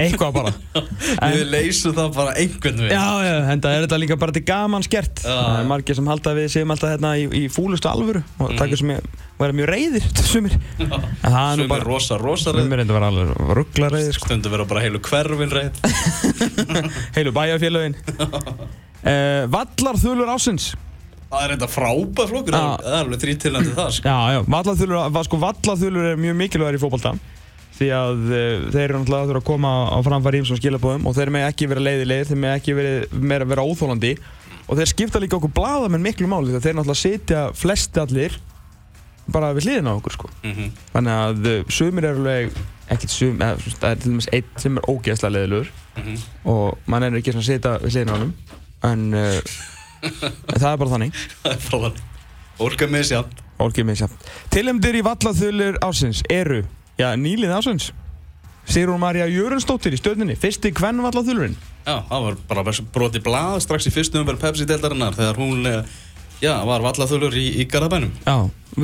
eitthvað 0.00 0.32
bara. 0.36 0.52
Við 1.34 1.42
leysum 1.50 1.94
það 1.96 2.12
bara 2.16 2.34
einhvern 2.40 2.78
veginn. 2.84 2.94
Já, 2.94 3.06
já, 3.26 3.34
en 3.54 3.62
það 3.64 3.76
er 3.76 3.84
þetta 3.86 3.98
líka 4.02 4.16
bara 4.22 4.34
til 4.36 4.42
gaman 4.48 4.86
skert. 4.86 5.22
Það 5.24 5.58
er 5.60 5.68
margir 5.70 5.98
sem 5.98 6.10
halda 6.12 6.34
við 6.38 6.48
séum 6.54 6.74
alltaf 6.74 6.92
hérna 6.94 7.12
í, 7.20 7.26
í 7.40 7.42
fúlustu 7.52 7.90
alvöru 7.90 8.22
og 8.38 8.52
Mhm. 8.54 8.90
ég, 8.90 9.10
og 9.40 9.44
vera 9.46 9.56
mjög 9.56 9.70
reyðir 9.72 10.04
sumir, 10.20 10.54
en 10.80 10.90
það 10.90 11.38
er 11.40 11.56
Sumir 11.56 11.68
bara 11.72 11.84
rosa, 11.88 12.18
rosa 12.20 12.52
reyð 12.52 12.66
sumir 12.68 12.82
enda 12.84 12.96
vera 12.98 13.08
alveg 13.12 13.30
ruggla 13.56 13.88
reyðir 13.94 14.16
sko. 14.18 14.28
Stundu 14.28 14.50
vera 14.52 14.66
bara 14.68 14.82
heilu 14.84 15.00
hverfin 15.00 15.54
reyð 15.54 15.72
heilu 17.16 17.32
bæjarfélögin. 17.36 17.96
Uh, 19.00 19.48
Vallarþulur 19.48 20.28
ásins 20.34 20.74
Það 21.30 21.44
er 21.46 21.52
þetta 21.54 21.66
frábær 21.70 22.26
flokkur. 22.26 22.54
Það 22.56 22.86
er 22.90 22.94
alveg 23.04 23.20
þrý 23.22 23.34
tilnætti 23.44 23.74
það 23.76 23.90
sko. 23.96 24.10
Já, 24.10 24.32
já, 24.34 24.40
Vallarþulur, 24.50 24.96
va- 25.14 25.22
sko, 25.28 25.38
Vallarþulur 25.44 26.08
er 26.10 26.16
mjög 26.18 26.36
mikilvægur 26.40 26.78
í 26.78 26.80
fótbolta 26.82 27.12
því 27.80 27.88
að 27.96 28.20
uh, 28.28 28.66
þeir 28.74 28.82
eru 28.84 28.98
náttúrulega 29.00 29.24
að 29.24 29.30
þurfa 29.32 29.40
að 29.42 29.48
koma 29.50 29.70
á 29.88 29.98
framfæri 30.06 30.40
ímsum 30.42 30.58
skilabóðum 30.60 31.08
og 31.10 31.16
þeir 31.16 31.32
með 31.34 31.46
ekki 31.48 31.68
vera 31.70 31.84
leiðilegir, 31.86 32.28
þeir 32.30 32.40
með 32.44 32.54
ekki 32.58 32.76
vera, 32.76 32.92
meira 33.32 33.48
vera 33.48 33.64
óþólandi 33.66 34.12
og 34.70 34.78
þeir 34.78 34.90
skipta 34.92 35.22
líka 35.22 35.38
okkur 35.40 35.52
bladamenn 35.56 36.04
miklu 36.04 36.28
máli 36.30 36.52
þegar 36.52 36.66
þeir 36.66 36.76
náttúrulega 36.78 37.00
sitja 37.02 37.40
flesti 37.58 38.02
allir 38.04 38.36
bara 39.30 39.52
við 39.54 39.66
hliðina 39.68 39.92
okkur 39.98 40.14
sko. 40.16 40.28
Mhm. 40.42 40.70
þannig 40.94 41.16
að 41.24 41.50
uh, 41.50 41.58
sumir 41.70 42.06
er 42.10 42.16
alveg 42.18 42.54
ekkert 42.90 43.12
sum, 43.14 43.36
eða, 43.38 43.58
þú 43.60 43.68
veist, 43.68 43.80
það 43.82 43.90
er 43.94 44.00
til 44.02 44.10
dæmis 44.10 44.30
einn 44.34 44.48
sem 44.58 44.78
er 44.80 44.88
ógeðslega 44.90 45.34
leiðilegur 45.36 45.72
Mhm. 46.00 46.16
og 46.48 46.78
mann 46.86 47.02
er 47.06 47.16
ekki 47.18 47.32
svona 47.34 47.42
að 47.44 47.50
sitja 47.50 47.72
við 47.82 47.94
hliðina 47.96 48.12
á 48.12 48.16
honum 48.16 48.32
en 48.90 49.14
uh, 49.14 49.40
það 50.56 50.68
er 50.72 50.80
bara 50.80 50.90
þannig 50.94 51.20
Það 51.44 51.52
er 51.52 51.62
frá 51.66 51.78
þannig 51.84 52.06
er 52.60 52.92
með 52.94 53.06
sér 53.10 53.24
Olgið 53.60 53.84
mig 53.90 53.98
samt. 54.00 54.28
Tilhemdir 54.52 54.96
í 54.96 55.02
vallaþulur 55.04 55.76
ásins 55.84 56.22
eru, 56.32 56.62
já, 57.00 57.08
nýlið 57.16 57.56
ásins. 57.56 57.90
Sigrún 58.70 59.00
Marja 59.02 59.24
Jörundsdóttir 59.26 59.96
í 59.96 59.98
stöðninni, 59.98 60.36
fyrsti 60.38 60.70
hvern 60.76 61.00
vallaþulurinn. 61.02 61.56
Já, 61.88 61.96
það 62.06 62.26
var 62.26 62.36
bara 62.52 62.74
broti 62.94 63.22
blað 63.24 63.56
strax 63.64 63.88
í 63.88 63.92
fyrstu 63.94 64.20
umverð 64.20 64.42
Pepsi-deltarinnar 64.44 65.16
þegar 65.16 65.38
hún 65.40 65.64
eh, 65.66 65.80
já, 66.44 66.52
var 66.68 66.84
vallaþulur 66.84 67.34
í, 67.40 67.46
í 67.62 67.66
Garðabænum 67.72 68.12
Já, 68.20 68.34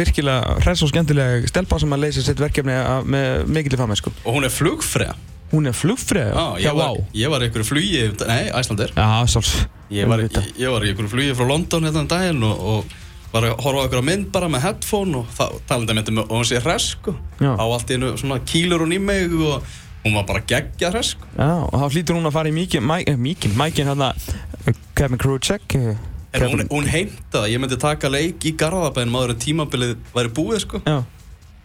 virkilega 0.01 0.57
hress 0.65 0.83
og 0.83 0.91
skemmtilega 0.91 1.45
stelpa 1.53 1.79
sem 1.83 1.93
að 1.95 2.03
leysa 2.07 2.25
sitt 2.25 2.41
verkefni 2.43 2.73
af- 2.81 3.05
með 3.07 3.45
mikilvæg 3.53 3.83
fagmennsku. 3.85 4.13
og 4.25 4.39
hún 4.39 4.49
er 4.49 4.55
flugfræða 4.57 5.15
Hún 5.53 5.69
er 5.71 5.77
flugfrið, 5.79 6.33
Já, 6.35 6.47
já, 6.59 6.65
ég 6.67 6.75
var, 6.75 6.97
vá. 6.97 7.05
ég 7.15 7.31
var 7.31 7.45
í 7.45 7.47
einhverju 7.47 7.67
flugi, 7.69 8.01
nei, 8.27 8.49
Æslandir 8.51 8.91
Já, 8.97 9.05
sáls. 9.31 9.53
Ég 9.95 10.09
var, 10.11 10.19
ég, 10.25 10.41
ég 10.59 10.73
var 10.75 10.83
í 10.83 10.89
einhverju 10.91 11.13
flugi 11.13 11.37
frá 11.39 11.47
London 11.53 11.87
hérna 11.87 12.03
um 12.03 12.09
daginn 12.11 12.43
og, 12.49 12.65
og 12.73 12.97
var 13.37 13.47
að 13.51 13.57
horfa 13.65 13.79
á 13.79 13.85
einhverja 13.87 14.07
mynd 14.09 14.29
bara 14.35 14.49
með 14.53 14.65
headphone 14.67 15.21
og 15.23 15.61
talandi 15.69 15.97
myndi 15.99 16.15
með 16.17 16.25
og 16.27 16.37
hún 16.41 16.49
sé 16.49 16.61
hress 16.65 16.91
sko. 16.97 17.15
Á 17.41 17.65
allt 17.65 17.93
í 17.95 17.99
svona 18.21 18.41
kýlur 18.49 18.85
hún 18.87 18.97
í 18.97 19.01
mig 19.03 19.33
og 19.37 19.63
hún 20.07 20.15
var 20.19 20.27
bara 20.29 20.43
geggja 20.47 20.91
hress 20.95 21.15
sko. 21.17 21.29
Já, 21.37 21.49
og 21.67 21.75
þá 21.83 21.87
hlýtur 21.97 22.19
hún 22.19 22.29
að 22.31 22.37
fara 22.39 22.51
í 22.53 22.55
mikinn, 22.57 22.87
mikinn, 23.21 23.57
mikinn 23.59 23.91
hérna, 23.91 24.13
Kevin 24.97 25.19
Krucek. 25.19 25.75
eh, 25.79 25.97
en 26.37 26.43
hún, 26.53 26.67
hún 26.69 26.87
heimta 26.93 27.43
það, 27.43 27.51
ég 27.55 27.61
myndi 27.63 27.79
taka 27.81 28.09
leik 28.13 28.45
í 28.45 28.53
Garðabæn 28.61 29.09
maður 29.13 29.35
en 29.37 29.43
tímabilið 29.45 29.95
væri 30.15 30.33
búið 30.37 30.61
sko. 30.67 30.81
Já, 30.85 30.99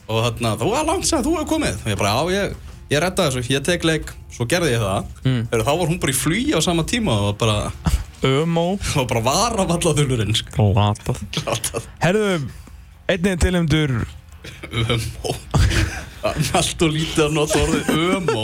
og 0.08 0.22
þarna, 0.26 0.54
þú 0.60 0.70
er 0.80 0.86
langt 0.88 1.08
sem 1.10 1.24
þú 1.24 1.34
hefur 1.38 1.50
komið 1.56 1.82
og 1.86 1.90
ég 1.92 2.00
bara, 2.00 2.14
já, 2.14 2.32
ég, 2.38 2.56
ég 2.92 3.04
redda 3.04 3.26
þessu, 3.30 3.44
ég 3.52 3.64
tek 3.68 3.84
leik 3.88 4.14
svo 4.32 4.48
gerði 4.48 4.74
ég 4.78 4.82
það, 4.84 5.10
Mm. 5.28 5.42
Þá 5.52 5.72
var 5.78 5.88
hún 5.92 6.00
bara 6.02 6.12
í 6.14 6.18
flugi 6.18 6.56
á 6.56 6.60
sama 6.64 6.84
tíma 6.88 7.18
og 7.30 7.38
bara, 7.38 7.72
og 8.22 9.08
bara 9.10 9.22
var 9.26 9.60
af 9.64 9.72
allathulurinn 9.78 10.36
sko. 10.38 10.72
glatað. 10.76 11.22
Glatað. 11.34 11.88
Herðu, 12.04 12.50
einnig 13.10 13.40
tilhemdur 13.42 13.96
Ömó 14.72 15.34
Allt 16.22 16.84
og 16.86 16.94
lítið 16.94 17.24
að 17.26 17.34
nota 17.34 17.60
orðið 17.62 17.90
ömó 17.98 18.44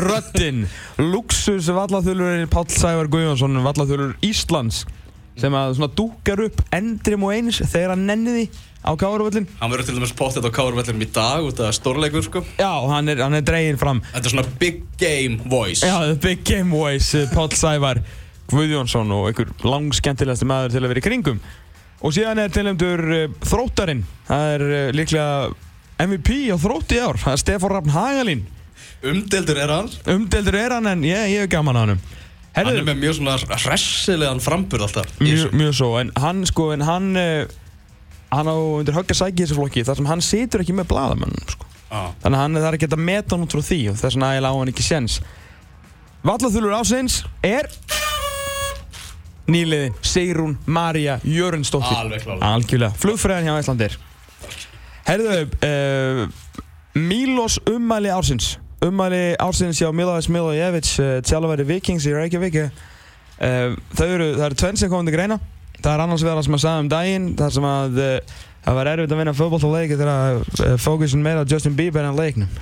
Röddinn, 0.00 0.64
luxus 1.00 1.68
vallaþulurinn 1.68 2.48
Páll 2.52 2.70
Sævar 2.72 3.10
Guðjónsson, 3.12 3.60
vallaþulur 3.64 4.16
Íslands 4.24 4.86
sem 5.40 5.54
að 5.56 5.78
svona 5.78 5.94
dúkar 5.96 6.44
upp 6.46 6.60
endrim 6.74 7.24
og 7.26 7.34
eins 7.34 7.62
þegar 7.62 7.94
hann 7.94 8.04
nenni 8.08 8.34
því 8.36 8.44
á 8.82 8.90
Káruvöllin 8.98 9.46
Hann 9.60 9.70
verður 9.72 9.88
til 9.88 9.96
dæmis 9.96 10.14
pottet 10.18 10.44
á 10.44 10.50
Kárvellinum 10.52 11.04
í 11.04 11.08
dag 11.14 11.46
út 11.46 11.60
af 11.62 11.74
stórleikur 11.76 12.24
sko. 12.26 12.42
Já, 12.58 12.72
hann 12.90 13.08
er, 13.08 13.22
hann 13.22 13.38
er 13.38 13.44
dreginn 13.46 13.80
fram. 13.80 14.02
Þetta 14.12 14.28
er 14.28 14.34
svona 14.34 14.46
big 14.60 14.82
game 15.00 15.38
voice. 15.48 15.86
Já, 15.86 16.14
big 16.20 16.44
game 16.44 16.70
voice, 16.74 17.14
eh, 17.18 17.30
Páll 17.32 17.54
Sævar 17.56 18.02
Guðjónsson 18.52 19.12
og 19.14 19.30
einhver 19.30 19.52
langskemmtilegasti 19.64 20.48
maður 20.50 20.74
til 20.74 20.82
að 20.82 20.92
vera 20.92 21.02
í 21.02 21.06
kringum. 21.06 21.42
Og 22.02 22.16
síðan 22.16 22.42
er 22.42 22.50
tilhemdur 22.52 23.04
uh, 23.06 23.28
þróttarinn. 23.46 24.02
Það 24.26 24.48
er 24.56 24.64
uh, 24.66 24.80
líklega 24.96 25.28
MVP 26.02 26.50
á 26.50 26.56
þrótti 26.58 26.98
í 26.98 27.04
ár, 27.04 27.20
það 27.22 27.36
er 27.36 27.42
Stefán 27.44 27.72
Rafn 27.76 27.94
Hagalín. 27.94 28.42
Umdeldur 29.06 29.60
er 29.62 29.70
hann. 29.70 29.88
Umdeldur 30.10 30.58
er 30.58 30.74
hann 30.74 30.90
en 30.90 31.06
ég, 31.06 31.30
ég 31.36 31.46
er 31.46 31.50
gaman 31.50 31.78
á 31.78 31.82
hann 31.86 32.02
Hann 32.52 32.68
er 32.68 32.84
með 32.84 32.98
mjög 33.00 33.18
svona 33.18 33.36
hressilegan 33.62 34.40
frambur 34.44 34.82
alltaf 34.84 35.08
mjög, 35.24 35.54
mjög 35.56 35.76
svo, 35.78 35.92
en 36.00 36.10
hann 36.20 36.42
sko, 36.48 36.68
en 36.74 36.84
hann 36.84 37.06
uh, 37.16 37.44
hann 38.32 38.48
á 38.48 38.56
undir 38.56 38.96
högg 38.96 39.12
að 39.12 39.20
sækja 39.22 39.38
í 39.38 39.46
þessu 39.46 39.56
flokki 39.56 39.84
þar 39.88 40.00
sem 40.00 40.10
hann 40.10 40.24
situr 40.24 40.64
ekki 40.64 40.76
með 40.76 40.90
bladamönnum 40.92 41.52
sko. 41.52 41.68
Já. 41.92 42.02
þannig 42.22 42.38
að 42.38 42.42
hann 42.42 42.60
er 42.60 42.76
ekki 42.76 42.88
að 42.88 43.02
meta 43.04 43.36
hann 43.36 43.46
út 43.46 43.56
frá 43.56 43.64
því 43.68 43.80
og 43.92 43.98
þess 44.00 44.16
vegna 44.16 44.30
eiginlega 44.32 44.52
á 44.52 44.60
hann 44.60 44.72
ekki 44.72 44.86
séns 44.86 45.18
Vallaþulur 46.22 46.76
ásins 46.78 47.18
er 47.44 47.68
nýliðin 49.50 49.96
Sigrún 50.06 50.56
Marja 50.64 51.18
klálega. 52.22 52.52
algjörlega, 52.52 52.94
flugfræðin 53.02 53.48
hjá 53.50 53.58
Íslandir 53.64 53.98
herðu 55.08 55.38
uh, 55.68 56.24
Mílos 56.92 57.58
ummæli 57.68 58.12
ársins 58.12 58.54
ummæli 58.82 59.22
ársins 59.42 59.80
hjá 59.80 59.90
Miloš 59.94 60.28
Milojevic 60.32 60.92
uh, 60.98 61.18
tjálfæri 61.26 61.66
Vikings 61.68 62.06
í 62.08 62.14
Reykjavík. 62.16 62.58
Uh, 62.62 63.76
þau 63.94 64.06
eru, 64.08 64.28
það 64.38 64.46
eru 64.48 64.58
tvenn 64.62 64.80
sem 64.80 64.92
komandi 64.92 65.14
greina. 65.14 65.38
Það 65.78 65.92
er 65.94 66.04
annars 66.04 66.24
vegar 66.24 66.38
það 66.38 66.48
sem 66.48 66.58
að 66.58 66.64
sagða 66.64 66.82
um 66.82 66.90
daginn 66.92 67.30
það 67.38 67.54
sem 67.56 67.68
að 67.70 68.02
uh, 68.02 68.34
það 68.66 68.78
var 68.78 68.92
erfitt 68.92 69.14
að 69.14 69.22
vinna 69.22 69.34
fótbollleiki 69.38 69.98
þegar 70.02 70.76
fókusin 70.82 71.24
meira 71.24 71.42
á 71.42 71.50
Justin 71.50 71.78
Bieber 71.78 72.06
en 72.06 72.18
leiknum. 72.18 72.60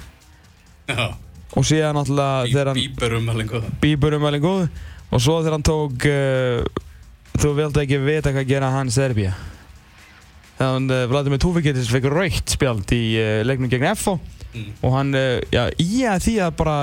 Já. 0.90 1.12
og 1.54 1.66
síðan 1.66 1.94
náttúrulega 1.98 2.46
þegar 2.50 2.70
hann 2.70 2.78
Bíber 2.80 3.12
um 3.18 3.28
alveg 3.30 3.50
góða 3.50 3.72
Bieber 3.82 4.16
ummælin 4.16 4.42
góð. 4.42 4.64
Og 5.10 5.22
svo 5.22 5.38
þegar 5.40 5.56
hann 5.56 5.66
tók 5.66 6.06
uh, 6.10 6.86
þú 7.38 7.54
vilt 7.58 7.80
ekki 7.82 8.00
vita 8.02 8.34
hvað 8.34 8.48
gera 8.48 8.72
hann 8.74 8.90
Serbia 8.92 9.34
þannig 10.60 10.92
að 10.92 11.12
Vladimir 11.12 11.40
Tufikitis 11.40 11.88
fikk 11.88 12.10
raukt 12.12 12.52
spjald 12.52 12.92
í 12.92 13.02
uh, 13.20 13.40
leiknum 13.46 13.70
gegn 13.72 13.88
FO 13.96 14.18
Mm. 14.54 14.72
og 14.82 14.92
hann, 14.96 15.14
uh, 15.14 15.38
já, 15.54 15.64
í 15.78 16.02
að 16.10 16.24
því 16.26 16.34
að 16.46 16.54
bara 16.58 16.76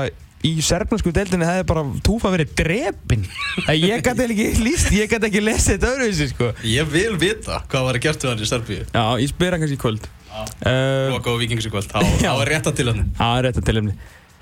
í 0.47 0.51
serbnarsku 0.63 1.11
deildinni 1.11 1.47
hefði 1.49 1.63
bara 1.67 1.81
Tufa 2.05 2.29
verið 2.31 2.51
drepinn 2.59 3.23
að 3.67 3.79
ég 3.81 4.03
gæti 4.05 4.27
ekki 4.27 4.45
líst, 4.63 4.91
ég 4.95 5.09
gæti 5.11 5.27
ekki 5.31 5.41
lesið 5.43 5.73
þetta 5.73 5.89
öðruvísi 5.95 6.27
sko. 6.31 6.51
Ég 6.63 6.87
vil 6.93 7.17
vita 7.19 7.57
hvað 7.67 7.87
var 7.89 7.97
að 7.99 8.05
gert 8.05 8.23
við 8.23 8.31
hann 8.31 8.43
í 8.45 8.47
Serbíu. 8.47 8.85
Já, 8.93 9.03
ég 9.19 9.31
spyr 9.33 9.55
hann 9.55 9.63
kannski 9.65 9.79
í 9.79 9.81
kvöld. 9.81 10.07
Já. 10.29 10.45
Loka 11.11 11.33
og 11.33 11.39
vikings 11.41 11.65
í 11.65 11.71
kvöld. 11.73 11.89
Þá 11.89 12.05
Já. 12.25 12.31
er 12.37 12.51
rétta 12.53 12.71
til 12.77 12.85
hann 12.91 13.07
Það 13.17 13.37
er 13.39 13.45
rétt 13.47 13.59
að 13.63 13.67
tilumni 13.71 13.95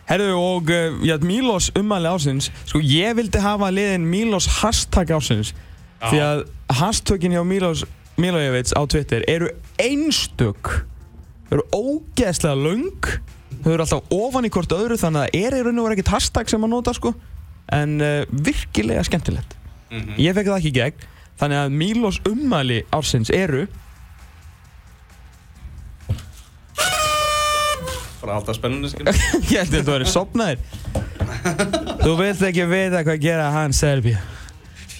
Herðu 0.05 0.33
og 0.38 0.71
uh, 0.75 0.97
já, 1.07 1.15
Mílos 1.23 1.69
ummæli 1.79 2.09
ásins 2.11 2.49
Sko 2.67 2.81
ég 2.83 3.15
vildi 3.17 3.39
hafa 3.41 3.69
liðin 3.73 4.03
Mílos 4.11 4.45
hashtag 4.59 5.13
ásins 5.15 5.53
Já. 5.55 6.09
Því 6.11 6.19
að 6.25 6.41
hashtökin 6.81 7.33
hjá 7.38 7.41
Mílos 7.47 7.85
Mílojevits 8.19 8.75
á 8.75 8.83
Twitter 8.91 9.23
eru 9.31 9.47
einstök 9.81 10.83
Eru 11.53 11.63
ógeðslega 11.75 12.55
löng 12.58 13.10
Þau 13.65 13.71
eru 13.73 13.84
alltaf 13.86 14.12
ofan 14.13 14.45
í 14.45 14.51
hvort 14.53 14.73
öðru 14.75 14.97
Þannig 14.99 15.21
að 15.21 15.29
það 15.31 15.39
er 15.45 15.58
í 15.58 15.63
raun 15.65 15.79
og 15.81 15.88
verið 15.88 15.99
ekkert 15.99 16.13
hashtag 16.15 16.49
sem 16.51 16.65
að 16.65 16.71
nota 16.73 16.93
sko. 16.97 17.12
En 17.73 17.95
uh, 18.01 18.25
virkilega 18.45 19.03
skemmtilegt. 19.08 19.55
Mhm. 19.91 20.15
Ég 20.21 20.36
fekk 20.38 20.51
það 20.51 20.60
ekki 20.60 20.71
í 20.73 20.77
gegn 20.79 21.10
Þannig 21.39 21.62
að 21.63 21.73
Mílos 21.81 22.17
ummæli 22.29 22.81
ásins 22.95 23.29
eru 23.34 23.65
Bara 28.21 28.39
alltaf 28.39 28.58
spennandi 28.58 28.89
skil 28.89 29.05
Ég 29.53 29.60
held 29.60 29.69
að 29.69 29.75
þetta 29.79 29.91
verið 29.95 30.12
sopnaðir 30.13 30.62
Þú 32.06 32.13
vilt 32.21 32.41
ekki 32.48 32.65
vita 32.69 33.02
hvað 33.06 33.19
gera 33.21 33.50
hann 33.54 33.73
Serbia. 33.75 34.21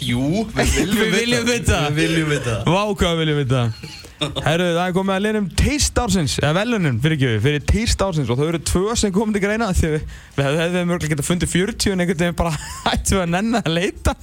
Jú, 0.04 0.44
við 0.54 1.12
viljum 1.14 1.46
vita. 1.54 1.80
Við 1.90 2.00
viljum 2.02 2.30
vita. 2.34 2.56
Vá 2.68 2.82
hvað 2.98 3.20
viljum 3.22 3.40
við 3.40 3.54
það 3.54 3.85
Herru, 4.16 4.68
það 4.78 4.86
er 4.86 4.94
komið 4.96 5.14
að 5.16 5.24
liðnum 5.26 5.48
teist 5.60 6.00
ársins 6.00 6.38
eða 6.40 6.54
velunum, 6.62 7.00
fyrir 7.04 7.18
ekki 7.18 7.28
við, 7.34 7.42
fyrir 7.44 7.66
teist 7.68 8.04
ársins. 8.06 8.32
Og 8.32 8.40
þau 8.40 8.46
eru 8.48 8.62
tvö 8.70 8.96
sem 9.00 9.14
komið 9.16 9.38
til 9.38 9.44
greina 9.44 9.68
því 9.76 9.92
við, 9.92 10.08
við 10.38 10.48
hefðum 10.48 10.90
mörgulega 10.92 11.14
getað 11.16 11.28
fundið 11.28 11.52
40 11.52 11.92
en 11.92 12.06
einhvern 12.06 12.22
veginn 12.24 12.40
bara 12.40 12.56
hættu 12.88 13.20
að 13.20 13.34
nenna 13.36 13.62
að 13.66 13.76
leita. 13.76 14.16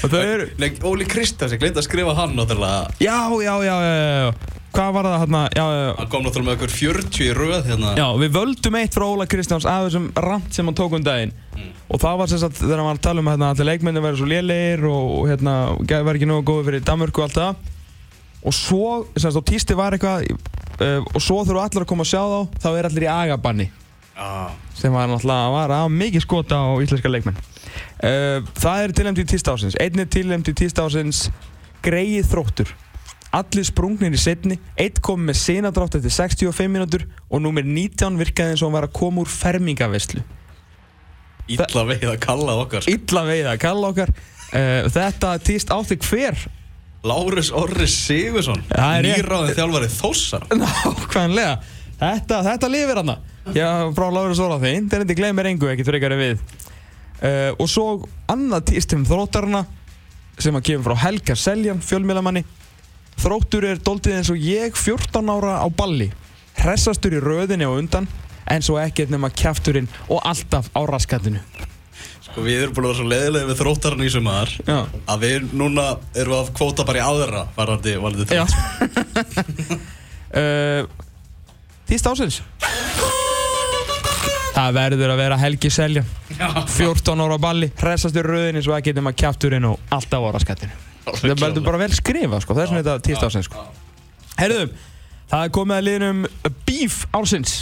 Og 0.00 0.14
þau 0.14 0.18
eru 0.22 0.50
Nei, 0.62 0.70
Óli 0.88 1.08
Kristjáns, 1.10 1.52
ég 1.52 1.60
gleyndi 1.60 1.82
að 1.82 1.88
skrifa 1.90 2.16
hann 2.16 2.36
náttúrulega. 2.38 2.94
Já, 3.04 3.18
já, 3.44 3.54
já, 3.68 3.76
já, 3.84 3.98
já, 4.00 4.12
já. 4.24 4.52
Hvað 4.74 4.94
var 4.96 5.06
það 5.06 5.20
hérna, 5.22 5.40
já, 5.54 5.64
já, 5.70 5.82
já. 5.84 5.92
Hann 6.00 6.08
kom 6.10 6.24
náttúrulega 6.24 6.48
með 6.48 6.56
okkur 6.56 6.72
40 6.74 7.20
í 7.22 7.28
röð 7.36 7.68
hérna. 7.68 7.92
Já, 8.00 8.06
við 8.24 8.32
völdum 8.34 8.78
eitt 8.80 8.96
frá 8.96 9.04
Óla 9.06 9.26
Kristjáns 9.30 9.68
af 9.70 9.84
þessum 9.86 10.08
rant 10.24 10.56
sem 10.56 10.66
hann 10.66 10.78
tók 10.80 10.96
um 10.98 11.04
daginn. 11.04 11.36
Og 11.92 12.00
það 12.02 12.16
var 12.18 12.32
sem 12.32 12.40
sagt 12.42 12.58
þegar 12.58 12.80
hann 12.80 12.88
var 12.88 12.98
að 12.98 13.04
tala 13.04 13.22
um 13.22 13.30
hérna, 13.30 13.52
að 13.52 13.60
allir 13.60 13.70
leikmenni 13.70 14.02
verið 14.02 14.18
svo 14.18 14.26
lélegir 14.32 14.82
og 14.88 15.28
hérna, 15.30 15.54
verið 15.84 16.16
ekki 16.16 16.30
nógu 16.32 16.46
góði 16.48 16.66
fyrir 16.70 16.84
Danmörku 16.88 17.22
og 17.22 17.28
allt 17.28 17.38
það 17.38 17.73
og 18.44 18.54
svo, 18.54 18.90
sem 19.16 19.30
sagt, 19.30 19.40
og 19.40 19.46
tísti 19.48 19.76
var 19.78 19.96
eitthvað 19.96 20.28
uh, 20.28 21.00
og 21.00 21.22
svo 21.22 21.40
þurfa 21.46 21.64
allir 21.68 21.86
að 21.86 21.90
koma 21.90 22.04
að 22.04 22.12
sjá 22.12 22.20
þá 22.20 22.60
þá 22.64 22.68
er 22.72 22.88
allir 22.90 23.06
í 23.06 23.10
agabanni. 23.14 23.70
Já. 24.14 24.52
sem 24.78 24.94
var 24.94 25.08
náttúrulega 25.10 25.50
var 25.50 25.72
að 25.74 25.88
mikið 25.90 26.22
skota 26.22 26.60
á 26.62 26.70
íslenska 26.84 27.10
leikmenn. 27.10 27.38
Uh, 27.98 28.44
það 28.60 28.84
er 28.84 28.94
tilhemd 29.00 29.18
í 29.18 29.26
tísta 29.26 29.54
ásins 29.56 29.74
einnig 29.82 30.10
tilhemd 30.14 30.50
í 30.50 30.54
tísta 30.54 30.84
ásins 30.86 31.26
greið 31.82 32.28
þróttur. 32.30 32.70
Allir 33.34 33.66
sprungnir 33.66 34.14
í 34.14 34.20
setni 34.20 34.60
eitt 34.78 35.00
kom 35.02 35.24
með 35.26 35.40
senadrátt 35.40 35.96
eftir 35.98 36.14
65 36.14 36.70
mínútur 36.70 37.08
og 37.26 37.42
númer 37.42 37.66
19 37.66 38.20
virkaði 38.20 38.54
eins 38.54 38.62
og 38.62 38.70
hann 38.70 38.76
var 38.76 38.86
að 38.86 38.94
koma 39.00 39.24
úr 39.24 39.30
fermingavislu 39.32 40.22
Ítla 41.50 41.82
veið 41.88 42.06
að 42.14 42.20
kalla 42.24 42.54
okkar. 42.62 42.84
sko. 42.84 42.94
illa 42.94 43.24
veið 43.26 43.48
að 43.50 43.58
kalla 43.64 43.90
okkar. 43.92 44.12
Uh, 44.54 44.86
þetta 44.94 45.32
týst 45.44 45.72
átti 45.74 45.98
hver 46.00 46.38
Lárus 47.04 47.50
Orri 47.52 47.86
Sigursson, 47.90 48.62
nýráðin 49.04 49.56
þjálfari 49.58 49.88
Þóssar. 49.92 50.46
nákvæmlega. 50.56 51.58
Þetta, 52.00 52.38
þetta 52.48 52.70
lifir 52.72 53.00
hann 53.00 53.12
já, 53.54 53.68
frá 53.94 54.06
Láður 54.08 54.36
Sóla 54.38 54.58
þeim, 54.62 54.88
þeir 54.88 55.04
endi 55.04 55.16
gleymir 55.18 55.48
engu 55.50 55.68
ekkert 55.70 55.90
frekar 55.92 56.16
við. 56.18 56.40
Uh, 57.20 57.52
og 57.60 57.68
svo 57.70 57.86
annað 58.28 58.70
týst 58.72 58.96
um 58.96 59.04
þróttarna 59.06 59.62
sem 60.40 60.56
að 60.56 60.66
kemur 60.70 60.90
frá 60.90 61.04
Helga 61.04 61.36
Seljan 61.38 61.84
fjölmiðlamanni. 61.84 62.42
Þróttur 63.20 63.68
er 63.68 63.84
doldið 63.84 64.18
eins 64.18 64.32
og 64.32 64.40
ég 64.40 64.74
14 64.74 65.30
ára 65.36 65.60
á 65.62 65.68
balli. 65.70 66.08
Hressastur 66.58 67.14
í 67.14 67.22
röðinni 67.22 67.68
og 67.68 67.78
undan 67.84 68.08
en 68.50 68.64
svo 68.64 68.80
ekkert 68.80 69.12
nema 69.12 69.30
kjafturinn 69.32 69.88
og 70.08 70.24
alltaf 70.26 70.72
á 70.74 70.80
raskatinu 70.88 71.44
Sko 72.34 72.42
við 72.42 72.64
erum 72.64 72.74
búin 72.74 72.86
að 72.88 72.90
vera 72.90 72.98
svo 72.98 73.04
leiðilega 73.12 73.46
við 73.46 73.58
þróttarinn 73.60 74.00
í 74.02 74.10
sumar 74.10 74.50
já, 74.66 74.78
að 75.06 75.20
við 75.22 75.44
núna 75.54 75.84
erum 76.18 76.34
að 76.40 76.48
kvóta 76.58 76.82
bara 76.88 76.98
í 76.98 77.04
aðra 77.04 77.42
varandi 77.54 77.92
valandi 78.02 78.26
já. 78.34 78.42
þrótt. 78.50 79.84
uh, 80.34 80.80
týst 81.86 82.08
ásins 82.10 82.40
það 84.54 84.74
verður 84.80 85.12
að 85.14 85.20
vera 85.22 85.38
Helgi 85.38 85.70
Seljan 85.70 86.10
14 86.34 87.22
ára 87.22 87.38
á 87.38 87.44
balli, 87.46 87.68
hressast 87.78 88.18
í 88.18 88.24
rauðinni 88.26 88.64
svo 88.66 88.74
ekki 88.80 88.96
nema 88.98 89.14
kjafturinn 89.14 89.68
og 89.70 89.94
alltaf 89.94 90.26
á 90.26 90.30
raskattinu 90.34 90.74
það 91.06 91.38
verður 91.38 91.66
bara 91.68 91.82
vel 91.84 91.94
skrifa 91.94 92.42
sko, 92.42 92.58
þess 92.58 92.74
vegna 92.74 92.82
er 92.82 92.88
þetta 92.88 93.06
týst 93.12 93.28
ásins 93.28 93.46
sko. 93.46 93.62
Herðu, 94.40 94.66
það 95.30 95.46
er 95.46 95.54
komið 95.54 95.78
að 95.78 95.86
liðnum 95.86 96.24
Beef 96.66 96.98
ásins 97.14 97.54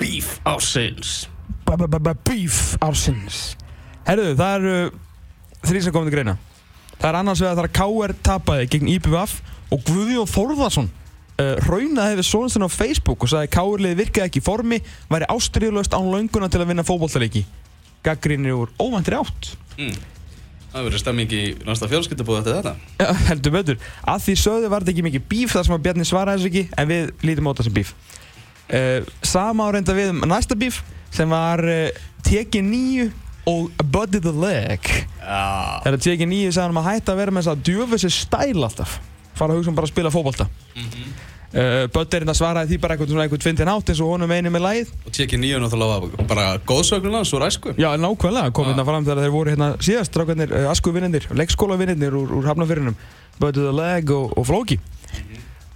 Beef 0.00 0.36
ásins. 0.48 1.22
B-b-b- 1.64 2.16
Beef 2.26 2.60
ásins 2.84 3.40
Herðu, 4.10 4.30
það 4.40 4.54
eru 4.58 4.76
þrý 5.68 5.82
sem 5.84 5.94
komið 5.94 6.10
til 6.10 6.16
greina 6.18 6.36
Það 7.00 7.08
er 7.10 7.18
annars 7.20 7.42
vegar 7.44 7.60
þar 7.60 7.68
að 7.70 7.76
KR 7.78 8.16
tapaði 8.26 8.70
gegn 8.74 8.90
IPVF 8.96 9.36
og 9.70 9.84
Guðjón 9.86 10.30
Þórðarsson 10.34 10.90
uh, 10.90 11.54
raunaði 11.64 12.18
við 12.18 12.26
sonstinn 12.28 12.66
á 12.66 12.70
Facebook 12.74 13.24
og 13.24 13.30
sagði 13.32 13.48
að 13.48 13.54
KR-liði 13.56 14.00
virkaði 14.02 14.26
ekki 14.28 14.42
í 14.42 14.44
formi 14.44 14.80
væri 15.08 15.30
ástriðlöst 15.32 15.96
án 15.96 16.10
lönguna 16.10 16.50
til 16.52 16.60
að 16.60 16.72
vinna 16.72 16.84
fótbolltaleiki 16.84 17.46
Gaggrinir 18.04 18.58
úr 18.58 18.74
óvæntri 18.80 19.16
átt 19.20 19.54
Mm. 19.80 19.94
Það 20.70 20.86
verður 20.86 21.02
stemming 21.02 21.32
í 21.34 21.40
næsta 21.66 21.88
fjölskyldabúð 21.90 22.40
eftir 22.40 22.58
þetta. 22.58 22.72
Já, 23.00 23.06
heldur 23.30 23.54
betur. 23.56 23.78
Að 24.06 24.26
því 24.26 24.34
sögðu 24.38 24.68
var 24.70 24.84
þetta 24.84 24.92
ekki 24.92 25.04
mikið 25.06 25.24
bíf 25.32 25.54
þar 25.56 25.66
sem 25.66 25.74
að 25.74 25.82
Bjarni 25.86 26.06
svaraði 26.06 26.42
þessu 26.42 26.50
ekki, 26.50 26.62
en 26.78 26.90
við 26.90 27.08
lítum 27.26 27.48
á 27.48 27.50
þetta 27.50 27.66
sem 27.66 27.76
bíf. 27.78 27.94
Uh, 28.70 29.08
sama 29.26 29.66
á 29.66 29.68
reynda 29.74 29.96
við 29.96 30.12
um 30.12 30.20
næsta 30.30 30.58
bíf 30.58 30.78
sem 31.10 31.32
var 31.32 31.64
uh, 31.66 32.04
tekið 32.26 32.68
nýju 32.68 33.08
og 33.48 33.70
Buddy 33.84 34.20
the 34.20 34.32
Leg. 34.32 34.80
Já. 35.20 35.80
Þegar 35.86 35.98
tekið 36.06 36.30
nýju 36.30 36.52
sagði 36.52 36.66
hann 36.66 36.76
um 36.76 36.82
að 36.82 36.88
hætta 36.90 37.14
að 37.14 37.20
vera 37.22 37.34
með 37.34 37.42
þess 37.44 37.52
að 37.54 37.64
djöfessi 37.70 38.10
stæl 38.14 38.64
alltaf. 38.68 39.00
Fara 39.38 39.54
að 39.54 39.60
hugsa 39.60 39.72
um 39.72 39.78
bara 39.78 39.88
að 39.88 39.94
spila 39.94 40.12
fótbolta. 40.14 40.48
Mhm. 40.76 41.10
Uh, 41.50 41.88
Buddy 41.90 42.14
er 42.14 42.22
hérna 42.22 42.34
svaraði 42.38 42.70
því 42.70 42.76
bara 42.78 42.94
eitthvað 42.94 43.08
svona 43.10 43.24
eitthvað 43.24 43.40
tvindin 43.42 43.70
átt 43.72 43.88
eins 43.90 44.00
og 44.04 44.10
honum 44.12 44.30
einu 44.30 44.52
með 44.54 44.62
lagið. 44.62 44.90
Og 45.02 45.14
tekið 45.16 45.40
nýju 45.42 45.62
náttúrulega 45.64 46.26
bara 46.30 46.44
góðsögnum 46.62 47.16
hans 47.18 47.32
úr 47.34 47.42
æsku. 47.42 47.72
Já, 47.74 47.88
nákvæmlega, 47.98 48.52
kom 48.54 48.68
Já. 48.68 48.70
hérna 48.70 48.84
fram 48.86 49.08
þegar 49.08 49.22
þeir 49.24 49.32
voru 49.34 49.50
hérna 49.50 49.70
síðast 49.82 50.12
strákarnir, 50.12 50.54
uh, 50.54 50.70
askuvinnir, 50.70 51.26
leikskólavinnir 51.34 52.14
úr, 52.14 52.30
úr 52.38 52.46
hafnafyrinum, 52.46 52.94
Buddy 53.40 53.64
the 53.66 53.72
Leg 53.74 54.10
og, 54.14 54.38
og 54.38 54.46
Flóki. 54.46 54.78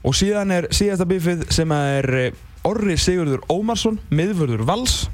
Og 0.05 0.15
síðan 0.15 0.53
er 0.53 0.69
síðasta 0.71 1.09
bífið 1.09 1.47
sem 1.51 1.71
er 1.75 2.09
eh, 2.21 2.33
Orri 2.69 2.95
Sigurður 3.01 3.43
Ómarsson, 3.51 3.99
miðvörður 4.15 4.63
Vals 4.69 5.09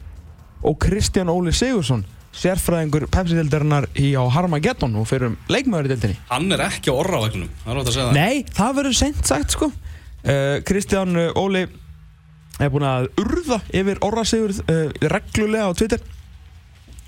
og 0.66 0.76
Kristján 0.82 1.30
Óli 1.32 1.54
Sigursson, 1.56 2.04
sérfræðingur 2.36 3.08
Pepsi-dildarinnar 3.10 3.88
í 3.98 4.12
á 4.14 4.22
Harmageddon 4.30 4.94
og 5.00 5.08
fyrir 5.10 5.32
um 5.32 5.36
leikmaður-dildinni. 5.50 6.18
Hann 6.30 6.54
er 6.54 6.62
ekki 6.68 6.92
á 6.92 6.94
orravagninum, 6.94 7.50
það 7.64 7.72
er 7.72 7.80
ótt 7.80 7.90
að 7.90 7.96
segja 7.96 8.08
það. 8.08 8.18
Nei, 8.20 8.56
það 8.56 8.76
verður 8.78 8.98
sent 9.00 9.22
sagt 9.26 9.56
sko. 9.56 9.70
Uh, 10.20 10.56
Kristján 10.68 11.16
uh, 11.16 11.40
Óli 11.40 11.64
er 12.60 12.72
búinn 12.72 12.86
að 12.86 13.08
urða 13.20 13.60
yfir 13.72 14.00
Orra 14.04 14.24
Sigurð 14.28 14.60
uh, 14.66 14.82
reglulega 15.10 15.70
á 15.72 15.76
Twitter 15.76 16.02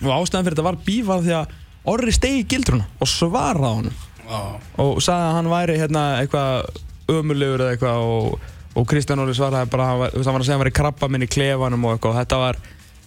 og 0.03 0.15
ástæðan 0.17 0.47
fyrir 0.47 0.57
þetta 0.57 0.67
var 0.67 0.79
bífað 0.87 1.27
því 1.27 1.35
að 1.39 1.59
Orri 1.93 2.15
stegi 2.15 2.47
gildruna 2.49 2.87
og 3.03 3.11
svaraði 3.11 3.69
á 3.69 3.73
honum 3.75 4.01
Já. 4.23 4.41
og 4.81 5.03
sagði 5.03 5.29
að 5.29 5.37
hann 5.37 5.51
væri 5.53 5.79
hérna 5.81 6.03
eitthvað 6.23 6.81
ömulegur 7.13 7.65
eða 7.65 7.75
eitthvað 7.77 8.05
og, 8.07 8.49
og 8.79 8.89
Kristján 8.91 9.23
Óli 9.23 9.35
svaraði 9.37 9.71
bara 9.73 9.89
hann 9.91 10.01
var, 10.05 10.15
hann 10.15 10.29
var 10.31 10.41
að 10.41 10.47
segja 10.47 10.55
að 10.55 10.61
hann 10.61 10.65
væri 10.65 10.77
krabba 10.79 11.11
minn 11.13 11.27
í 11.27 11.31
klefanum 11.31 11.89
og 11.89 11.97
eitthvað 11.97 12.15
og 12.15 12.21
þetta 12.23 12.41
var, 12.47 12.61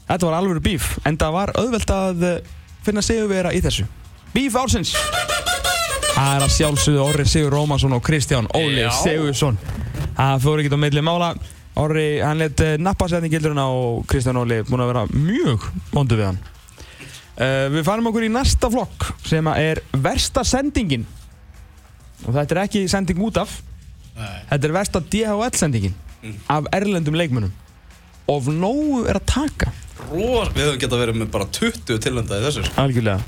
þetta 0.08 0.28
var 0.30 0.38
alveg 0.40 0.62
bíf 0.66 0.92
en 1.06 1.18
það 1.22 1.36
var 1.36 1.52
auðvelt 1.60 1.94
að 1.96 2.24
eh, 2.30 2.54
finna 2.86 3.04
sigurvera 3.06 3.54
í 3.56 3.62
þessu. 3.64 3.86
Bíf 4.36 4.56
ársins. 4.60 4.94
Það 6.16 6.32
er 6.32 6.46
að 6.46 6.54
sjálfsögðu 6.56 7.04
Orri 7.04 7.26
Sigur 7.28 7.56
Rómansson 7.56 7.96
og 7.98 8.04
Kristján 8.06 8.48
Óli. 8.56 8.86
Sigursson 9.02 9.58
Það 10.16 10.44
fór 10.46 10.62
ekki 10.64 10.72
á 10.72 10.80
milli 10.80 11.04
mála. 11.04 11.34
Orri, 11.76 12.06
hann 12.24 12.40
let 12.40 12.62
uh, 12.64 12.76
nappa 12.80 13.10
í 13.12 13.32
gildurina 13.32 13.66
og 13.68 14.06
Kristján 14.08 14.40
Óli 14.40 14.62
búin 14.64 14.84
að 14.86 14.92
vera 14.94 15.06
mjög 15.12 15.66
vondu 15.92 16.16
við 16.16 16.30
hann. 16.30 16.40
Uh, 17.36 17.68
Við 17.74 17.84
farum 17.84 18.08
okkur 18.12 18.30
í 18.30 18.32
næsta 18.32 18.70
flokk 18.72 19.10
sem 19.28 19.48
er 19.52 19.82
versta 19.92 20.46
sendingin. 20.48 21.04
Og 22.24 22.32
þetta 22.32 22.56
er 22.56 22.62
ekki 22.64 22.86
sending 22.88 23.20
út 23.28 23.42
af. 23.44 23.60
Nei. 24.16 24.36
þetta 24.48 24.68
er 24.70 24.72
versta 24.78 25.02
DHL 25.04 25.56
sendingin 25.60 25.96
Mm. 26.26 26.38
af 26.50 26.66
erlendum 26.74 27.14
leikmönnum. 27.14 27.52
Og 28.28 28.48
nógu 28.50 29.04
er 29.06 29.20
að 29.20 29.26
taka 29.30 29.72
Rór, 30.12 30.52
við 30.56 30.68
höfum 30.70 30.80
geta 30.84 31.00
verið 31.00 31.20
með 31.22 31.32
bara 31.34 31.48
20 31.60 32.00
tilönda 32.04 32.40
í 32.40 32.46
þessu. 32.46 32.64
sko. 32.68 32.82
algjörlega 32.82 33.20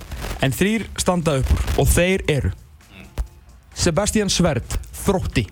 en 0.45 0.53
þrýr 0.53 0.85
standa 1.01 1.37
upp 1.41 1.79
og 1.81 1.87
þeir 1.89 2.23
eru 2.29 2.51
Sebastian 3.77 4.29
Sverd 4.33 4.77
þrótti 5.05 5.45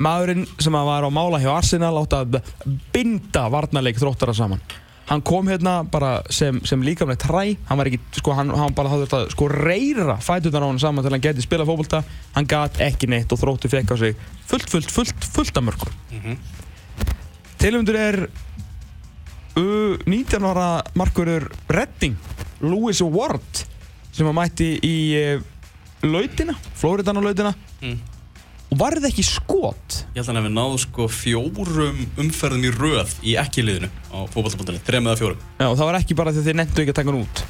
maðurinn 0.00 0.46
sem 0.62 0.74
að 0.78 0.86
var 0.88 1.04
á 1.06 1.10
mála 1.12 1.40
hjá 1.42 1.50
Arsenal 1.58 1.96
átt 2.00 2.14
að 2.16 2.38
binda 2.94 3.48
varnarleik 3.52 3.98
þróttara 4.00 4.34
saman 4.36 4.62
hann 5.10 5.22
kom 5.26 5.48
hérna 5.50 5.80
bara 5.90 6.20
sem, 6.30 6.60
sem 6.64 6.82
líkamlega 6.86 7.18
træ 7.26 7.56
hann 7.68 7.78
var 7.80 7.88
ekki, 7.90 7.98
sko, 8.20 8.34
hann, 8.38 8.52
hann 8.54 8.74
bara 8.78 8.92
hafði 8.92 9.08
þetta 9.10 9.32
sko 9.34 9.48
reyra 9.50 10.16
fætunar 10.22 10.62
á 10.62 10.70
hann 10.70 10.78
saman 10.82 11.02
til 11.04 11.10
að 11.10 11.16
hann 11.18 11.24
geti 11.26 11.42
spila 11.46 11.66
fótbolta 11.68 12.02
hann 12.36 12.46
gat 12.50 12.78
ekki 12.86 13.08
neitt 13.10 13.32
og 13.34 13.40
þrótti 13.42 13.70
fekk 13.72 13.90
á 13.90 13.96
sig 13.98 14.14
fullt, 14.50 14.70
fullt, 14.70 14.90
fullt, 14.94 15.26
fullt 15.34 15.56
af 15.62 15.66
mörgum 15.70 15.98
Mhm. 16.10 16.38
Tilumdur 17.60 17.96
er 18.00 18.16
uh, 18.24 18.28
19 19.56 20.44
ára 20.46 20.68
markurur 20.98 21.48
Redding, 21.68 22.14
Lewis 22.62 23.00
Ward 23.02 23.64
sem 24.14 24.26
að 24.28 24.36
mætti 24.36 24.68
í 24.86 24.94
uh, 25.18 25.42
lautina, 26.06 26.54
Flóriðan 26.78 27.20
á 27.20 27.22
lautina 27.24 27.54
Mm. 27.80 27.94
og 28.68 28.76
varði 28.76 29.08
ekki 29.08 29.22
skot 29.24 29.94
Ég 30.12 30.18
held 30.20 30.26
að 30.26 30.26
hann 30.28 30.38
hefði 30.42 30.50
náð 30.52 30.74
sko 30.82 31.06
fjórum 31.08 32.02
umferðum 32.20 32.66
í 32.68 32.72
röð 32.74 33.14
í 33.24 33.32
ekki 33.40 33.62
liðinu 33.64 33.88
á 34.12 34.18
fókbaltabúndinni, 34.28 34.82
þrem 34.84 35.08
eða 35.08 35.16
fjórum. 35.16 35.38
Já, 35.56 35.64
og 35.70 35.78
það 35.80 35.88
var 35.88 35.98
ekki 36.02 36.16
bara 36.18 36.34
því 36.36 36.42
að 36.42 36.50
þið 36.50 36.58
nefndu 36.60 36.82
ekki 36.84 36.92
að 36.92 36.98
taka 37.00 37.10
hann 37.14 37.22
út 37.22 37.42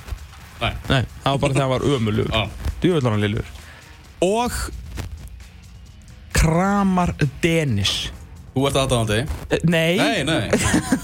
Nei. 0.61 0.71
Nei, 0.93 1.03
það 1.25 1.33
var 1.35 1.41
bara 1.43 1.57
þegar 1.57 1.65
hann 1.67 1.75
var 1.75 1.87
ömulugur 1.97 2.31
Já. 2.31 2.71
Djúvöldan 2.85 3.17
hann 3.17 3.25
lillur 3.27 3.51
Og 4.23 4.61
Kramar 6.41 7.15
Dennis 7.43 7.95
Þú 8.55 8.65
ert 8.67 8.79
aðdáðandi? 8.83 9.19
Eh, 9.55 9.61
Nei, 9.71 9.97
Nei, 9.97 10.23
nei. 10.27 10.49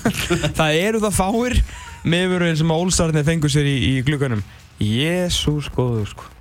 það 0.58 0.78
eru 0.82 1.02
það 1.04 1.14
fáir 1.18 1.58
meðverðin 2.06 2.58
sem 2.62 2.72
ólstarnir 2.74 3.26
fengur 3.26 3.50
sér 3.52 3.66
í, 3.70 3.76
í 3.90 3.92
glukkanum 4.06 4.42
Jésús 4.82 5.68
góður 5.74 6.10
sko 6.12 6.32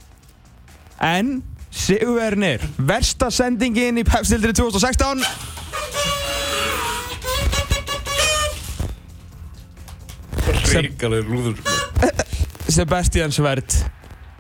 En 1.06 1.38
Sigurvernir, 1.76 2.62
versta 2.88 3.28
sendingin 3.36 3.98
í 4.00 4.06
Pepsildri 4.08 4.54
2016 4.56 5.24
Ríkalegur 10.76 11.32
lúður. 11.32 11.60
Sebastian 12.68 13.32
Sverd 13.32 13.72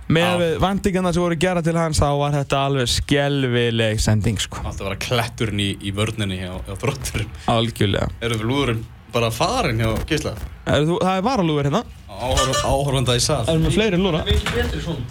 með 0.06 0.28
Já. 0.30 0.38
við 0.41 0.51
vandingarna 0.62 1.12
sem 1.16 1.24
voru 1.24 1.36
gera 1.41 1.62
til 1.66 1.74
hans 1.80 1.97
þá 2.01 2.10
var 2.20 2.32
þetta 2.36 2.58
alveg 2.68 2.88
skelvileg 2.93 3.95
sending 4.03 4.38
sko 4.41 4.58
Alltaf 4.62 4.86
vera 4.86 4.97
kletturinn 5.01 5.60
í, 5.64 5.72
í 5.82 5.91
vörninni 5.97 6.38
hjá, 6.43 6.51
hjá 6.68 6.76
þrótturum. 6.84 7.30
Algjörlega 7.49 8.08
Erum 8.22 8.39
við 8.43 8.47
lúðurinn 8.51 8.84
bara 9.16 9.30
farin 9.34 9.80
hjá 9.82 9.89
Gísla? 10.10 10.34
er 10.68 10.82
þú, 10.86 10.95
Það 11.01 11.16
er 11.18 11.24
varalúgur 11.26 11.66
hérna 11.70 11.82
Áhor, 12.16 12.49
áhorfanda 12.64 13.16
í 13.18 13.20
sal. 13.24 13.43
Erum 13.49 13.66
við 13.68 13.74
fleiri 13.80 13.95
en 13.97 14.03
lúra 14.06 14.22
Mikið 14.28 14.51
betri 14.60 14.80
svona 14.84 15.03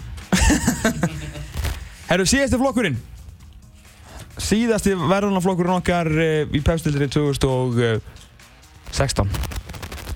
Herru, 2.09 2.25
síðasti 2.29 2.57
flokkurinn 2.61 2.97
Síðasti 4.45 4.91
verðunarflokkurinn 4.99 5.77
okkar 5.79 6.07
eh, 6.21 6.47
í 6.55 6.59
Pepsildri 6.63 7.07
2016 7.11 9.29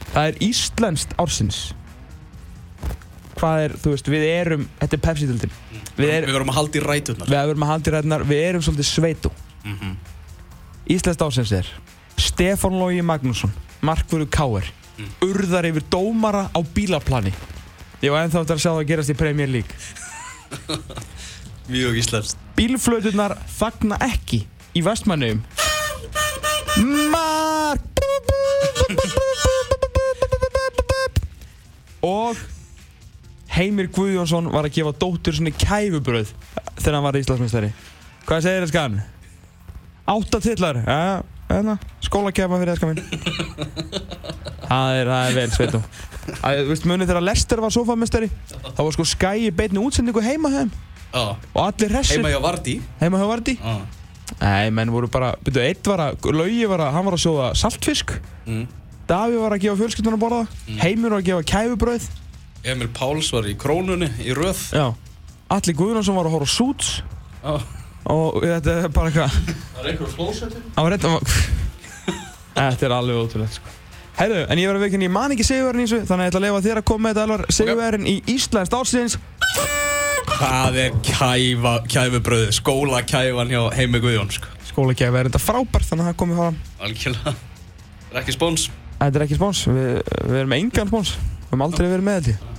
Það 0.10 0.26
er 0.26 0.36
Íslenskt 0.44 1.12
ársins 1.22 1.58
Hvað 3.40 3.64
er, 3.66 3.76
þú 3.80 3.94
veist, 3.94 4.10
við 4.12 4.24
erum 4.28 4.66
Þetta 4.82 4.98
er 4.98 5.04
Pepsi-dildin 5.06 5.54
Við, 5.72 5.92
Við 6.00 6.10
er, 6.16 6.28
verðum 6.28 6.52
að 6.52 6.58
halda 6.60 6.80
í 6.80 6.84
ræturnar. 6.84 7.30
við 7.32 7.40
erum 7.44 7.64
að 7.66 7.72
haldi 7.74 7.94
ræðnar 7.96 8.26
Við 8.28 8.42
erum 8.50 8.66
svolítið 8.66 8.90
sveitu. 8.90 9.32
Mhm. 9.64 9.94
Íslenskt 10.90 11.24
ársins 11.24 11.52
er 11.56 11.70
Stefán 12.20 12.76
Lógi 12.80 13.04
Magnússon 13.06 13.52
Markvöru 13.86 14.28
Káer 14.28 14.68
Urðar 15.24 15.64
yfir 15.70 15.86
dómara 15.88 16.50
á 16.52 16.60
bílaplani. 16.76 17.32
Ég 18.04 18.12
var 18.12 18.26
ennþá 18.26 18.42
eftir 18.44 18.58
að 18.58 18.64
sjá 18.64 18.72
það 18.74 18.82
að 18.82 18.90
gerast 18.90 19.14
í 19.14 19.16
Premier 19.20 19.48
League. 19.48 19.74
Mjög 21.72 22.00
íslenskt. 22.02 22.38
Bílflötunar 22.58 23.38
þagna 23.60 23.96
ekki 24.10 24.42
í 24.76 24.84
vestmannum 24.84 25.40
Mark! 27.14 27.82
Og 32.04 32.38
Heimir 33.60 33.89
Guðjónsson 33.91 34.49
var 34.53 34.68
að 34.70 34.78
gefa 34.78 34.95
dóttur 35.01 35.36
sinni 35.36 35.51
kæfubröð 35.51 36.32
þegar 36.80 36.95
hann 36.95 37.07
var 37.10 37.18
Íslandsmeistari. 37.20 37.74
Hvað 38.30 38.45
segir 38.45 38.64
það 38.64 38.72
skan? 38.72 38.99
Átta 40.10 40.39
tillar 40.41 40.80
ja, 40.86 41.22
hérna, 41.49 41.76
Skólakæfa 42.05 42.60
fyrir 42.62 42.72
það 42.72 42.80
skan 42.80 42.91
minn 42.93 43.03
Það 44.70 44.95
er, 44.95 45.10
það 45.10 45.28
er 45.28 45.36
vel 45.36 45.47
sveitum 45.53 45.86
Þú 46.30 46.66
veist 46.70 46.88
munið 46.89 47.12
þegar 47.12 47.26
Lester 47.26 47.62
var 47.64 47.74
sofamestari 47.74 48.30
þá 48.53 48.82
var 48.82 48.95
sko 48.95 49.05
skæi 49.10 49.51
beitni 49.57 49.82
útsendingu 49.82 50.24
heima 50.26 50.51
heim 50.53 50.72
Já, 51.10 51.24
og 51.34 51.62
allir 51.64 51.93
hressir 51.93 52.20
heima 52.20 52.34
hjá 52.34 52.41
Vardí 52.43 52.76
heima 53.01 53.22
hjá 53.22 53.30
Vardí 53.32 53.55
Já, 53.57 53.78
Nei, 54.39 54.70
menn 54.74 54.91
voru 54.93 55.10
bara, 55.10 55.34
byrju, 55.41 55.62
eitt 55.66 55.88
var 55.89 56.03
að, 56.03 56.28
Laugi 56.38 56.68
var 56.70 56.84
að, 56.86 56.91
hann 56.93 57.07
var 57.07 57.16
að 57.18 57.24
sjóða 57.24 57.47
saltfisk. 57.57 58.14
Mm. 58.45 58.68
Daví 59.10 59.39
var 59.41 59.55
að 59.55 59.64
gefa 59.64 59.80
fjölskyldun 59.80 60.16
að 60.16 60.22
borða. 60.22 60.41
Heimir 60.84 61.16
var 61.16 61.24
að 61.24 61.32
gefa 61.32 61.47
kæfubröð 61.49 62.05
Emil 62.64 62.89
Páls 62.93 63.30
var 63.34 63.47
í 63.47 63.55
krónunni 63.60 64.10
í 64.26 64.34
röð. 64.36 64.60
Já. 64.76 64.88
Alli 65.49 65.74
Guðnarsson 65.74 66.18
var 66.18 66.28
að 66.30 66.36
horfa 66.38 66.49
á 66.49 66.55
Suits. 66.55 66.89
Já, 67.43 67.53
Og 68.10 68.39
þetta 68.43 68.74
er 68.86 68.91
bara 68.93 69.10
eitthvað 69.12 69.34
Það 69.39 69.80
er 69.84 69.88
einhver 69.91 70.12
flósetti. 70.14 70.62
Hann 70.76 70.86
var 70.88 70.93
reynda 70.95 71.12
Þetta 72.60 72.86
er 72.88 72.95
alveg 72.95 73.20
ótrúlegt 73.22 73.57
sko. 73.60 73.74
Heyrðu, 74.20 74.39
en 74.51 74.60
ég 74.60 74.68
var 74.68 74.80
að 74.80 74.84
veikinn, 74.84 75.03
ég 75.05 75.12
man 75.14 75.32
ekki 75.36 75.45
sigurverðin 75.47 75.86
í 75.86 75.88
þessu 75.88 76.07
Þannig 76.10 76.24
að 76.24 76.26
ég 76.26 76.32
ætla 76.34 76.39
að 76.39 76.45
leifa 76.47 76.62
þér 76.66 76.80
að 76.82 76.88
koma 76.89 77.03
með 77.05 77.14
þetta 77.14 77.26
Elvar. 77.28 77.43
Sigurverðin 77.55 78.07
í 78.10 78.16
Íslands 78.34 78.74
ársins. 78.80 79.16
Það 80.39 80.80
er 80.84 80.97
kæfa, 81.05 81.74
kæfubröð, 81.91 82.45
skólakæfan 82.60 83.53
hjá 83.53 83.62
Heimi 83.78 84.01
Guðjón 84.03 84.34
sko. 84.36 84.51
Skólakæfi 84.70 85.20
er 85.22 85.30
þetta 85.30 85.41
frábært 85.43 85.88
Þannig 85.89 86.05
að 86.05 86.10
það 86.12 86.20
komið 86.22 86.41
fram 86.43 86.60
Algjörlega. 86.88 87.34
Það 88.10 88.14
er 88.16 88.22
ekki 88.24 88.36
spóns 88.36 88.68
Þetta 88.99 89.20
er 89.22 89.26
ekki 89.26 89.38
spóns, 89.39 89.64
við, 89.70 89.89
við 90.30 90.38
erum 90.43 90.55
engan 90.60 90.91
spóns 90.91 91.14
Við 91.50 91.56
höfum 91.56 91.66
aldrei 91.66 91.89
verið 91.89 92.06
með 92.06 92.20
þetta 92.30 92.56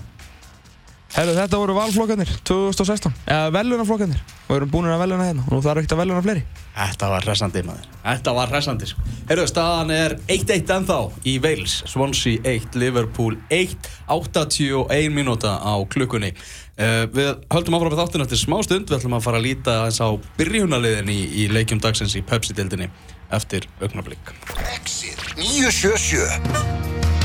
Herru, 1.10 1.32
þetta 1.34 1.58
voru 1.58 1.74
valflokkarnir 1.74 2.30
2016 2.46 3.14
Eða 3.26 3.50
velunarflokkarnir 3.54 4.20
Og 4.22 4.50
við 4.50 4.58
erum 4.60 4.70
búin 4.70 4.90
að 4.90 5.02
veluna 5.04 5.26
hérna 5.26 5.44
Og 5.46 5.54
nú 5.54 5.60
þarf 5.62 5.80
ekkert 5.82 5.94
að 5.94 6.02
veluna 6.04 6.22
fleiri. 6.22 6.42
Þetta 6.74 7.08
var 7.10 7.26
hressandi 7.26 7.62
maður. 7.66 7.86
Þetta 8.04 8.32
var 8.34 8.50
hressandi 8.54 8.88
sko. 8.88 9.04
Herru, 9.28 9.44
staðan 9.50 9.90
er 9.94 10.14
1-1 10.30 10.72
ennþá 10.74 10.98
í 11.26 11.34
Wales. 11.42 11.74
Swansea 11.90 12.40
1, 12.46 12.78
Liverpool 12.78 13.36
1 13.52 13.90
81 14.10 15.10
mínúta 15.14 15.56
á 15.60 15.74
klukkunni. 15.92 16.32
Uh, 16.78 17.04
Við 17.14 17.30
höldum 17.52 17.78
áfram 17.78 17.92
með 17.92 18.02
þáttinn 18.04 18.26
eftir 18.26 18.42
smá 18.42 18.58
stund. 18.66 18.90
Við 18.90 18.98
ætlum 19.00 19.18
að 19.18 19.26
fara 19.26 19.42
að 19.42 19.46
líta 19.50 19.76
eins 19.86 20.00
á 20.02 20.08
byrjunarliðin 20.38 21.10
í, 21.12 21.20
í 21.44 21.48
leikjum 21.52 21.82
dagsins 21.82 22.16
í 22.18 22.24
Pepsi-dildinni 22.26 22.88
eftir 23.30 23.66
augnablík 23.82 24.32
Exit 24.74 25.20
977 25.38 27.19